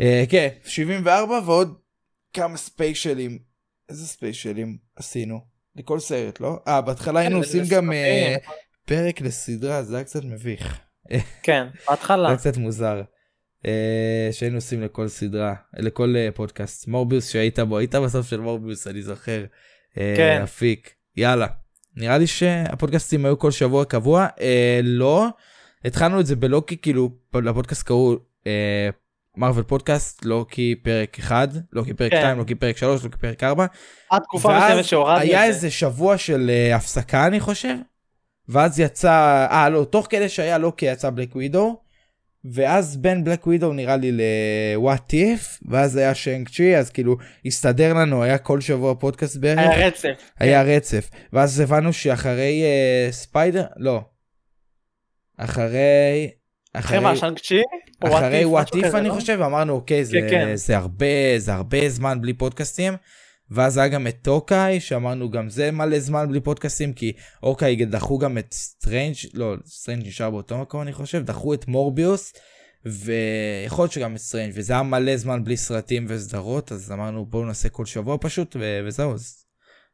אה, 0.00 0.24
כן, 0.28 0.48
74 0.64 1.40
ועוד 1.46 1.78
כמה 2.32 2.56
ספיישלים. 2.56 3.38
איזה 3.88 4.06
ספיישלים 4.06 4.78
עשינו? 4.96 5.40
לכל 5.76 6.00
סרט, 6.00 6.40
לא? 6.40 6.62
אה, 6.68 6.80
בהתחלה 6.80 7.20
היינו 7.20 7.34
כן, 7.36 7.42
עושים 7.42 7.64
זה 7.64 7.74
גם 7.74 7.92
אה, 7.92 8.34
סרטים. 8.34 8.50
פרק 8.84 9.20
לסדרה, 9.20 9.82
זה 9.82 9.96
היה 9.96 10.04
קצת 10.04 10.24
מביך. 10.24 10.80
כן, 11.42 11.66
זה 11.74 11.80
בהתחלה. 11.88 12.28
היה 12.28 12.36
קצת 12.36 12.56
מוזר. 12.56 13.02
אה, 13.66 14.28
שהיינו 14.32 14.56
עושים 14.56 14.82
לכל 14.82 15.08
סדרה, 15.08 15.54
לכל 15.76 16.14
אה, 16.16 16.28
פודקאסט. 16.34 16.88
מורביוס 16.88 17.30
שהיית 17.30 17.58
בו, 17.58 17.78
היית 17.78 17.94
בסוף 17.94 18.28
של 18.28 18.40
מורביוס, 18.40 18.86
אני 18.86 19.02
זוכר. 19.02 19.44
אה, 19.98 20.14
כן. 20.16 20.40
אפיק. 20.42 20.90
יאללה. 21.16 21.46
נראה 21.96 22.18
לי 22.18 22.26
שהפודקאסטים 22.26 23.24
היו 23.24 23.38
כל 23.38 23.50
שבוע 23.50 23.84
קבוע. 23.84 24.26
אה, 24.40 24.80
לא, 24.82 25.28
התחלנו 25.84 26.20
את 26.20 26.26
זה 26.26 26.36
בלוקי, 26.36 26.76
כאילו, 26.76 27.10
לפודקאסט 27.34 27.82
קראו 27.82 28.16
מרוויל 29.36 29.64
פודקאסט, 29.64 30.24
לוקי 30.24 30.74
פרק 30.74 31.18
1, 31.18 31.48
לוקי 31.72 31.94
פרק 31.94 32.10
כן. 32.12 32.20
2, 32.20 32.38
לוקי 32.38 32.54
פרק 32.54 32.76
3, 32.76 33.04
לוקי 33.04 33.18
פרק 33.18 33.44
4. 33.44 33.66
עד 34.10 34.22
תקופה 34.22 34.58
מסוימת 34.58 34.84
שהורדנו 34.84 35.20
היה 35.20 35.46
את 35.46 35.52
זה. 35.52 35.56
איזה 35.56 35.70
שבוע 35.70 36.18
של 36.18 36.50
הפסקה 36.74 37.26
אני 37.26 37.40
חושב. 37.40 37.74
ואז 38.48 38.80
יצא, 38.80 39.46
אה 39.50 39.68
לא, 39.68 39.84
תוך 39.84 40.06
כדי 40.10 40.28
שהיה 40.28 40.58
לוקי 40.58 40.86
יצא 40.86 41.10
בלק 41.10 41.36
ווידו. 41.36 41.80
ואז 42.44 42.96
בין 42.96 43.24
בלק 43.24 43.46
ווידו 43.46 43.72
נראה 43.72 43.96
לי 43.96 44.12
ל-what 44.12 45.12
if, 45.12 45.68
ואז 45.68 45.96
היה 45.96 46.14
שיינג 46.14 46.48
צ'י, 46.48 46.76
אז 46.76 46.90
כאילו 46.90 47.16
הסתדר 47.46 47.94
לנו, 47.94 48.22
היה 48.22 48.38
כל 48.38 48.60
שבוע 48.60 48.94
פודקאסט 48.94 49.36
בערך. 49.36 49.58
היה 49.58 49.86
רצף. 49.86 50.08
היה 50.38 50.62
רצף. 50.62 51.10
ואז 51.32 51.60
הבנו 51.60 51.92
שאחרי 51.92 52.62
אה, 52.62 53.12
ספיידר, 53.12 53.64
לא. 53.76 54.00
אחרי... 55.36 56.30
אחרי 56.74 56.98
מה, 56.98 57.16
Shang-Chi? 57.16 57.62
אחרי 58.04 58.44
What 58.44 58.76
If, 58.76 58.96
אני 58.96 59.08
לא? 59.08 59.14
חושב 59.14 59.40
אמרנו 59.40 59.72
אוקיי 59.72 60.04
זה, 60.04 60.18
כן, 60.20 60.28
כן. 60.30 60.56
זה 60.56 60.76
הרבה 60.76 61.06
זה 61.36 61.54
הרבה 61.54 61.88
זמן 61.88 62.20
בלי 62.20 62.32
פודקאסטים 62.32 62.92
ואז 63.50 63.76
היה 63.76 63.88
גם 63.88 64.06
את 64.06 64.16
טוקאי 64.22 64.80
שאמרנו 64.80 65.30
גם 65.30 65.48
זה 65.48 65.70
מלא 65.70 66.00
זמן 66.00 66.28
בלי 66.28 66.40
פודקאסטים 66.40 66.92
כי 66.92 67.12
אוקיי 67.42 67.84
דחו 67.86 68.18
גם 68.18 68.38
את 68.38 68.52
Strange 68.52 69.14
לא 69.34 69.56
Strange 69.66 70.06
נשאר 70.06 70.30
באותו 70.30 70.58
מקום 70.58 70.82
אני 70.82 70.92
חושב 70.92 71.24
דחו 71.24 71.54
את 71.54 71.68
Morbius 71.68 72.32
ויכול 72.84 73.82
להיות 73.82 73.92
שגם 73.92 74.14
את 74.14 74.20
Strange 74.20 74.52
וזה 74.54 74.72
היה 74.72 74.82
מלא 74.82 75.16
זמן 75.16 75.44
בלי 75.44 75.56
סרטים 75.56 76.06
וסדרות 76.08 76.72
אז 76.72 76.92
אמרנו 76.92 77.26
בואו 77.26 77.44
נעשה 77.44 77.68
כל 77.68 77.86
שבוע 77.86 78.16
פשוט 78.20 78.56
ו- 78.56 78.80
וזהו 78.86 79.14
אז 79.14 79.44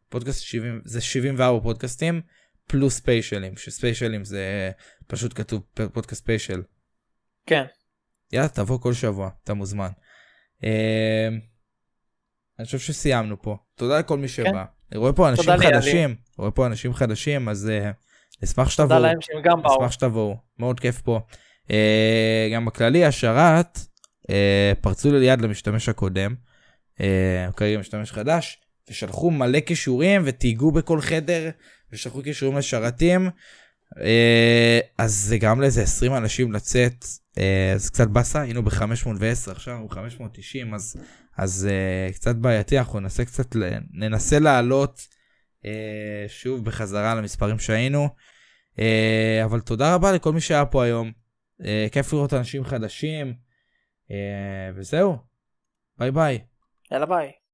פודקאסט 0.09 0.43
70 0.43 0.81
זה 0.85 1.01
74 1.01 1.63
פודקאסטים 1.63 2.21
פלוס 2.67 2.97
ספיישלים 2.97 3.57
שספיישלים 3.57 4.25
זה 4.25 4.71
פשוט 5.07 5.33
כתוב 5.35 5.63
פודקאסט 5.93 6.23
ספיישל. 6.23 6.63
כן. 7.47 7.65
יאללה 8.33 8.49
תבוא 8.49 8.81
כל 8.81 8.93
שבוע 8.93 9.31
אתה 9.45 9.55
מוזמן. 9.55 9.91
אני 12.59 12.67
חושב 12.67 12.79
שסיימנו 12.79 13.43
פה 13.43 13.57
תודה 13.75 13.99
לכל 13.99 14.19
מי 14.19 14.29
שבא. 14.29 14.65
אני 14.93 14.99
רואה 14.99 15.13
פה 15.13 15.29
אנשים. 15.29 15.57
חדשים 15.59 16.15
רואה 16.39 16.51
פה 16.51 16.67
אנשים 16.67 16.95
חדשים 16.95 17.49
אז 17.49 17.69
אה, 17.69 17.91
אשמח 18.45 18.71
שתבואו. 18.71 18.89
תודה 18.89 18.99
להם 18.99 19.21
שהם 19.21 19.43
גם 19.43 19.63
באו. 19.63 19.77
אשמח 19.77 19.93
שתבואו 19.93 20.37
מאוד 20.59 20.81
כיף 20.81 21.01
פה. 21.01 21.21
אה, 21.71 22.49
גם 22.55 22.65
בכללי 22.65 23.05
השרת 23.05 23.79
אה, 24.31 24.73
פרצו 24.81 25.13
לי 25.13 25.21
ליד 25.21 25.41
למשתמש 25.41 25.89
הקודם. 25.89 26.35
הוא 27.47 27.55
כרגע 27.57 27.79
משתמש 27.79 28.13
חדש 28.13 28.61
ושלחו 28.91 29.31
מלא 29.31 29.61
כישורים 29.61 30.23
ותהיגו 30.25 30.73
בכל 30.73 31.01
חדר 31.01 31.51
ושלחו 31.93 32.23
כישורים 32.23 32.59
לשרתים. 32.59 33.31
אה, 34.01 34.81
אז 34.99 35.15
זה 35.15 35.39
גרם 35.39 35.61
לאיזה 35.61 35.83
20 35.83 36.15
אנשים 36.15 36.53
לצאת 36.53 37.05
אז 37.75 37.91
קצת 37.91 38.09
באסה 38.09 38.41
היינו 38.41 38.63
ב-510 38.63 39.51
עכשיו 39.51 39.75
אנחנו 39.75 39.89
ב-590 39.89 40.75
אז 40.75 40.97
אז 41.37 41.69
uh, 41.69 42.15
קצת 42.15 42.37
בעייתי 42.37 42.79
אנחנו 42.79 43.01
ננסה 43.01 43.25
קצת 43.25 43.57
ננסה 43.93 44.39
לעלות 44.39 45.09
uh, 45.63 45.67
שוב 46.29 46.65
בחזרה 46.65 47.15
למספרים 47.15 47.59
שהיינו 47.59 48.09
uh, 48.77 48.81
אבל 49.45 49.61
תודה 49.61 49.95
רבה 49.95 50.13
לכל 50.13 50.33
מי 50.33 50.41
שהיה 50.41 50.67
פה 50.67 50.85
היום 50.85 51.13
uh, 51.61 51.65
כיף 51.93 52.13
לראות 52.13 52.35
אנשים 52.35 52.65
חדשים 52.65 53.35
uh, 54.09 54.13
וזהו 54.77 55.17
ביי 55.99 56.11
ביי. 56.11 56.39
יאללה 56.91 57.07
ביי. 57.07 57.33